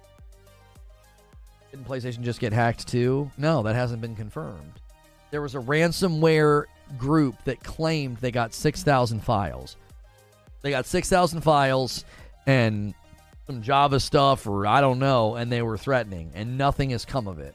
[1.70, 3.30] Didn't PlayStation just get hacked too?
[3.38, 4.72] No, that hasn't been confirmed.
[5.30, 6.64] There was a ransomware
[6.98, 9.76] group that claimed they got 6,000 files.
[10.62, 12.04] They got 6,000 files
[12.46, 12.94] and
[13.46, 17.26] some Java stuff, or I don't know, and they were threatening, and nothing has come
[17.26, 17.54] of it.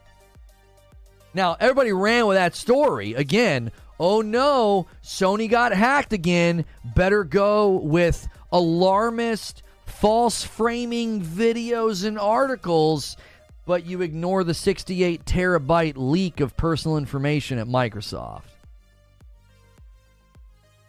[1.33, 3.13] Now, everybody ran with that story.
[3.13, 6.65] Again, oh no, Sony got hacked again.
[6.95, 13.17] Better go with alarmist, false framing videos and articles,
[13.65, 18.43] but you ignore the 68 terabyte leak of personal information at Microsoft.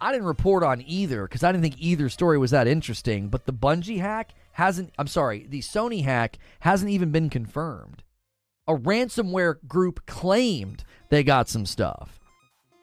[0.00, 3.46] I didn't report on either because I didn't think either story was that interesting, but
[3.46, 8.02] the Bungie hack hasn't, I'm sorry, the Sony hack hasn't even been confirmed.
[8.68, 12.20] A ransomware group claimed they got some stuff.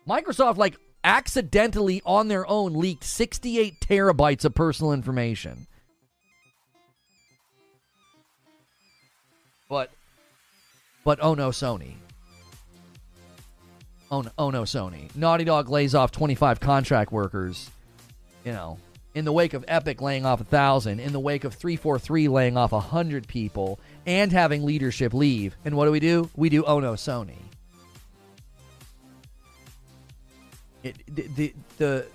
[0.08, 5.68] Microsoft, like, accidentally on their own leaked 68 terabytes of personal information.
[9.70, 9.92] But,
[11.04, 11.96] but oh no, Sony.
[14.12, 15.14] Oh no, oh no, Sony.
[15.16, 17.70] Naughty Dog lays off 25 contract workers.
[18.46, 18.78] You know,
[19.16, 22.58] in the wake of Epic laying off a thousand, in the wake of 343 laying
[22.58, 25.56] off a hundred people, and having leadership leave.
[25.66, 26.30] And what do we do?
[26.36, 27.40] We do oh no, Sony.
[30.84, 32.06] It, the, the, the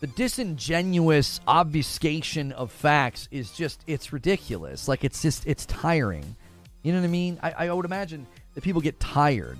[0.00, 4.88] the disingenuous obfuscation of facts is just it's ridiculous.
[4.88, 6.36] Like it's just it's tiring.
[6.82, 7.38] You know what i mean?
[7.42, 9.58] I, I would imagine that people get tired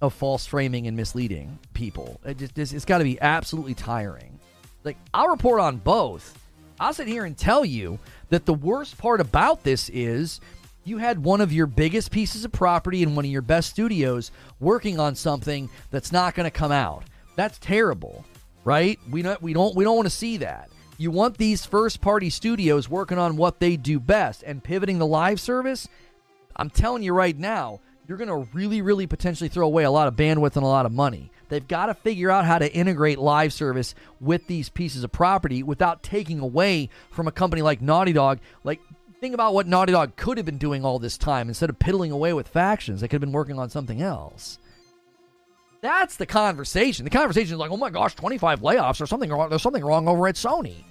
[0.00, 2.20] of false framing and misleading people.
[2.24, 4.38] It just, it's got to be absolutely tiring.
[4.84, 6.36] Like i'll report on both.
[6.78, 7.98] I'll sit here and tell you
[8.28, 10.40] that the worst part about this is
[10.84, 14.30] You had one of your biggest pieces of property in one of your best studios
[14.60, 17.04] working on something that's not going to come out.
[17.36, 18.24] That's terrible,
[18.64, 18.98] right?
[19.10, 20.70] We don't we don't we don't want to see that.
[20.98, 25.06] You want these first party studios working on what they do best and pivoting the
[25.06, 25.88] live service.
[26.56, 30.08] I'm telling you right now, you're going to really really potentially throw away a lot
[30.08, 31.30] of bandwidth and a lot of money.
[31.50, 35.62] They've got to figure out how to integrate live service with these pieces of property
[35.62, 38.38] without taking away from a company like Naughty Dog.
[38.62, 38.80] Like,
[39.20, 42.12] think about what Naughty Dog could have been doing all this time instead of piddling
[42.12, 43.00] away with factions.
[43.00, 44.58] They could have been working on something else.
[45.82, 47.04] That's the conversation.
[47.04, 48.98] The conversation is like, oh my gosh, 25 layoffs.
[48.98, 49.48] There's something wrong.
[49.48, 50.84] There's something wrong over at Sony.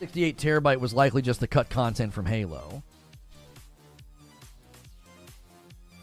[0.00, 2.82] 68 terabyte was likely just to cut content from Halo.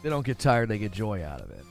[0.02, 1.64] They don't get tired, they get joy out of it.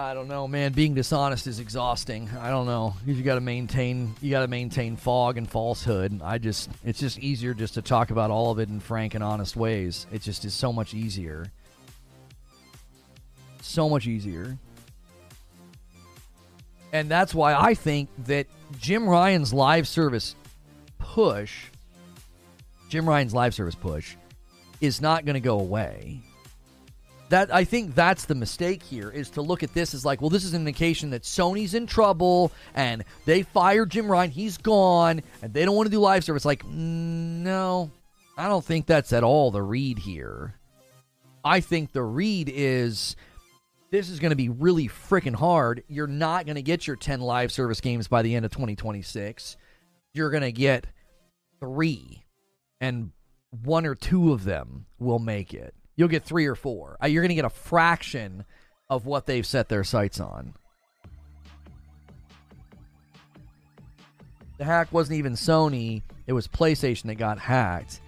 [0.00, 0.72] I don't know, man.
[0.72, 2.30] Being dishonest is exhausting.
[2.40, 2.94] I don't know.
[3.04, 6.22] You got to maintain you got to maintain fog and falsehood.
[6.22, 9.22] I just it's just easier just to talk about all of it in frank and
[9.22, 10.06] honest ways.
[10.10, 11.52] It just is so much easier.
[13.60, 14.56] So much easier.
[16.92, 18.46] And that's why I think that
[18.78, 20.34] Jim Ryan's live service
[20.98, 21.66] push,
[22.88, 24.16] Jim Ryan's live service push,
[24.80, 26.22] is not going to go away.
[27.30, 30.30] That I think that's the mistake here is to look at this as like, well,
[30.30, 35.22] this is an indication that Sony's in trouble and they fired Jim Ryan, he's gone,
[35.40, 36.44] and they don't want to do live service.
[36.44, 37.92] Like, no,
[38.36, 40.56] I don't think that's at all the read here.
[41.44, 43.14] I think the read is
[43.90, 45.84] this is going to be really freaking hard.
[45.86, 49.56] You're not going to get your 10 live service games by the end of 2026.
[50.14, 50.86] You're going to get
[51.60, 52.24] three,
[52.80, 53.12] and
[53.50, 55.74] one or two of them will make it.
[56.00, 56.96] You'll get three or four.
[57.02, 58.46] Uh, you're going to get a fraction
[58.88, 60.54] of what they've set their sights on.
[64.56, 68.00] The hack wasn't even Sony, it was PlayStation that got hacked.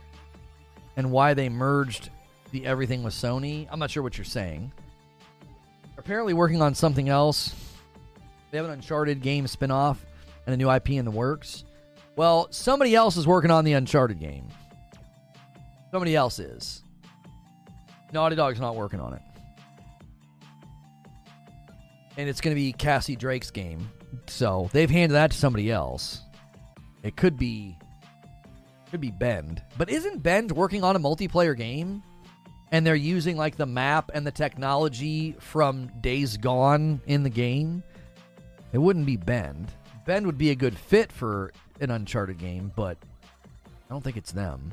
[0.96, 2.08] And why they merged
[2.50, 4.72] the everything with Sony, I'm not sure what you're saying
[5.98, 7.54] apparently working on something else.
[8.50, 9.98] They have an Uncharted game spinoff
[10.46, 11.64] and a new IP in the works.
[12.16, 14.48] Well, somebody else is working on the Uncharted game.
[15.90, 16.81] Somebody else is.
[18.12, 19.22] Naughty Dog's not working on it.
[22.16, 23.90] And it's going to be Cassie Drake's game.
[24.26, 26.20] So they've handed that to somebody else.
[27.02, 27.76] It could be
[28.90, 29.62] could be Bend.
[29.78, 32.02] But isn't Bend working on a multiplayer game?
[32.72, 37.84] and they're using like the map and the technology from Days Gone in the game,
[38.72, 39.70] it wouldn't be Bend.
[40.06, 42.96] Bend would be a good fit for an Uncharted game, but
[43.64, 44.72] I don't think it's them.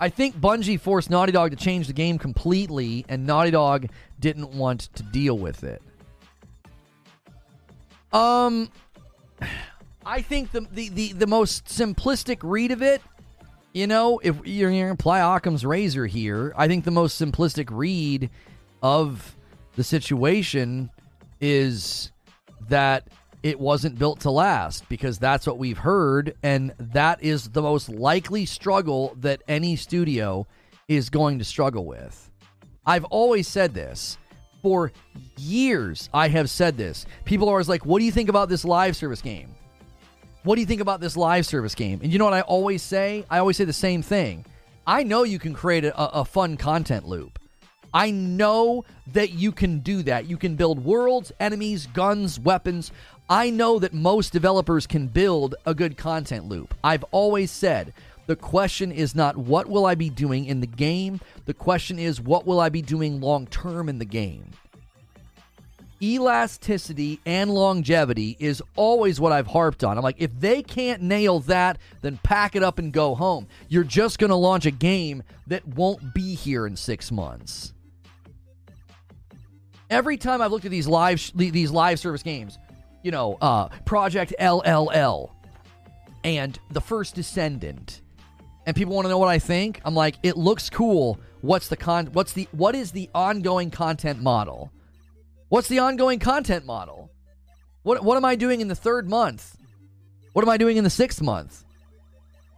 [0.00, 3.88] I think Bungie forced Naughty Dog to change the game completely, and Naughty Dog
[4.20, 5.82] didn't want to deal with it.
[8.12, 8.70] Um,
[10.04, 13.00] I think the the, the, the most simplistic read of it
[13.76, 18.30] you know, if you're to apply Occam's razor here, I think the most simplistic read
[18.82, 19.36] of
[19.74, 20.88] the situation
[21.42, 22.10] is
[22.70, 23.06] that
[23.42, 26.34] it wasn't built to last because that's what we've heard.
[26.42, 30.46] And that is the most likely struggle that any studio
[30.88, 32.30] is going to struggle with.
[32.84, 34.18] I've always said this.
[34.62, 34.90] For
[35.36, 37.06] years, I have said this.
[37.24, 39.54] People are always like, What do you think about this live service game?
[40.42, 42.00] What do you think about this live service game?
[42.02, 43.24] And you know what I always say?
[43.30, 44.44] I always say the same thing.
[44.86, 47.38] I know you can create a, a fun content loop.
[47.92, 50.26] I know that you can do that.
[50.26, 52.92] You can build worlds, enemies, guns, weapons.
[53.28, 56.74] I know that most developers can build a good content loop.
[56.84, 57.92] I've always said
[58.26, 62.20] the question is not what will I be doing in the game, the question is
[62.20, 64.52] what will I be doing long term in the game
[66.02, 69.96] elasticity and longevity is always what I've harped on.
[69.96, 73.46] I'm like, if they can't nail that, then pack it up and go home.
[73.68, 77.72] You're just going to launch a game that won't be here in six months.
[79.88, 82.58] Every time I've looked at these live these live service games,
[83.06, 85.30] you know, uh, Project LLL
[86.24, 88.00] and The First Descendant,
[88.66, 89.80] and people want to know what I think.
[89.84, 91.20] I'm like, it looks cool.
[91.40, 92.06] What's the con?
[92.06, 94.72] What's the what is the ongoing content model?
[95.50, 97.12] What's the ongoing content model?
[97.84, 99.56] What, what am I doing in the third month?
[100.32, 101.62] What am I doing in the sixth month?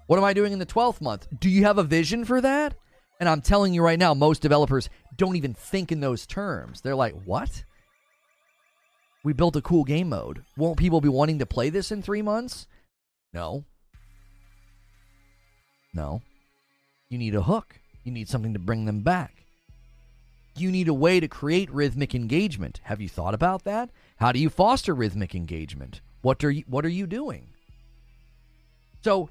[0.07, 1.29] What am I doing in the 12th month?
[1.39, 2.75] Do you have a vision for that?
[3.21, 6.81] And I'm telling you right now, most developers don't even think in those terms.
[6.81, 7.65] They're like, what?
[9.29, 10.43] We built a cool game mode.
[10.57, 12.67] Won't people be wanting to play this in three months?
[13.35, 13.67] No.
[15.93, 16.23] No.
[17.11, 19.45] You need a hook, you need something to bring them back.
[20.57, 22.81] You need a way to create rhythmic engagement.
[22.85, 23.91] Have you thought about that?
[24.17, 26.01] How do you foster rhythmic engagement?
[26.23, 27.49] What are you what are you doing?
[29.05, 29.29] So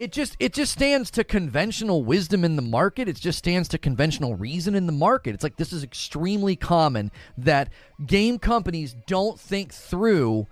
[0.00, 3.06] it just it just stands to conventional wisdom in the market.
[3.06, 5.34] It just stands to conventional reason in the market.
[5.34, 7.68] It's like this is extremely common that
[8.06, 10.46] game companies don't think through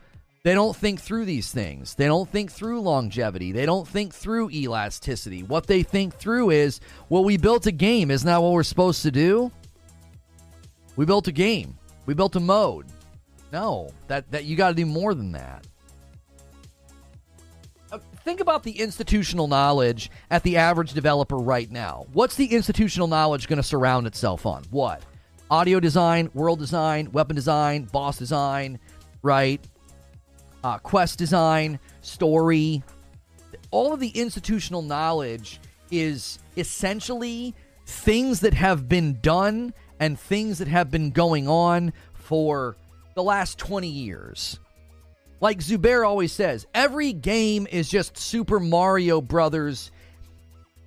[0.45, 1.95] they don't think through these things.
[1.95, 3.51] They don't think through longevity.
[3.51, 5.43] They don't think through elasticity.
[5.43, 8.11] What they think through is, well, we built a game.
[8.11, 9.51] Isn't that what we're supposed to do?
[10.97, 11.77] We built a game.
[12.07, 12.87] We built a mode.
[13.53, 15.67] No, that, that you got to do more than that.
[18.29, 22.05] Think about the institutional knowledge at the average developer right now.
[22.13, 24.65] What's the institutional knowledge going to surround itself on?
[24.69, 25.03] What?
[25.51, 28.81] Audio design, world design, weapon design, boss design,
[29.23, 29.67] right?
[30.63, 32.83] uh, quest design, story,
[33.71, 35.59] all of the institutional knowledge
[35.91, 37.55] is essentially
[37.87, 42.77] things that have been done and things that have been going on for
[43.15, 44.61] the last 20 years.
[45.41, 49.91] Like Zubair always says, every game is just Super Mario Brothers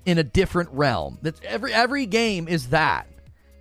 [0.06, 1.18] in a different realm.
[1.22, 3.08] That's every every game is that.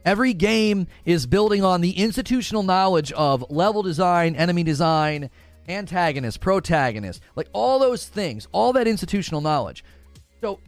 [0.04, 5.30] Every game is building on the institutional knowledge of level design, enemy design,
[5.68, 9.84] antagonist, protagonist, like all those things, all that institutional knowledge.
[10.40, 10.58] So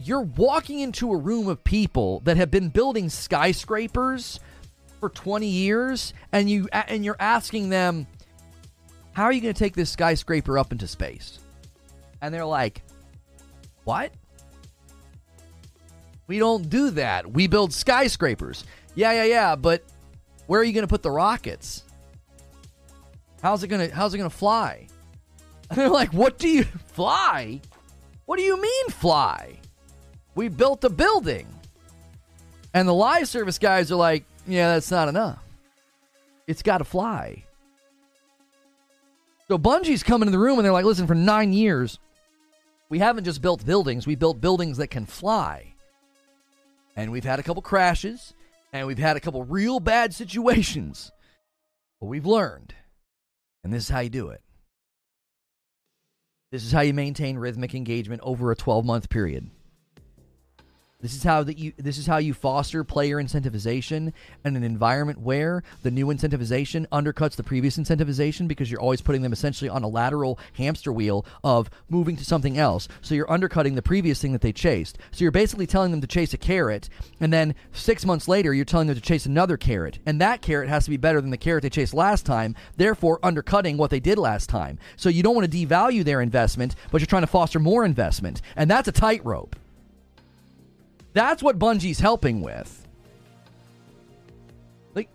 [0.00, 4.40] you're walking into a room of people that have been building skyscrapers
[4.98, 8.06] for 20 years and you and you're asking them
[9.18, 11.40] how are you going to take this skyscraper up into space?
[12.22, 12.82] And they're like,
[13.82, 14.12] "What?
[16.28, 17.28] We don't do that.
[17.28, 18.62] We build skyscrapers."
[18.94, 19.82] Yeah, yeah, yeah, but
[20.46, 21.82] where are you going to put the rockets?
[23.42, 24.86] How's it gonna How's it gonna fly?
[25.70, 27.60] And they're like, What do you fly?
[28.24, 29.58] What do you mean fly?
[30.36, 31.48] We built a building.
[32.72, 35.42] And the live service guys are like, Yeah, that's not enough.
[36.46, 37.42] It's got to fly.
[39.48, 41.98] So Bungie's coming in the room and they're like, Listen, for nine years,
[42.90, 45.74] we haven't just built buildings, we built buildings that can fly.
[46.96, 48.34] And we've had a couple crashes,
[48.72, 51.12] and we've had a couple real bad situations.
[52.00, 52.74] But we've learned.
[53.64, 54.42] And this is how you do it.
[56.50, 59.50] This is how you maintain rhythmic engagement over a 12 month period.
[61.00, 64.12] This is how that you this is how you foster player incentivization
[64.44, 69.22] in an environment where the new incentivization undercuts the previous incentivization because you're always putting
[69.22, 72.88] them essentially on a lateral hamster wheel of moving to something else.
[73.00, 74.98] So you're undercutting the previous thing that they chased.
[75.12, 76.88] So you're basically telling them to chase a carrot
[77.20, 80.00] and then 6 months later you're telling them to chase another carrot.
[80.04, 83.20] And that carrot has to be better than the carrot they chased last time, therefore
[83.22, 84.80] undercutting what they did last time.
[84.96, 88.42] So you don't want to devalue their investment, but you're trying to foster more investment.
[88.56, 89.54] And that's a tightrope.
[91.12, 92.86] That's what Bungie's helping with.
[94.94, 95.08] Like,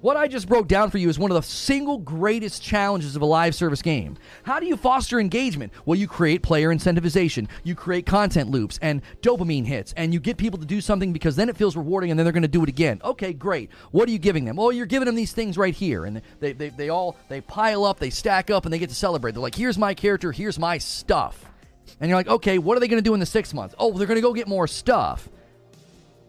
[0.00, 3.22] what I just broke down for you is one of the single greatest challenges of
[3.22, 4.16] a live service game.
[4.44, 5.72] How do you foster engagement?
[5.84, 10.38] Well, you create player incentivization, you create content loops and dopamine hits, and you get
[10.38, 12.62] people to do something because then it feels rewarding and then they're going to do
[12.62, 13.00] it again.
[13.04, 13.70] Okay, great.
[13.90, 14.56] What are you giving them?
[14.56, 16.06] Well, you're giving them these things right here.
[16.06, 18.94] And they, they, they all, they pile up, they stack up, and they get to
[18.94, 19.32] celebrate.
[19.32, 21.44] They're like, here's my character, here's my stuff.
[22.00, 23.74] And you're like, okay, what are they going to do in the six months?
[23.78, 25.28] Oh, they're going to go get more stuff.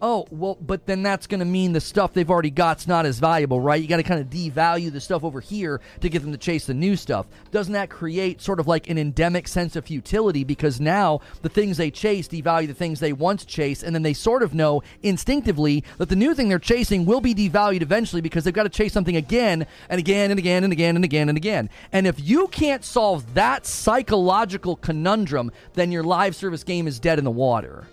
[0.04, 3.20] Oh, well, but then that's going to mean the stuff they've already got's not as
[3.20, 3.80] valuable, right?
[3.80, 6.66] You got to kind of devalue the stuff over here to get them to chase
[6.66, 7.28] the new stuff.
[7.52, 11.78] Doesn't that create sort of like an endemic sense of futility because now the things
[11.78, 15.84] they chase devalue the things they once chased, and then they sort of know instinctively
[16.00, 18.94] that the new thing they're chasing will be devalued eventually because they've got to chase
[18.94, 21.70] something again and again and again and again and again and again.
[21.92, 27.20] And if you can't solve that psychological conundrum, then your live service game is dead
[27.20, 27.86] in the water.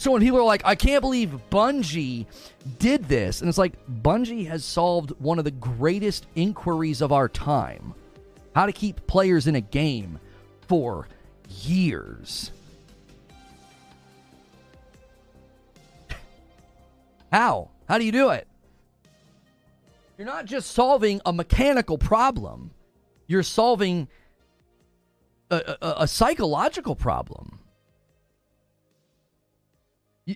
[0.00, 2.24] So when people are like, I can't believe Bungie
[2.78, 7.28] did this, and it's like, Bungie has solved one of the greatest inquiries of our
[7.28, 7.92] time
[8.54, 10.18] how to keep players in a game
[10.68, 11.06] for
[11.50, 12.50] years.
[17.30, 17.68] How?
[17.86, 18.48] How do you do it?
[20.16, 22.70] You're not just solving a mechanical problem,
[23.26, 24.08] you're solving
[25.50, 27.60] a, a, a psychological problem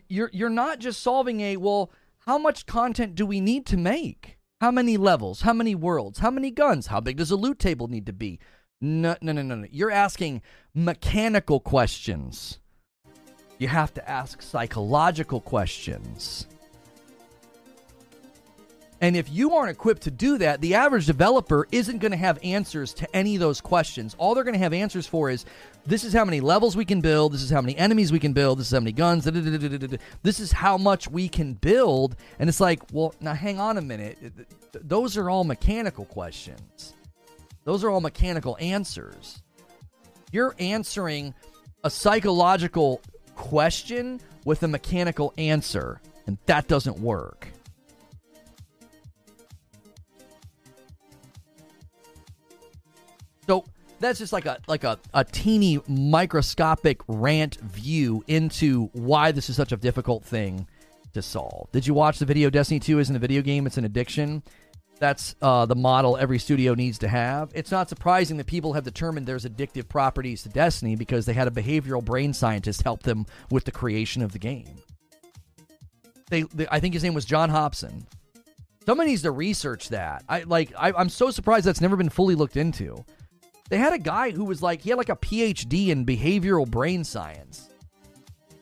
[0.09, 1.91] you're you're not just solving a well
[2.21, 4.39] how much content do we need to make?
[4.61, 5.43] How many levels?
[5.43, 6.21] How many worlds?
[6.21, 6.87] How many guns?
[6.87, 8.39] How big does a loot table need to be?
[8.81, 9.67] No no no no, no.
[9.71, 10.43] you're asking
[10.75, 12.59] mechanical questions.
[13.59, 16.47] You have to ask psychological questions.
[19.01, 22.39] And if you aren't equipped to do that, the average developer isn't going to have
[22.43, 24.15] answers to any of those questions.
[24.19, 25.45] All they're going to have answers for is
[25.87, 28.33] this is how many levels we can build, this is how many enemies we can
[28.33, 32.17] build, this is how many guns, this is how much we can build.
[32.39, 34.19] And it's like, well, now hang on a minute.
[34.73, 36.95] Those are all mechanical questions,
[37.65, 39.43] those are all mechanical answers.
[40.33, 41.35] You're answering
[41.85, 43.01] a psychological
[43.37, 47.49] question with a mechanical answer, and that doesn't work.
[54.05, 59.57] That's just like a like a, a teeny microscopic rant view into why this is
[59.57, 60.67] such a difficult thing
[61.15, 61.73] to solve.
[61.73, 62.51] Did you watch the video?
[62.51, 64.43] Destiny 2 isn't a video game, it's an addiction.
[64.99, 67.51] That's uh, the model every studio needs to have.
[67.55, 71.49] It's not surprising that people have determined there's addictive properties to Destiny because they had
[71.49, 74.77] a behavioral brain scientist help them with the creation of the game.
[76.29, 78.07] They, they I think his name was John Hopson.
[78.85, 80.25] Someone needs to research that.
[80.29, 80.75] I like.
[80.79, 83.03] I, I'm so surprised that's never been fully looked into.
[83.69, 87.03] They had a guy who was like, he had like a PhD in behavioral brain
[87.05, 87.71] science.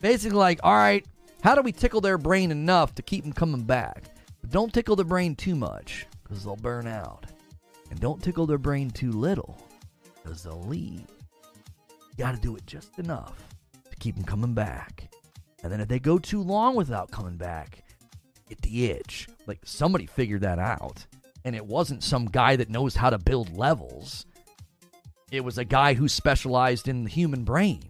[0.01, 1.05] Basically, like, all right,
[1.41, 4.05] how do we tickle their brain enough to keep them coming back?
[4.41, 7.25] But don't tickle the brain too much, because they'll burn out.
[7.89, 9.57] And don't tickle their brain too little,
[10.23, 11.07] because they'll leave.
[11.89, 13.33] You got to do it just enough
[13.89, 15.09] to keep them coming back.
[15.63, 17.83] And then if they go too long without coming back,
[18.49, 19.27] get the itch.
[19.47, 21.05] Like somebody figured that out.
[21.45, 24.25] And it wasn't some guy that knows how to build levels.
[25.33, 27.81] It was a guy who specialized in the human brain.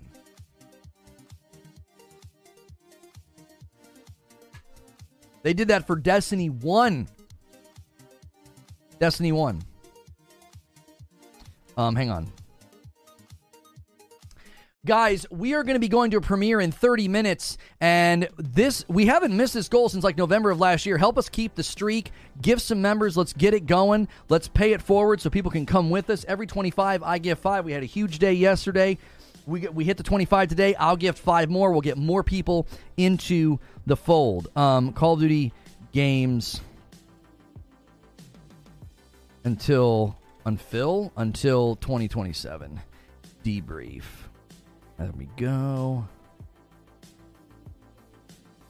[5.41, 7.05] They did that for Destiny 1.
[8.97, 9.61] Destiny 1.
[11.75, 12.31] Um, hang on.
[14.85, 18.83] Guys, we are going to be going to a premiere in 30 minutes, and this
[18.89, 20.97] we haven't missed this goal since like November of last year.
[20.97, 22.11] Help us keep the streak.
[22.41, 23.15] Give some members.
[23.15, 24.09] Let's get it going.
[24.27, 26.25] Let's pay it forward so people can come with us.
[26.27, 27.63] Every 25, I give five.
[27.63, 28.97] We had a huge day yesterday.
[29.45, 30.75] We get, we hit the 25 today.
[30.75, 31.71] I'll gift five more.
[31.71, 34.49] We'll get more people into the fold.
[34.57, 35.53] Um, Call of Duty
[35.93, 36.59] games
[39.45, 42.81] until unfill until 2027
[43.45, 44.22] debrief.
[44.97, 46.07] There we go.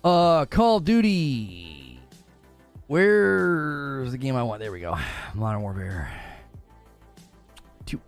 [0.04, 2.00] Uh, Call of Duty.
[2.88, 4.62] Where's the game I want?
[4.62, 4.98] There we go.
[5.34, 6.12] Modern Warfare.
[7.86, 8.02] Two.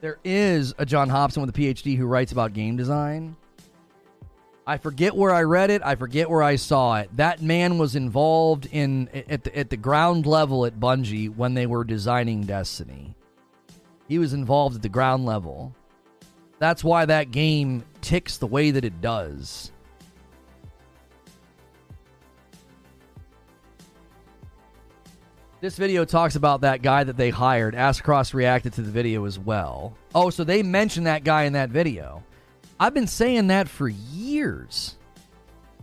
[0.00, 3.36] There is a John Hopson with a PhD who writes about game design.
[4.66, 5.82] I forget where I read it.
[5.84, 7.10] I forget where I saw it.
[7.16, 11.66] That man was involved in at the, at the ground level at Bungie when they
[11.66, 13.14] were designing Destiny.
[14.10, 15.72] He was involved at the ground level.
[16.58, 19.70] That's why that game ticks the way that it does.
[25.60, 27.76] This video talks about that guy that they hired.
[28.02, 29.96] Cross reacted to the video as well.
[30.12, 32.24] Oh, so they mentioned that guy in that video.
[32.80, 34.96] I've been saying that for years.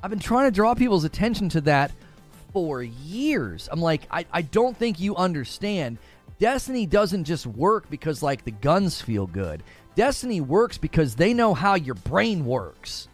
[0.03, 1.93] I've been trying to draw people's attention to that
[2.51, 3.69] for years.
[3.71, 5.97] I'm like, I, I don't think you understand.
[6.39, 9.63] Destiny doesn't just work because like the guns feel good.
[9.95, 13.07] Destiny works because they know how your brain works.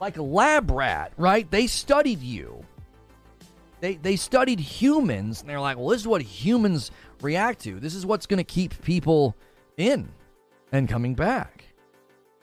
[0.00, 1.50] Like a lab rat, right?
[1.50, 2.64] They studied you.
[3.80, 6.90] They they studied humans and they're like, "Well, this is what humans
[7.20, 7.80] react to.
[7.80, 9.34] This is what's going to keep people
[9.76, 10.08] in
[10.70, 11.64] and coming back."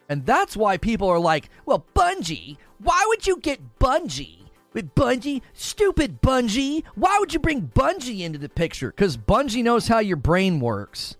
[0.09, 4.36] And that's why people are like, "Well, Bungie, why would you get Bungie?"
[4.73, 5.41] With Bungie.
[5.53, 6.83] Stupid Bungie.
[6.95, 8.89] Why would you bring Bungie into the picture?
[8.89, 11.17] Because Bungie knows how your brain works.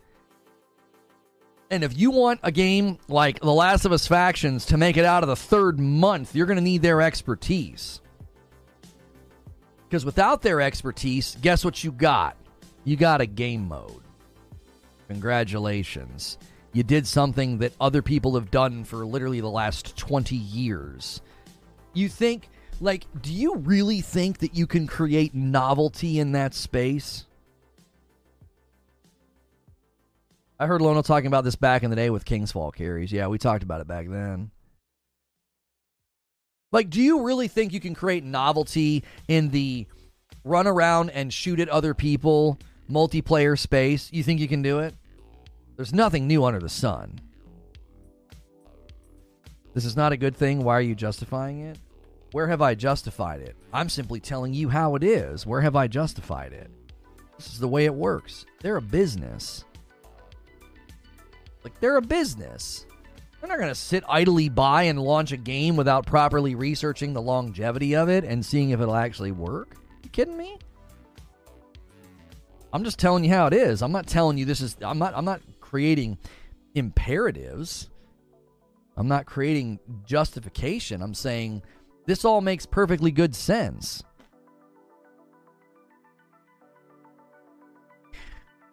[1.69, 5.03] And if you want a game like The Last of Us Factions to make it
[5.03, 8.01] out of the third month, you're going to need their expertise.
[9.89, 12.37] Because without their expertise, guess what you got?
[12.85, 14.01] You got a game mode.
[15.09, 16.37] Congratulations.
[16.73, 21.21] You did something that other people have done for literally the last 20 years.
[21.93, 22.49] You think
[22.79, 27.25] like, do you really think that you can create novelty in that space?
[30.59, 33.11] I heard Lono talking about this back in the day with King's Fall carries.
[33.11, 34.51] Yeah, we talked about it back then.
[36.71, 39.85] Like, do you really think you can create novelty in the
[40.43, 42.57] run around and shoot at other people
[42.89, 44.09] multiplayer space?
[44.11, 44.95] You think you can do it?
[45.75, 47.19] There's nothing new under the sun.
[49.73, 50.63] This is not a good thing.
[50.63, 51.77] Why are you justifying it?
[52.37, 53.55] Where have I justified it?
[53.73, 55.47] I'm simply telling you how it is.
[55.47, 56.69] Where have I justified it?
[57.35, 58.45] This is the way it works.
[58.61, 59.65] They're a business.
[61.63, 62.85] Like, they're a business.
[63.41, 67.23] They're not going to sit idly by and launch a game without properly researching the
[67.23, 69.75] longevity of it and seeing if it'll actually work.
[70.03, 70.59] You kidding me?
[72.71, 73.81] I'm just telling you how it is.
[73.81, 76.19] I'm not telling you this is I'm not I'm not creating
[76.75, 77.89] imperatives.
[78.95, 81.01] I'm not creating justification.
[81.01, 81.63] I'm saying
[82.07, 84.03] this all makes perfectly good sense.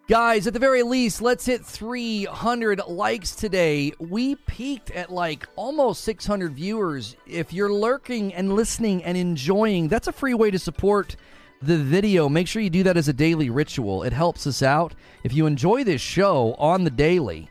[0.07, 3.91] Guys, at the very least, let's hit 300 likes today.
[3.99, 7.15] We peaked at like almost 600 viewers.
[7.25, 11.15] If you're lurking and listening and enjoying, that's a free way to support
[11.61, 12.29] the video.
[12.29, 14.03] Make sure you do that as a daily ritual.
[14.03, 14.93] It helps us out.
[15.23, 17.49] If you enjoy this show on the daily,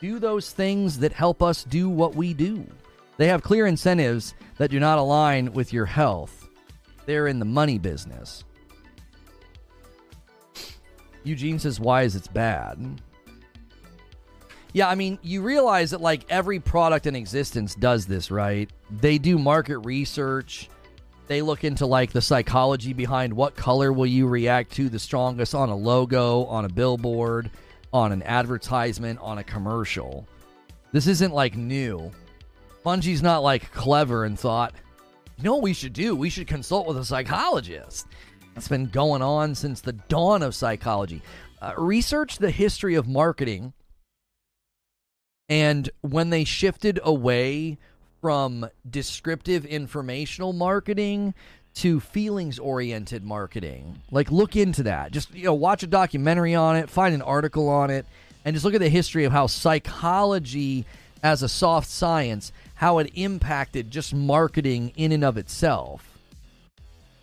[0.00, 2.66] do those things that help us do what we do.
[3.20, 6.48] They have clear incentives that do not align with your health.
[7.04, 8.44] They're in the money business.
[11.22, 13.02] Eugene says, Why is it bad?
[14.72, 18.70] Yeah, I mean, you realize that like every product in existence does this, right?
[18.90, 20.70] They do market research.
[21.26, 25.54] They look into like the psychology behind what color will you react to the strongest
[25.54, 27.50] on a logo, on a billboard,
[27.92, 30.26] on an advertisement, on a commercial.
[30.92, 32.10] This isn't like new.
[32.84, 34.74] Bungie's not like clever and thought,
[35.36, 36.14] you know what we should do?
[36.14, 38.06] We should consult with a psychologist.
[38.54, 41.22] That's been going on since the dawn of psychology.
[41.60, 43.72] Uh, research the history of marketing
[45.48, 47.78] and when they shifted away
[48.20, 51.34] from descriptive informational marketing
[51.74, 54.00] to feelings oriented marketing.
[54.10, 55.12] Like look into that.
[55.12, 58.06] Just you know watch a documentary on it, find an article on it
[58.44, 60.86] and just look at the history of how psychology
[61.22, 66.18] as a soft science how it impacted just marketing in and of itself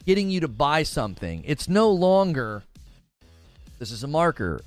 [0.06, 1.44] getting you to buy something.
[1.48, 2.62] It's no longer
[3.80, 4.62] this is a marker.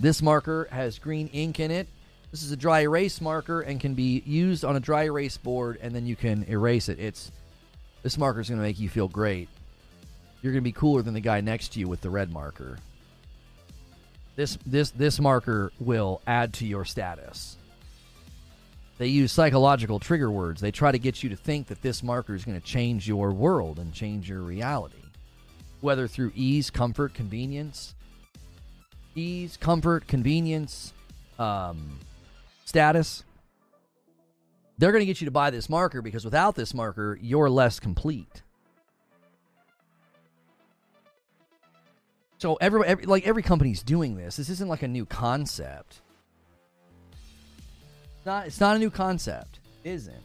[0.00, 1.86] This marker has green ink in it.
[2.32, 5.78] This is a dry erase marker and can be used on a dry erase board
[5.80, 6.98] and then you can erase it.
[6.98, 7.30] It's
[8.02, 9.48] this marker is going to make you feel great.
[10.42, 12.76] You're going to be cooler than the guy next to you with the red marker.
[14.34, 17.56] This this this marker will add to your status.
[19.02, 20.60] They use psychological trigger words.
[20.60, 23.32] They try to get you to think that this marker is going to change your
[23.32, 25.02] world and change your reality,
[25.80, 27.96] whether through ease, comfort, convenience.
[29.16, 30.92] Ease, comfort, convenience,
[31.40, 31.98] um,
[32.64, 33.24] status.
[34.78, 37.80] They're going to get you to buy this marker because without this marker, you're less
[37.80, 38.44] complete.
[42.38, 44.36] So every, every like every company's doing this.
[44.36, 46.02] This isn't like a new concept
[48.26, 48.46] not.
[48.46, 49.58] It's not a new concept.
[49.84, 50.22] It isn't.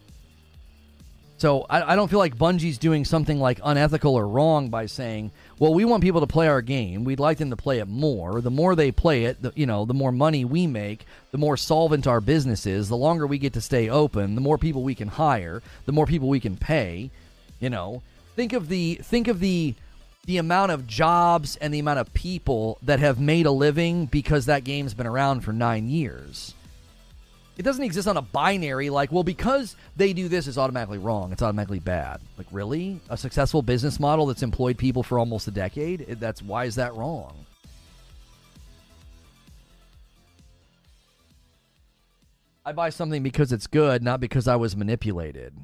[1.38, 5.32] So I, I don't feel like Bungie's doing something like unethical or wrong by saying,
[5.60, 7.04] "Well, we want people to play our game.
[7.04, 8.42] We'd like them to play it more.
[8.42, 11.56] The more they play it, the, you know, the more money we make, the more
[11.56, 12.90] solvent our business is.
[12.90, 16.08] The longer we get to stay open, the more people we can hire, the more
[16.08, 17.12] people we can pay.
[17.60, 18.02] You know,
[18.36, 19.76] think of the think of the
[20.26, 24.48] the amount of jobs and the amount of people that have made a living because
[24.48, 26.54] that game's been around for nine years.
[27.58, 31.32] It doesn't exist on a binary like, well, because they do this, it's automatically wrong.
[31.32, 32.22] It's automatically bad.
[32.38, 33.00] Like, really?
[33.10, 36.06] A successful business model that's employed people for almost a decade?
[36.20, 37.34] That's why is that wrong?
[42.64, 45.56] I buy something because it's good, not because I was manipulated.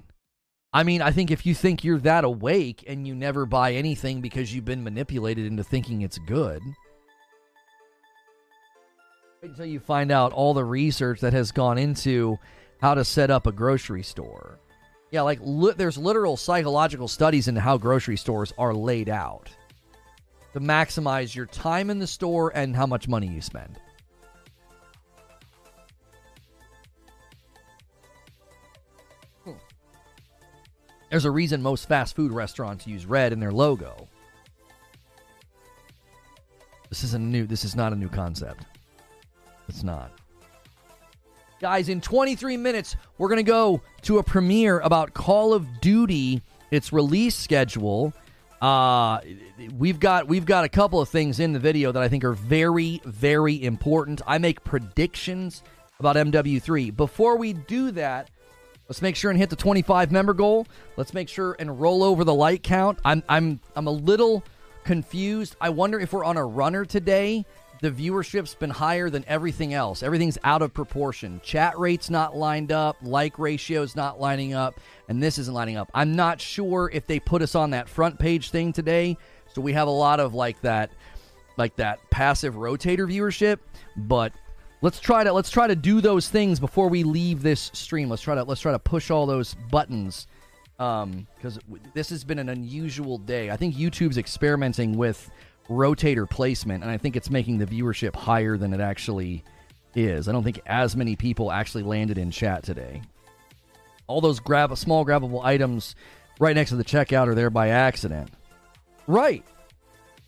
[0.71, 4.21] I mean, I think if you think you're that awake and you never buy anything
[4.21, 6.63] because you've been manipulated into thinking it's good,
[9.43, 12.39] until you find out all the research that has gone into
[12.81, 14.57] how to set up a grocery store.
[15.11, 19.49] Yeah, like li- there's literal psychological studies into how grocery stores are laid out
[20.53, 23.77] to maximize your time in the store and how much money you spend.
[29.43, 29.51] Hmm.
[31.11, 34.07] There's a reason most fast food restaurants use red in their logo.
[36.89, 38.65] This is a new this is not a new concept.
[39.67, 40.11] It's not.
[41.59, 46.41] Guys, in 23 minutes, we're going to go to a premiere about Call of Duty,
[46.71, 48.13] its release schedule.
[48.61, 49.19] Uh,
[49.77, 52.33] we've got we've got a couple of things in the video that I think are
[52.33, 54.21] very very important.
[54.27, 55.63] I make predictions
[55.99, 56.95] about MW3.
[56.95, 58.29] Before we do that,
[58.89, 60.67] let's make sure and hit the 25 member goal.
[60.97, 62.99] Let's make sure and roll over the like count.
[63.05, 64.43] I'm I'm I'm a little
[64.83, 65.55] confused.
[65.61, 67.45] I wonder if we're on a runner today
[67.83, 70.03] the viewership's been higher than everything else.
[70.03, 71.41] Everything's out of proportion.
[71.43, 74.79] Chat rate's not lined up, like ratio's not lining up,
[75.09, 75.91] and this isn't lining up.
[75.93, 79.17] I'm not sure if they put us on that front page thing today,
[79.53, 80.91] so we have a lot of like that
[81.57, 83.59] like that passive rotator viewership,
[83.97, 84.31] but
[84.81, 88.09] Let's try to let's try to do those things before we leave this stream.
[88.09, 90.27] Let's try to let's try to push all those buttons
[90.77, 91.57] um because
[91.93, 93.49] this has been an unusual day.
[93.49, 95.31] I think YouTube's experimenting with
[95.69, 99.43] rotator placement and I think it's making the viewership higher than it actually
[99.95, 100.27] is.
[100.27, 103.01] I don't think as many people actually landed in chat today.
[104.07, 105.95] All those grab small grabbable items
[106.39, 108.29] right next to the checkout are there by accident.
[109.07, 109.45] Right.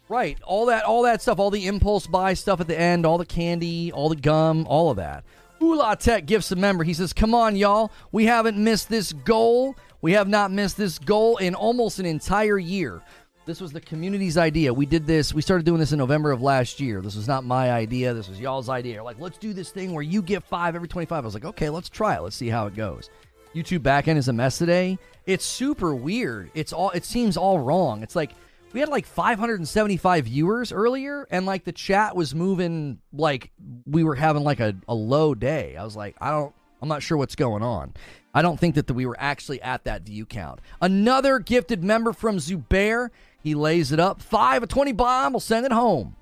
[0.07, 0.37] Right.
[0.43, 3.25] All that all that stuff, all the impulse buy stuff at the end, all the
[3.25, 5.23] candy, all the gum, all of that.
[5.59, 6.83] Ula Tech gifts a member.
[6.83, 7.91] He says, Come on, y'all.
[8.11, 9.75] We haven't missed this goal.
[10.01, 13.01] We have not missed this goal in almost an entire year.
[13.45, 14.73] This was the community's idea.
[14.73, 17.01] We did this, we started doing this in November of last year.
[17.01, 18.13] This was not my idea.
[18.13, 19.03] This was y'all's idea.
[19.03, 21.23] Like, let's do this thing where you get five every 25.
[21.23, 22.21] I was like, okay, let's try it.
[22.21, 23.09] Let's see how it goes.
[23.53, 24.97] YouTube backend is a mess today.
[25.27, 26.49] It's super weird.
[26.55, 28.03] It's all it seems all wrong.
[28.03, 28.31] It's like
[28.75, 33.51] we had like 575 viewers earlier and like the chat was moving like
[33.85, 37.01] we were having like a, a low day i was like i don't i'm not
[37.01, 37.93] sure what's going on
[38.33, 42.11] i don't think that the, we were actually at that view count another gifted member
[42.11, 43.11] from zubair
[43.45, 46.15] he lays it up five a 20 bomb we'll send it home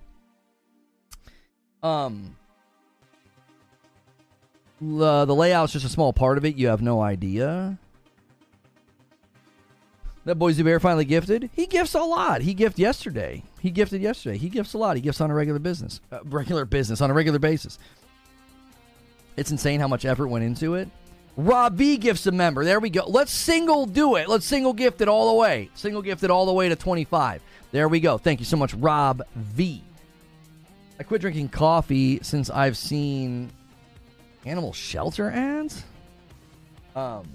[1.82, 2.36] um
[4.80, 7.80] the, the layout's just a small part of it you have no idea
[10.26, 11.50] that boy Zubair finally gifted.
[11.54, 12.42] He gifts a lot.
[12.42, 13.44] He gifted yesterday.
[13.60, 14.38] He gifted yesterday.
[14.38, 14.96] He gifts a lot.
[14.96, 17.78] He gifts on a regular business, uh, regular business on a regular basis.
[19.36, 20.88] It's insane how much effort went into it.
[21.36, 22.64] Rob V gifts a member.
[22.64, 23.06] There we go.
[23.08, 24.30] Let's single do it.
[24.30, 25.70] Let's single gift it all the way.
[25.74, 27.42] Single gift it all the way to 25.
[27.72, 28.18] There we go.
[28.18, 29.84] Thank you so much, Rob V.
[31.00, 33.52] I quit drinking coffee since I've seen
[34.46, 35.84] animal shelter ads.
[36.96, 37.28] Um,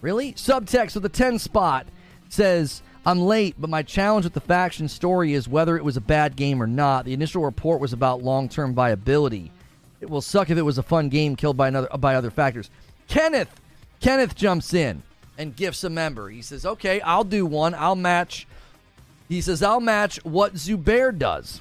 [0.00, 0.32] really?
[0.32, 1.86] Subtext with a 10 spot
[2.28, 6.00] says, I'm late, but my challenge with the faction story is whether it was a
[6.00, 7.04] bad game or not.
[7.04, 9.52] The initial report was about long term viability.
[10.00, 12.70] It will suck if it was a fun game killed by another by other factors.
[13.08, 13.60] Kenneth
[14.00, 15.02] Kenneth jumps in
[15.36, 16.28] and gifts a member.
[16.28, 17.74] He says, Okay, I'll do one.
[17.74, 18.46] I'll match.
[19.28, 21.60] He says, I'll match what Zubair does.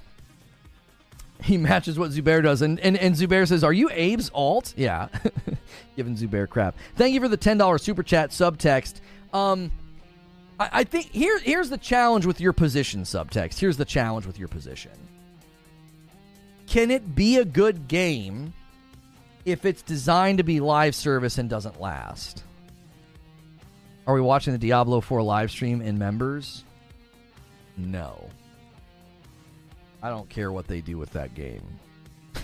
[1.43, 2.61] He matches what Zubair does.
[2.61, 4.73] And, and, and Zubair says, Are you Abe's alt?
[4.75, 5.09] Yeah.
[5.95, 6.75] Giving Zubair crap.
[6.95, 8.95] Thank you for the $10 super chat subtext.
[9.33, 9.71] Um,
[10.59, 13.59] I, I think here here's the challenge with your position subtext.
[13.59, 14.91] Here's the challenge with your position.
[16.65, 18.53] Can it be a good game
[19.47, 22.43] if it's designed to be live service and doesn't last?
[24.05, 26.65] Are we watching the Diablo 4 live stream in members?
[27.77, 28.29] No.
[30.03, 31.63] I don't care what they do with that game.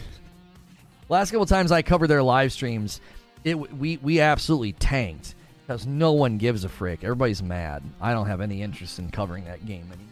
[1.09, 3.01] Last couple times I covered their live streams,
[3.43, 5.35] it we we absolutely tanked
[5.67, 7.03] because no one gives a frick.
[7.03, 7.83] Everybody's mad.
[7.99, 10.07] I don't have any interest in covering that game anymore.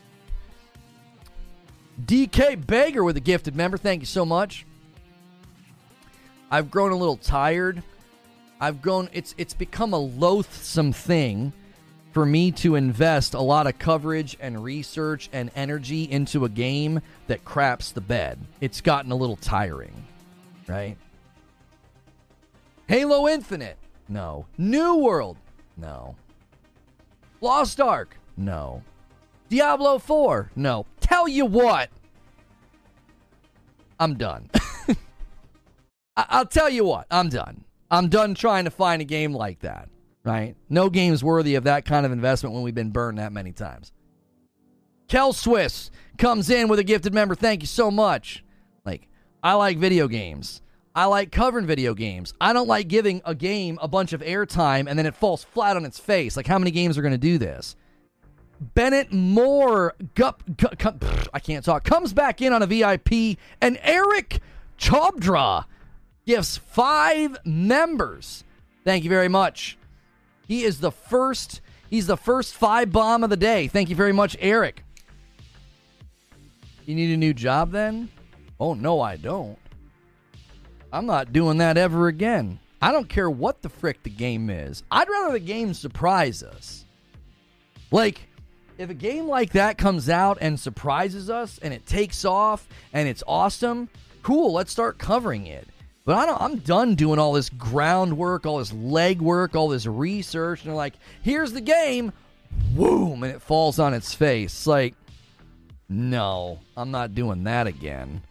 [2.05, 3.77] DK Bager with a gifted member.
[3.77, 4.65] Thank you so much.
[6.51, 7.81] I've grown a little tired.
[8.59, 11.53] I've grown it's it's become a loathsome thing
[12.11, 17.01] for me to invest a lot of coverage and research and energy into a game
[17.27, 18.37] that craps the bed.
[18.59, 19.93] It's gotten a little tiring,
[20.67, 20.97] right?
[22.87, 23.77] Halo Infinite.
[24.09, 24.45] No.
[24.57, 25.37] New World?
[25.77, 26.15] No.
[27.39, 28.17] Lost Ark?
[28.35, 28.83] No.
[29.47, 30.51] Diablo 4?
[30.57, 30.85] No.
[30.99, 31.89] Tell you what.
[33.97, 34.49] I'm done.
[36.15, 37.07] I- will tell you what.
[37.09, 37.65] I'm done.
[37.89, 39.89] I'm done trying to find a game like that.
[40.23, 40.55] Right?
[40.69, 43.91] No game's worthy of that kind of investment when we've been burned that many times.
[45.07, 47.35] Kel Swiss comes in with a gifted member.
[47.35, 48.43] Thank you so much.
[48.85, 49.07] Like,
[49.43, 50.61] I like video games.
[50.93, 52.33] I like covering video games.
[52.39, 55.75] I don't like giving a game a bunch of airtime and then it falls flat
[55.75, 56.37] on its face.
[56.37, 57.75] Like, how many games are going to do this?
[58.61, 63.79] Bennett Moore, gup, gup, gup, I can't talk, comes back in on a VIP, and
[63.81, 64.39] Eric
[64.77, 65.65] Chobdra
[66.31, 68.45] gifts five members.
[68.85, 69.77] Thank you very much.
[70.47, 71.59] He is the first.
[71.89, 73.67] He's the first five bomb of the day.
[73.67, 74.85] Thank you very much, Eric.
[76.85, 78.07] You need a new job then?
[78.61, 79.57] Oh no, I don't.
[80.93, 82.59] I'm not doing that ever again.
[82.81, 84.83] I don't care what the frick the game is.
[84.89, 86.85] I'd rather the game surprise us.
[87.91, 88.21] Like,
[88.77, 93.09] if a game like that comes out and surprises us and it takes off and
[93.09, 93.89] it's awesome,
[94.23, 95.67] cool, let's start covering it.
[96.11, 100.59] But I I'm done doing all this groundwork, all this legwork, all this research.
[100.59, 102.11] And they're like, here's the game,
[102.75, 104.67] boom, and it falls on its face.
[104.67, 104.93] Like,
[105.87, 108.21] no, I'm not doing that again.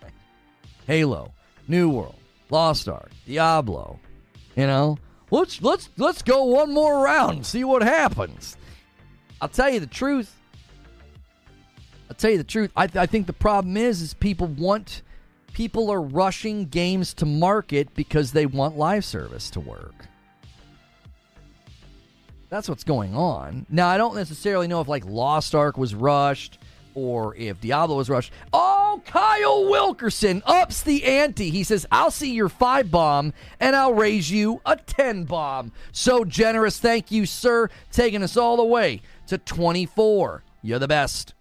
[0.86, 1.34] Halo.
[1.68, 2.14] New World,
[2.48, 4.00] Lost Ark, Diablo.
[4.56, 4.96] You know,
[5.30, 8.56] let's let's let's go one more round and see what happens.
[9.42, 10.34] I'll tell you the truth.
[12.08, 12.72] I'll tell you the truth.
[12.74, 15.02] I, I think the problem is is people want
[15.52, 19.94] People are rushing games to market because they want live service to work.
[22.48, 23.66] That's what's going on.
[23.70, 26.58] Now, I don't necessarily know if like Lost Ark was rushed
[26.94, 28.32] or if Diablo was rushed.
[28.52, 31.50] Oh, Kyle Wilkerson ups the ante.
[31.50, 35.72] He says, I'll see your five bomb and I'll raise you a 10 bomb.
[35.92, 36.78] So generous.
[36.78, 37.70] Thank you, sir.
[37.90, 40.44] Taking us all the way to 24.
[40.62, 41.34] You're the best.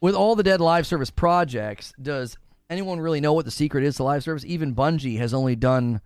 [0.00, 2.36] With all the dead live service projects, does
[2.70, 4.44] anyone really know what the secret is to live service?
[4.44, 6.00] Even Bungie has only done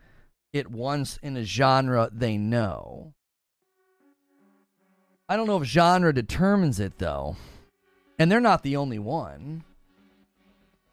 [0.53, 3.13] it once in a genre they know.
[5.29, 7.37] I don't know if genre determines it though.
[8.19, 9.65] And they're not the only one.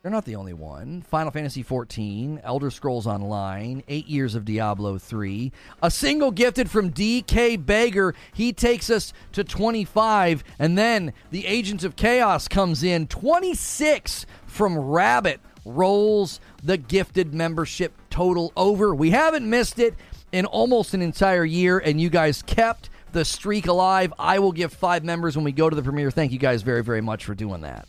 [0.01, 1.01] They're not the only one.
[1.01, 5.51] Final Fantasy XIV, Elder Scrolls Online, Eight Years of Diablo 3,
[5.83, 8.15] a single gifted from DK Baker.
[8.33, 13.07] He takes us to 25, and then the Agents of Chaos comes in.
[13.07, 18.95] 26 from Rabbit rolls the gifted membership total over.
[18.95, 19.95] We haven't missed it
[20.31, 24.13] in almost an entire year, and you guys kept the streak alive.
[24.17, 26.09] I will give five members when we go to the premiere.
[26.09, 27.85] Thank you guys very, very much for doing that.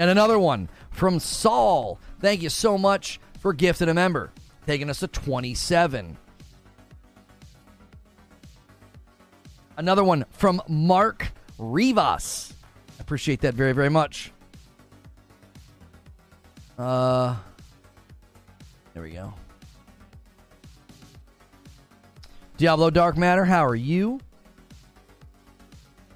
[0.00, 2.00] And another one from Saul.
[2.20, 4.32] Thank you so much for gifting a member,
[4.66, 6.16] taking us to 27.
[9.76, 12.54] Another one from Mark Rivas.
[12.98, 14.32] I appreciate that very, very much.
[16.78, 17.36] Uh,
[18.94, 19.34] there we go.
[22.56, 24.18] Diablo Dark Matter, how are you?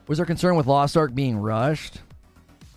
[0.06, 2.00] Was there concern with Lost Ark being rushed?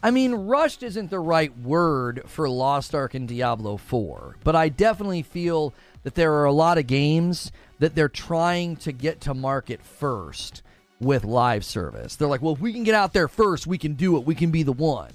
[0.08, 4.70] I mean, rushed isn't the right word for Lost Ark and Diablo 4, but I
[4.70, 5.74] definitely feel
[6.04, 10.64] that there are a lot of games that they're trying to get to market first
[11.02, 12.16] with live service.
[12.16, 14.24] They're like, well, if we can get out there first, we can do it.
[14.24, 15.12] We can be the one.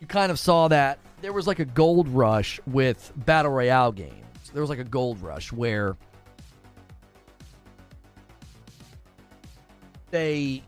[0.00, 4.50] You kind of saw that there was like a gold rush with battle royale games.
[4.54, 5.98] There was like a gold rush where
[10.10, 10.62] they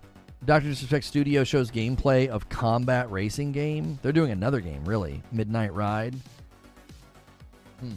[0.45, 0.69] Dr.
[0.69, 3.99] Disrespect Studio shows gameplay of combat racing game.
[4.03, 5.23] They're doing another game, really.
[5.33, 6.15] Midnight Ride.
[7.81, 7.93] Hmm.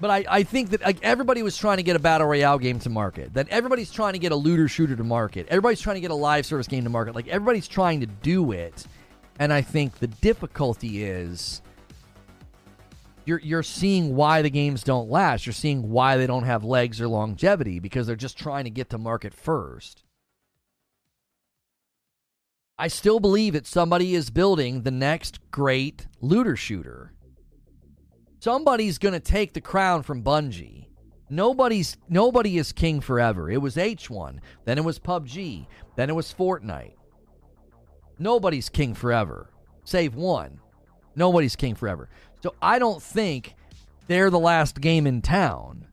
[0.00, 2.78] But I, I think that like everybody was trying to get a battle royale game
[2.80, 3.34] to market.
[3.34, 5.46] That everybody's trying to get a looter shooter to market.
[5.48, 7.14] Everybody's trying to get a live service game to market.
[7.14, 8.86] Like everybody's trying to do it.
[9.40, 11.62] And I think the difficulty is
[13.28, 15.46] you're you're seeing why the games don't last.
[15.46, 18.90] You're seeing why they don't have legs or longevity because they're just trying to get
[18.90, 20.02] to market first.
[22.78, 27.12] I still believe that somebody is building the next great looter shooter
[28.40, 30.86] somebody's going to take the crown from Bungie.
[31.30, 33.50] Nobody's nobody is king forever.
[33.50, 36.94] It was H1, then it was PUBG, then it was Fortnite.
[38.18, 39.50] Nobody's king forever,
[39.84, 40.60] save one.
[41.14, 42.08] Nobody's king forever.
[42.42, 43.54] So I don't think
[44.06, 45.86] they're the last game in town.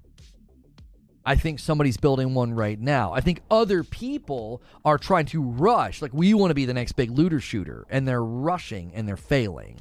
[1.26, 3.12] I think somebody's building one right now.
[3.12, 6.02] I think other people are trying to rush.
[6.02, 9.18] Like, we want to be the next big looter shooter, and they're rushing and they're
[9.18, 9.80] failing.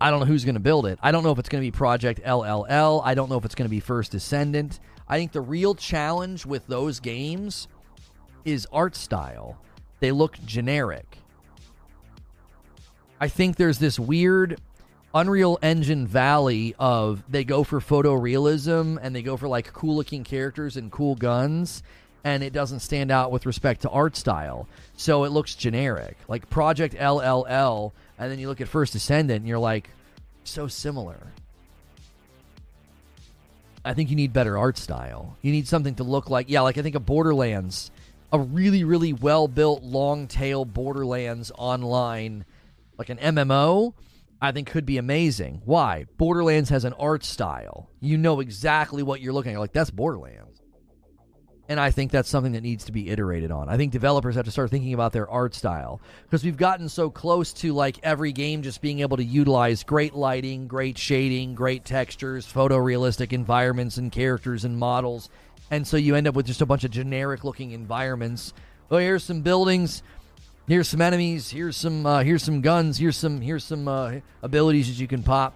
[0.00, 0.98] I don't know who's going to build it.
[1.02, 3.02] I don't know if it's going to be Project LLL.
[3.04, 4.80] I don't know if it's going to be First Descendant.
[5.06, 7.68] I think the real challenge with those games
[8.46, 9.58] is art style.
[10.00, 11.18] They look generic.
[13.20, 14.60] I think there's this weird
[15.14, 20.24] Unreal Engine Valley of they go for photorealism and they go for like cool looking
[20.24, 21.82] characters and cool guns
[22.24, 24.66] and it doesn't stand out with respect to art style.
[24.96, 26.16] So it looks generic.
[26.26, 29.90] Like Project LLL and then you look at First Descendant and you're like,
[30.42, 31.18] so similar.
[33.84, 35.36] I think you need better art style.
[35.42, 37.90] You need something to look like, yeah, like I think a Borderlands,
[38.32, 42.44] a really, really well built, long tail Borderlands online,
[42.98, 43.94] like an MMO,
[44.40, 45.62] I think could be amazing.
[45.64, 46.06] Why?
[46.16, 47.90] Borderlands has an art style.
[48.00, 49.60] You know exactly what you're looking at.
[49.60, 50.60] Like, that's Borderlands.
[51.66, 53.70] And I think that's something that needs to be iterated on.
[53.70, 57.08] I think developers have to start thinking about their art style because we've gotten so
[57.08, 61.86] close to like every game just being able to utilize great lighting, great shading, great
[61.86, 65.30] textures, photorealistic environments and characters and models.
[65.70, 68.52] And so you end up with just a bunch of generic looking environments.
[68.90, 70.02] Oh, here's some buildings.
[70.66, 71.50] Here's some enemies.
[71.50, 72.06] Here's some.
[72.06, 72.98] Uh, here's some guns.
[72.98, 73.40] Here's some.
[73.40, 75.54] Here's some uh, abilities that you can pop,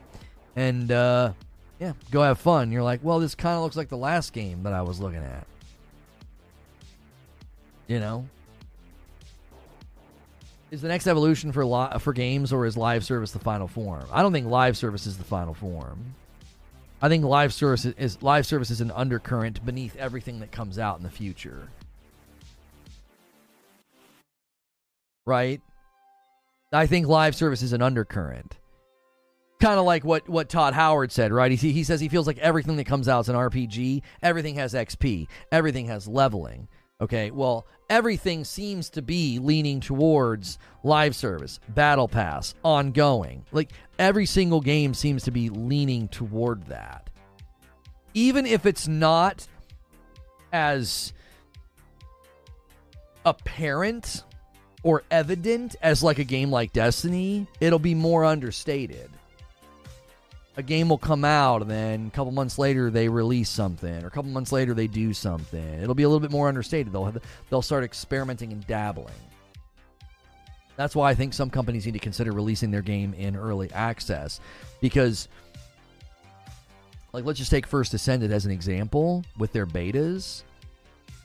[0.55, 1.32] and uh,
[1.80, 2.72] yeah, go have fun.
[2.72, 5.22] You're like, well, this kind of looks like the last game that I was looking
[5.22, 5.47] at.
[7.86, 8.28] You know,
[10.70, 14.05] is the next evolution for li- for games or is live service the final form?
[14.12, 16.14] I don't think live service is the final form.
[17.01, 20.98] I think live service is live service is an undercurrent beneath everything that comes out
[20.98, 21.68] in the future.
[25.28, 25.60] Right?
[26.72, 28.59] I think live service is an undercurrent.
[29.60, 31.52] Kind of like what, what Todd Howard said, right?
[31.52, 34.02] He, he says he feels like everything that comes out is an RPG.
[34.22, 35.28] Everything has XP.
[35.52, 36.68] Everything has leveling.
[37.00, 43.44] Okay, well, everything seems to be leaning towards live service, battle pass, ongoing.
[43.52, 47.09] Like every single game seems to be leaning toward that.
[48.14, 49.46] Even if it's not
[50.52, 51.12] as
[53.24, 54.24] apparent
[54.89, 59.10] or evident as like a game like Destiny, it'll be more understated.
[60.56, 64.06] A game will come out and then a couple months later they release something or
[64.06, 65.74] a couple months later they do something.
[65.82, 66.90] It'll be a little bit more understated.
[66.90, 69.12] They'll have, they'll start experimenting and dabbling.
[70.77, 74.40] That's why i think some companies need to consider releasing their game in early access
[74.81, 75.28] because
[77.12, 80.44] like let's just take First Descendant as an example with their betas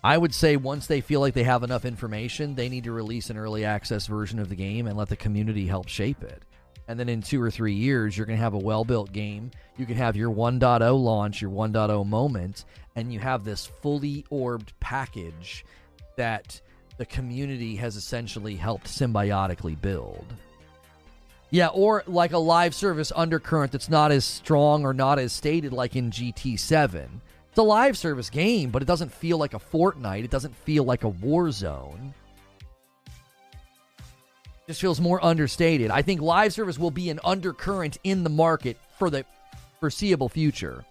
[0.03, 3.30] I would say once they feel like they have enough information, they need to release
[3.30, 6.43] an early access version of the game and let the community help shape it.
[6.89, 9.51] And then in two or three years you're going to have a well-built game.
[9.77, 12.65] You can have your 1.0 launch your 1.0 moment
[12.97, 15.63] and you have this fully orbed package
[16.17, 16.59] that
[16.97, 20.25] the community has essentially helped symbiotically build.
[21.49, 25.71] Yeah or like a live service undercurrent that's not as strong or not as stated
[25.71, 27.07] like in gt7
[27.53, 30.84] it's a live service game but it doesn't feel like a fortnite it doesn't feel
[30.84, 32.13] like a war zone
[34.67, 35.91] just feels more understated.
[35.91, 39.25] I think live service will be an undercurrent in the market for the
[39.80, 40.85] foreseeable future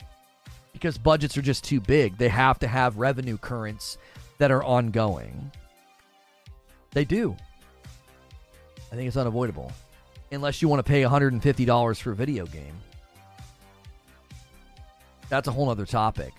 [0.73, 2.19] because budgets are just too big.
[2.19, 3.99] They have to have revenue currents
[4.39, 5.51] that are ongoing.
[6.91, 7.37] They do.
[8.91, 9.73] I think it's unavoidable.
[10.31, 12.75] Unless you want to pay $150 for a video game.
[15.31, 16.35] That's a whole other topic.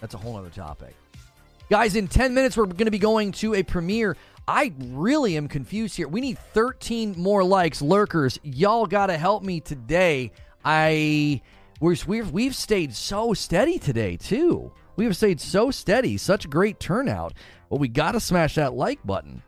[0.00, 0.94] That's a whole other topic.
[1.70, 4.16] Guys, in 10 minutes, we're going to be going to a premiere
[4.48, 6.06] I really am confused here.
[6.06, 8.38] We need 13 more likes, lurkers.
[8.44, 10.30] Y'all got to help me today.
[10.64, 11.42] I
[11.80, 14.70] we've, we've we've stayed so steady today too.
[14.94, 17.34] We have stayed so steady, such great turnout.
[17.68, 19.42] But we got to smash that like button.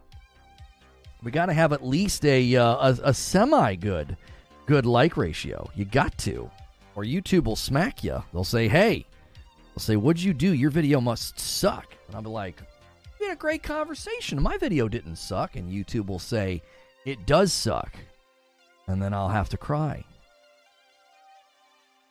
[1.22, 4.16] We got to have at least a, uh, a a semi good
[4.66, 5.70] good like ratio.
[5.76, 6.50] You got to,
[6.96, 8.22] or YouTube will smack you.
[8.32, 9.06] They'll say, "Hey,"
[9.78, 10.52] they'll say, "What'd you do?
[10.52, 12.62] Your video must suck." And I'll be like,
[13.18, 14.42] we had a great conversation.
[14.42, 15.56] My video didn't suck.
[15.56, 16.62] And YouTube will say,
[17.05, 17.94] it does suck.
[18.86, 20.05] And then I'll have to cry.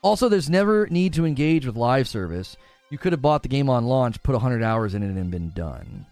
[0.01, 2.55] Also, there's never need to engage with live service.
[2.89, 5.49] You could have bought the game on launch, put 100 hours in it, and been
[5.51, 6.05] done.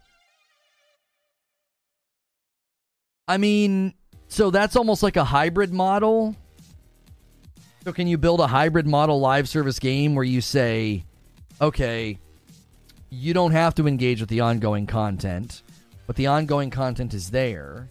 [3.28, 3.94] I mean,
[4.28, 6.36] so that's almost like a hybrid model.
[7.84, 11.06] So, can you build a hybrid model live service game where you say,
[11.62, 12.20] okay,
[13.10, 15.64] you don't have to engage with the ongoing content,
[16.08, 17.90] but the ongoing content is there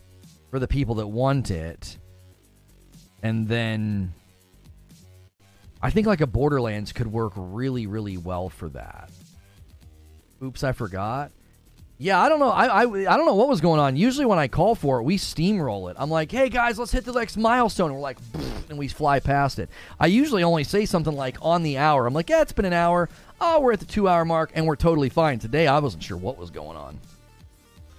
[0.51, 1.99] for the people that want it.
[3.23, 4.13] And then
[5.83, 9.11] I think like a Borderlands could work really, really well for that.
[10.43, 11.33] Oops, I forgot.
[11.97, 12.51] Yeah, I don't know.
[12.51, 13.97] I, I I don't know what was going on.
[13.97, 15.97] Usually when I call for it, we steamroll it.
[15.99, 18.19] I'm like, "Hey guys, let's hit the next milestone." And we're like,
[18.69, 19.71] and we fly past it.
[20.01, 22.07] I usually only say something like on the hour.
[22.07, 23.09] I'm like, "Yeah, it's been an hour
[23.41, 25.39] oh, we're at the two hour mark and we're totally fine.
[25.39, 26.99] Today, I wasn't sure what was going on.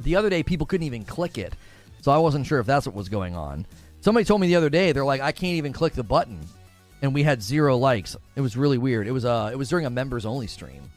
[0.02, 1.54] The other day, people couldn't even click it.
[2.02, 3.66] So I wasn't sure if that's what was going on.
[4.02, 6.40] Somebody told me the other day, they're like, I can't even click the button.
[7.02, 8.16] And we had zero likes.
[8.36, 9.08] It was really weird.
[9.08, 10.90] It was uh it was during a members only stream.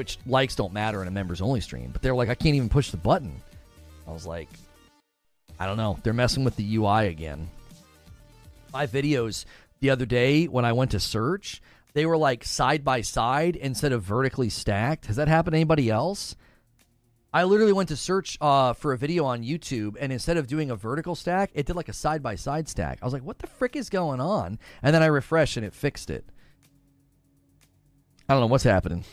[0.00, 1.90] Which likes don't matter in a members only stream.
[1.92, 3.42] But they're like, I can't even push the button.
[4.08, 4.48] I was like,
[5.58, 5.98] I don't know.
[6.02, 7.50] They're messing with the UI again.
[8.72, 9.44] My videos
[9.80, 11.60] the other day when I went to search,
[11.92, 15.04] they were like side by side instead of vertically stacked.
[15.04, 16.34] Has that happened to anybody else?
[17.30, 20.70] I literally went to search uh, for a video on YouTube, and instead of doing
[20.70, 23.00] a vertical stack, it did like a side by side stack.
[23.02, 24.58] I was like, what the frick is going on?
[24.82, 26.24] And then I refreshed and it fixed it.
[28.30, 29.04] I don't know what's happening.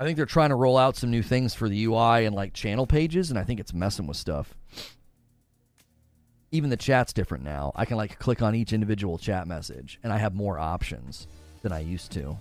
[0.00, 2.54] I think they're trying to roll out some new things for the UI and like
[2.54, 4.54] channel pages, and I think it's messing with stuff.
[6.50, 7.72] Even the chat's different now.
[7.76, 11.26] I can like click on each individual chat message, and I have more options
[11.60, 12.38] than I used to.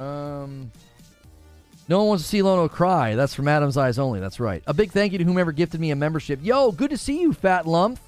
[0.00, 0.72] Um,
[1.88, 3.14] no one wants to see Lono cry.
[3.14, 4.18] That's from Adam's Eyes Only.
[4.18, 4.64] That's right.
[4.66, 6.40] A big thank you to whomever gifted me a membership.
[6.42, 8.00] Yo, good to see you, Fat Lump.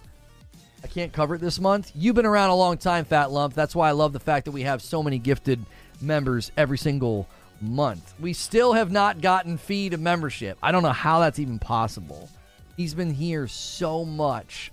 [0.83, 1.93] I can't cover it this month.
[1.95, 3.55] You've been around a long time, Fat Lump.
[3.55, 5.65] That's why I love the fact that we have so many gifted
[6.01, 7.29] members every single
[7.63, 8.15] month.
[8.21, 10.59] We still have not gotten Fee to membership.
[10.63, 12.29] I don't know how that's even possible.
[12.77, 14.73] He's been here so much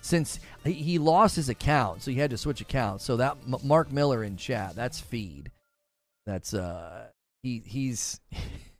[0.00, 3.04] since he, lost his account, so he had to switch accounts.
[3.04, 5.50] So that Mark Miller in chat, that's feed.
[6.26, 7.06] That's uh
[7.42, 8.20] he he's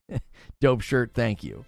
[0.60, 1.12] dope shirt.
[1.14, 1.64] Thank you.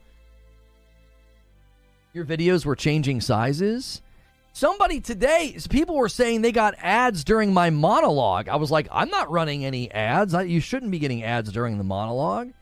[2.13, 4.03] Your videos were changing sizes?
[4.53, 8.49] Somebody today, people were saying they got ads during my monologue.
[8.49, 10.35] I was like, I'm not running any ads.
[10.35, 12.53] I, you shouldn't be getting ads during the monologue.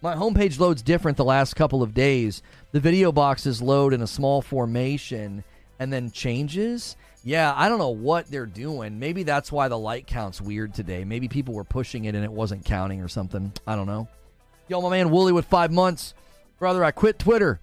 [0.00, 2.42] My homepage loads different the last couple of days.
[2.70, 5.42] The video boxes load in a small formation
[5.80, 6.96] and then changes.
[7.24, 9.00] Yeah, I don't know what they're doing.
[9.00, 11.02] Maybe that's why the light count's weird today.
[11.02, 13.52] Maybe people were pushing it and it wasn't counting or something.
[13.66, 14.08] I don't know.
[14.68, 16.14] Yo, my man Wooly with five months.
[16.60, 17.60] Brother, I quit Twitter.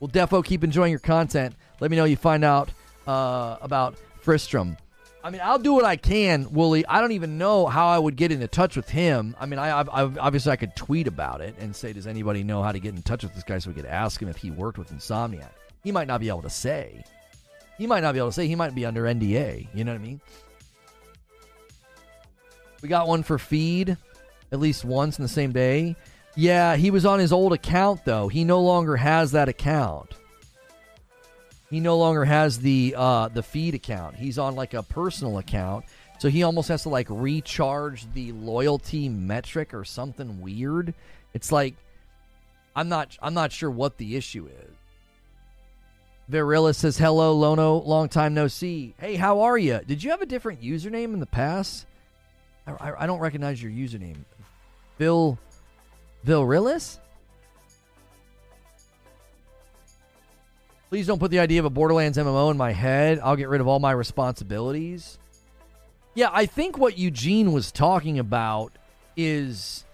[0.00, 1.54] We'll defo keep enjoying your content.
[1.80, 2.70] Let me know you find out
[3.08, 4.76] uh, about Fristrom.
[5.24, 6.86] I mean, I'll do what I can, Wooly.
[6.86, 9.34] I don't even know how I would get into touch with him.
[9.40, 12.62] I mean, I, I, obviously I could tweet about it and say, "Does anybody know
[12.62, 14.50] how to get in touch with this guy?" So we could ask him if he
[14.52, 15.50] worked with Insomniac.
[15.82, 17.02] He might not be able to say.
[17.78, 18.46] He might not be able to say.
[18.46, 19.68] He might be under NDA.
[19.74, 20.20] You know what I mean?
[22.80, 23.96] We got one for feed,
[24.52, 25.96] at least once in the same day.
[26.36, 28.28] Yeah, he was on his old account though.
[28.28, 30.14] He no longer has that account.
[31.70, 34.16] He no longer has the uh, the feed account.
[34.16, 35.84] He's on like a personal account.
[36.18, 40.94] So he almost has to like recharge the loyalty metric or something weird.
[41.34, 41.74] It's like
[42.74, 44.70] I'm not I'm not sure what the issue is.
[46.30, 47.76] Virilla says hello, Lono.
[47.76, 48.94] Long time no see.
[48.98, 49.80] Hey, how are you?
[49.86, 51.86] Did you have a different username in the past?
[52.66, 54.18] I, I, I don't recognize your username.
[54.98, 55.38] Bill
[56.26, 56.98] Vilrillis?
[60.88, 63.20] Please don't put the idea of a Borderlands MMO in my head.
[63.22, 65.18] I'll get rid of all my responsibilities.
[66.14, 68.72] Yeah, I think what Eugene was talking about
[69.16, 69.84] is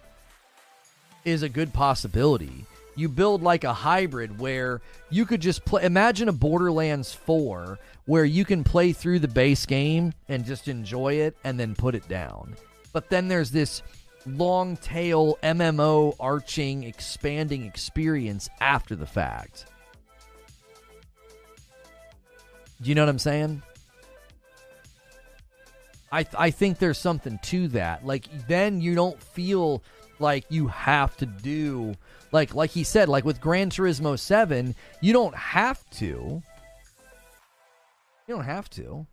[1.24, 2.64] is a good possibility.
[2.96, 4.80] You build like a hybrid where
[5.10, 9.66] you could just play imagine a Borderlands 4 where you can play through the base
[9.66, 12.54] game and just enjoy it and then put it down.
[12.92, 13.82] But then there's this
[14.26, 19.66] long tail MMO arching expanding experience after the fact.
[22.82, 23.62] Do you know what I'm saying?
[26.14, 28.06] I th- I think there's something to that.
[28.06, 29.82] Like then you don't feel
[30.20, 31.94] like you have to do
[32.30, 36.42] like like he said like with Gran Turismo 7, you don't have to.
[38.28, 39.06] You don't have to.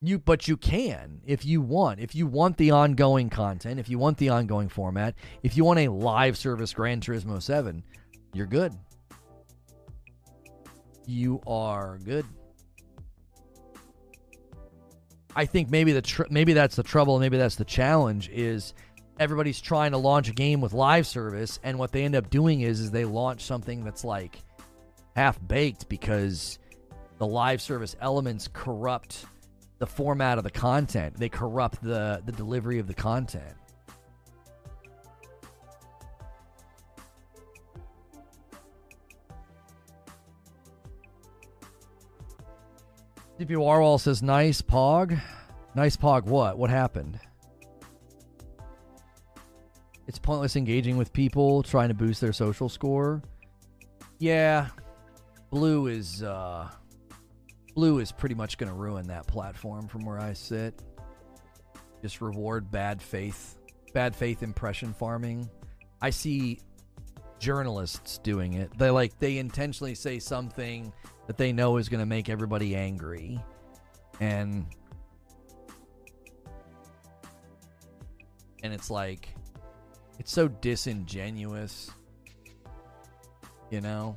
[0.00, 2.00] You but you can if you want.
[2.00, 5.14] If you want the ongoing content, if you want the ongoing format,
[5.44, 7.82] if you want a live service Gran Turismo 7,
[8.32, 8.72] you're good.
[11.06, 12.26] You are good.
[15.34, 18.74] I think maybe the tr- maybe that's the trouble, maybe that's the challenge is
[19.18, 22.62] everybody's trying to launch a game with live service and what they end up doing
[22.62, 24.38] is is they launch something that's like
[25.14, 26.58] half baked because
[27.18, 29.26] the live service elements corrupt
[29.78, 31.16] the format of the content.
[31.16, 33.54] They corrupt the the delivery of the content.
[43.42, 45.20] DP Warwall says, nice pog.
[45.74, 46.58] Nice pog what?
[46.58, 47.18] What happened?
[50.06, 53.20] It's pointless engaging with people trying to boost their social score.
[54.20, 54.68] Yeah.
[55.50, 56.68] Blue is uh
[57.74, 60.80] Blue is pretty much going to ruin that platform from where I sit.
[62.00, 63.56] Just reward bad faith,
[63.92, 65.50] bad faith impression farming.
[66.00, 66.60] I see
[67.42, 68.70] journalists doing it.
[68.78, 70.92] They like they intentionally say something
[71.26, 73.40] that they know is going to make everybody angry.
[74.20, 74.64] And
[78.62, 79.34] and it's like
[80.20, 81.90] it's so disingenuous.
[83.70, 84.16] You know?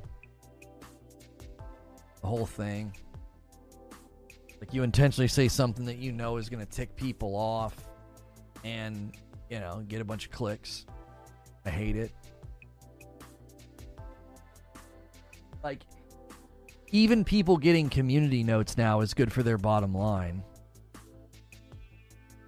[2.20, 2.94] The whole thing.
[4.60, 7.74] Like you intentionally say something that you know is going to tick people off
[8.64, 9.12] and,
[9.50, 10.86] you know, get a bunch of clicks.
[11.64, 12.12] I hate it.
[15.66, 15.82] Like
[16.92, 20.44] even people getting community notes now is good for their bottom line.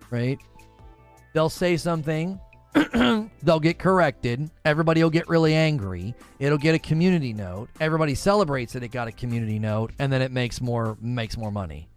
[0.09, 0.39] Right?
[1.35, 2.39] They'll say something,
[3.43, 8.73] they'll get corrected, everybody will get really angry, it'll get a community note, everybody celebrates
[8.75, 11.89] that it got a community note, and then it makes more makes more money.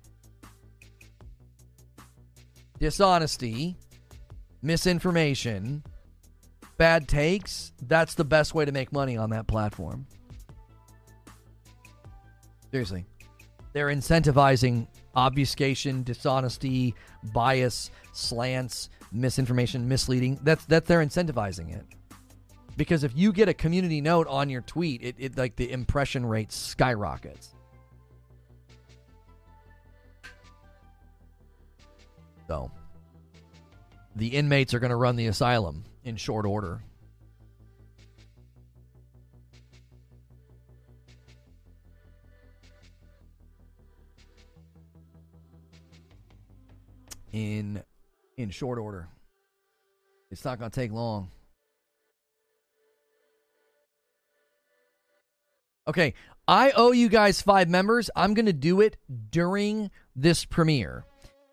[2.80, 3.78] Dishonesty,
[4.64, 5.84] misinformation,
[6.78, 10.08] bad takes, that's the best way to make money on that platform.
[12.72, 13.06] Seriously.
[13.74, 16.96] They're incentivizing obfuscation, dishonesty,
[17.34, 20.40] bias, slants, misinformation, misleading.
[20.44, 21.86] That's that they're incentivizing it.
[22.78, 26.26] Because if you get a community note on your tweet, it, it like the impression
[26.26, 27.54] rate skyrockets.
[32.48, 32.72] So
[34.16, 36.82] the inmates are going to run the asylum in short order.
[47.32, 47.84] In
[48.38, 49.08] in short order.
[50.30, 51.30] It's not going to take long.
[55.88, 56.14] Okay,
[56.48, 58.10] I owe you guys five members.
[58.16, 58.98] I'm going to do it
[59.30, 61.06] during this premiere.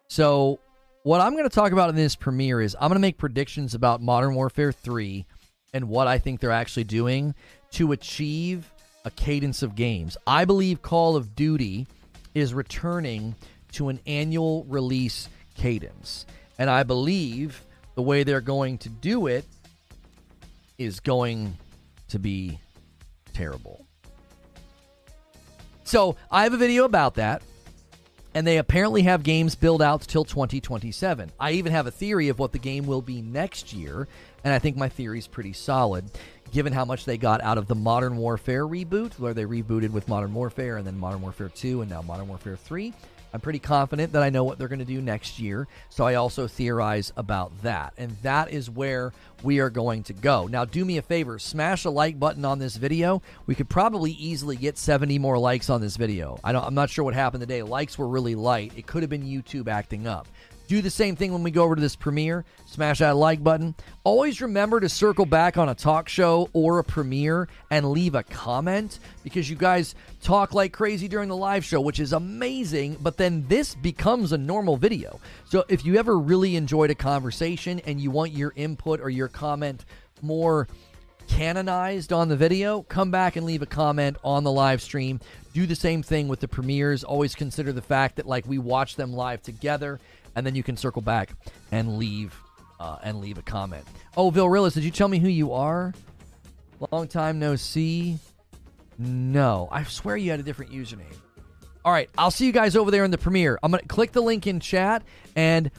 [0.09, 0.61] So,
[1.03, 3.75] what I'm going to talk about in this premiere is I'm going to make predictions
[3.75, 5.27] about Modern Warfare 3
[5.73, 7.35] and what I think they're actually doing
[7.73, 8.71] to achieve
[9.05, 10.17] a cadence of games.
[10.27, 11.87] I believe Call of Duty
[12.35, 13.35] is returning
[13.73, 15.29] to an annual release
[15.59, 16.25] cadence.
[16.59, 17.63] And I believe
[17.95, 19.45] the way they're going to do it
[20.79, 21.57] is going
[22.09, 22.59] to be
[23.33, 23.85] terrible.
[25.85, 27.43] So I have a video about that.
[28.35, 31.33] And they apparently have games build out till 2027.
[31.41, 34.07] I even have a theory of what the game will be next year,
[34.45, 36.05] and I think my theory is pretty solid,
[36.53, 40.07] given how much they got out of the Modern Warfare reboot, where they rebooted with
[40.09, 42.93] Modern Warfare and then Modern Warfare 2 and now Modern Warfare 3.
[43.33, 45.67] I'm pretty confident that I know what they're going to do next year.
[45.91, 47.93] So I also theorize about that.
[47.99, 50.47] And that is where we are going to go.
[50.47, 53.23] Now, do me a favor smash a like button on this video.
[53.47, 56.39] We could probably easily get 70 more likes on this video.
[56.43, 57.63] I I'm not sure what happened today.
[57.63, 58.73] Likes were really light.
[58.77, 60.27] It could have been YouTube acting up.
[60.69, 62.45] Do the same thing when we go over to this premiere.
[62.67, 63.75] Smash that like button.
[64.05, 68.23] Always remember to circle back on a talk show or a premiere and leave a
[68.23, 72.99] comment because you guys talk like crazy during the live show, which is amazing.
[73.01, 75.21] But then this becomes a normal video.
[75.47, 79.29] So if you ever really enjoyed a conversation and you want your input or your
[79.29, 79.87] comment
[80.21, 80.69] more
[81.29, 85.19] canonized on the video, come back and leave a comment on the live stream.
[85.55, 87.05] Do the same thing with the premieres.
[87.05, 89.99] Always consider the fact that like we watch them live together
[90.39, 91.33] and then you can circle back
[91.73, 92.35] and leave
[92.81, 93.85] uh, and leave a comment.
[94.17, 95.93] Oh, Vilrillis, did you tell me who you are?
[96.93, 98.19] Long time no see.
[98.99, 101.15] No, I swear you had a different username.
[101.85, 103.59] All right, I'll see you guys over there in the premiere.
[103.63, 105.03] I'm gonna click the link in chat
[105.35, 105.71] and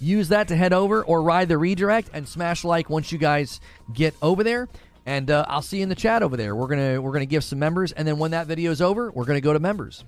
[0.00, 3.60] use that to head over or ride the redirect and smash like once you guys
[3.92, 4.68] get over there.
[5.06, 6.54] And uh, I'll see you in the chat over there.
[6.54, 9.24] We're gonna we're gonna give some members, and then when that video is over, we're
[9.24, 10.04] gonna go to members.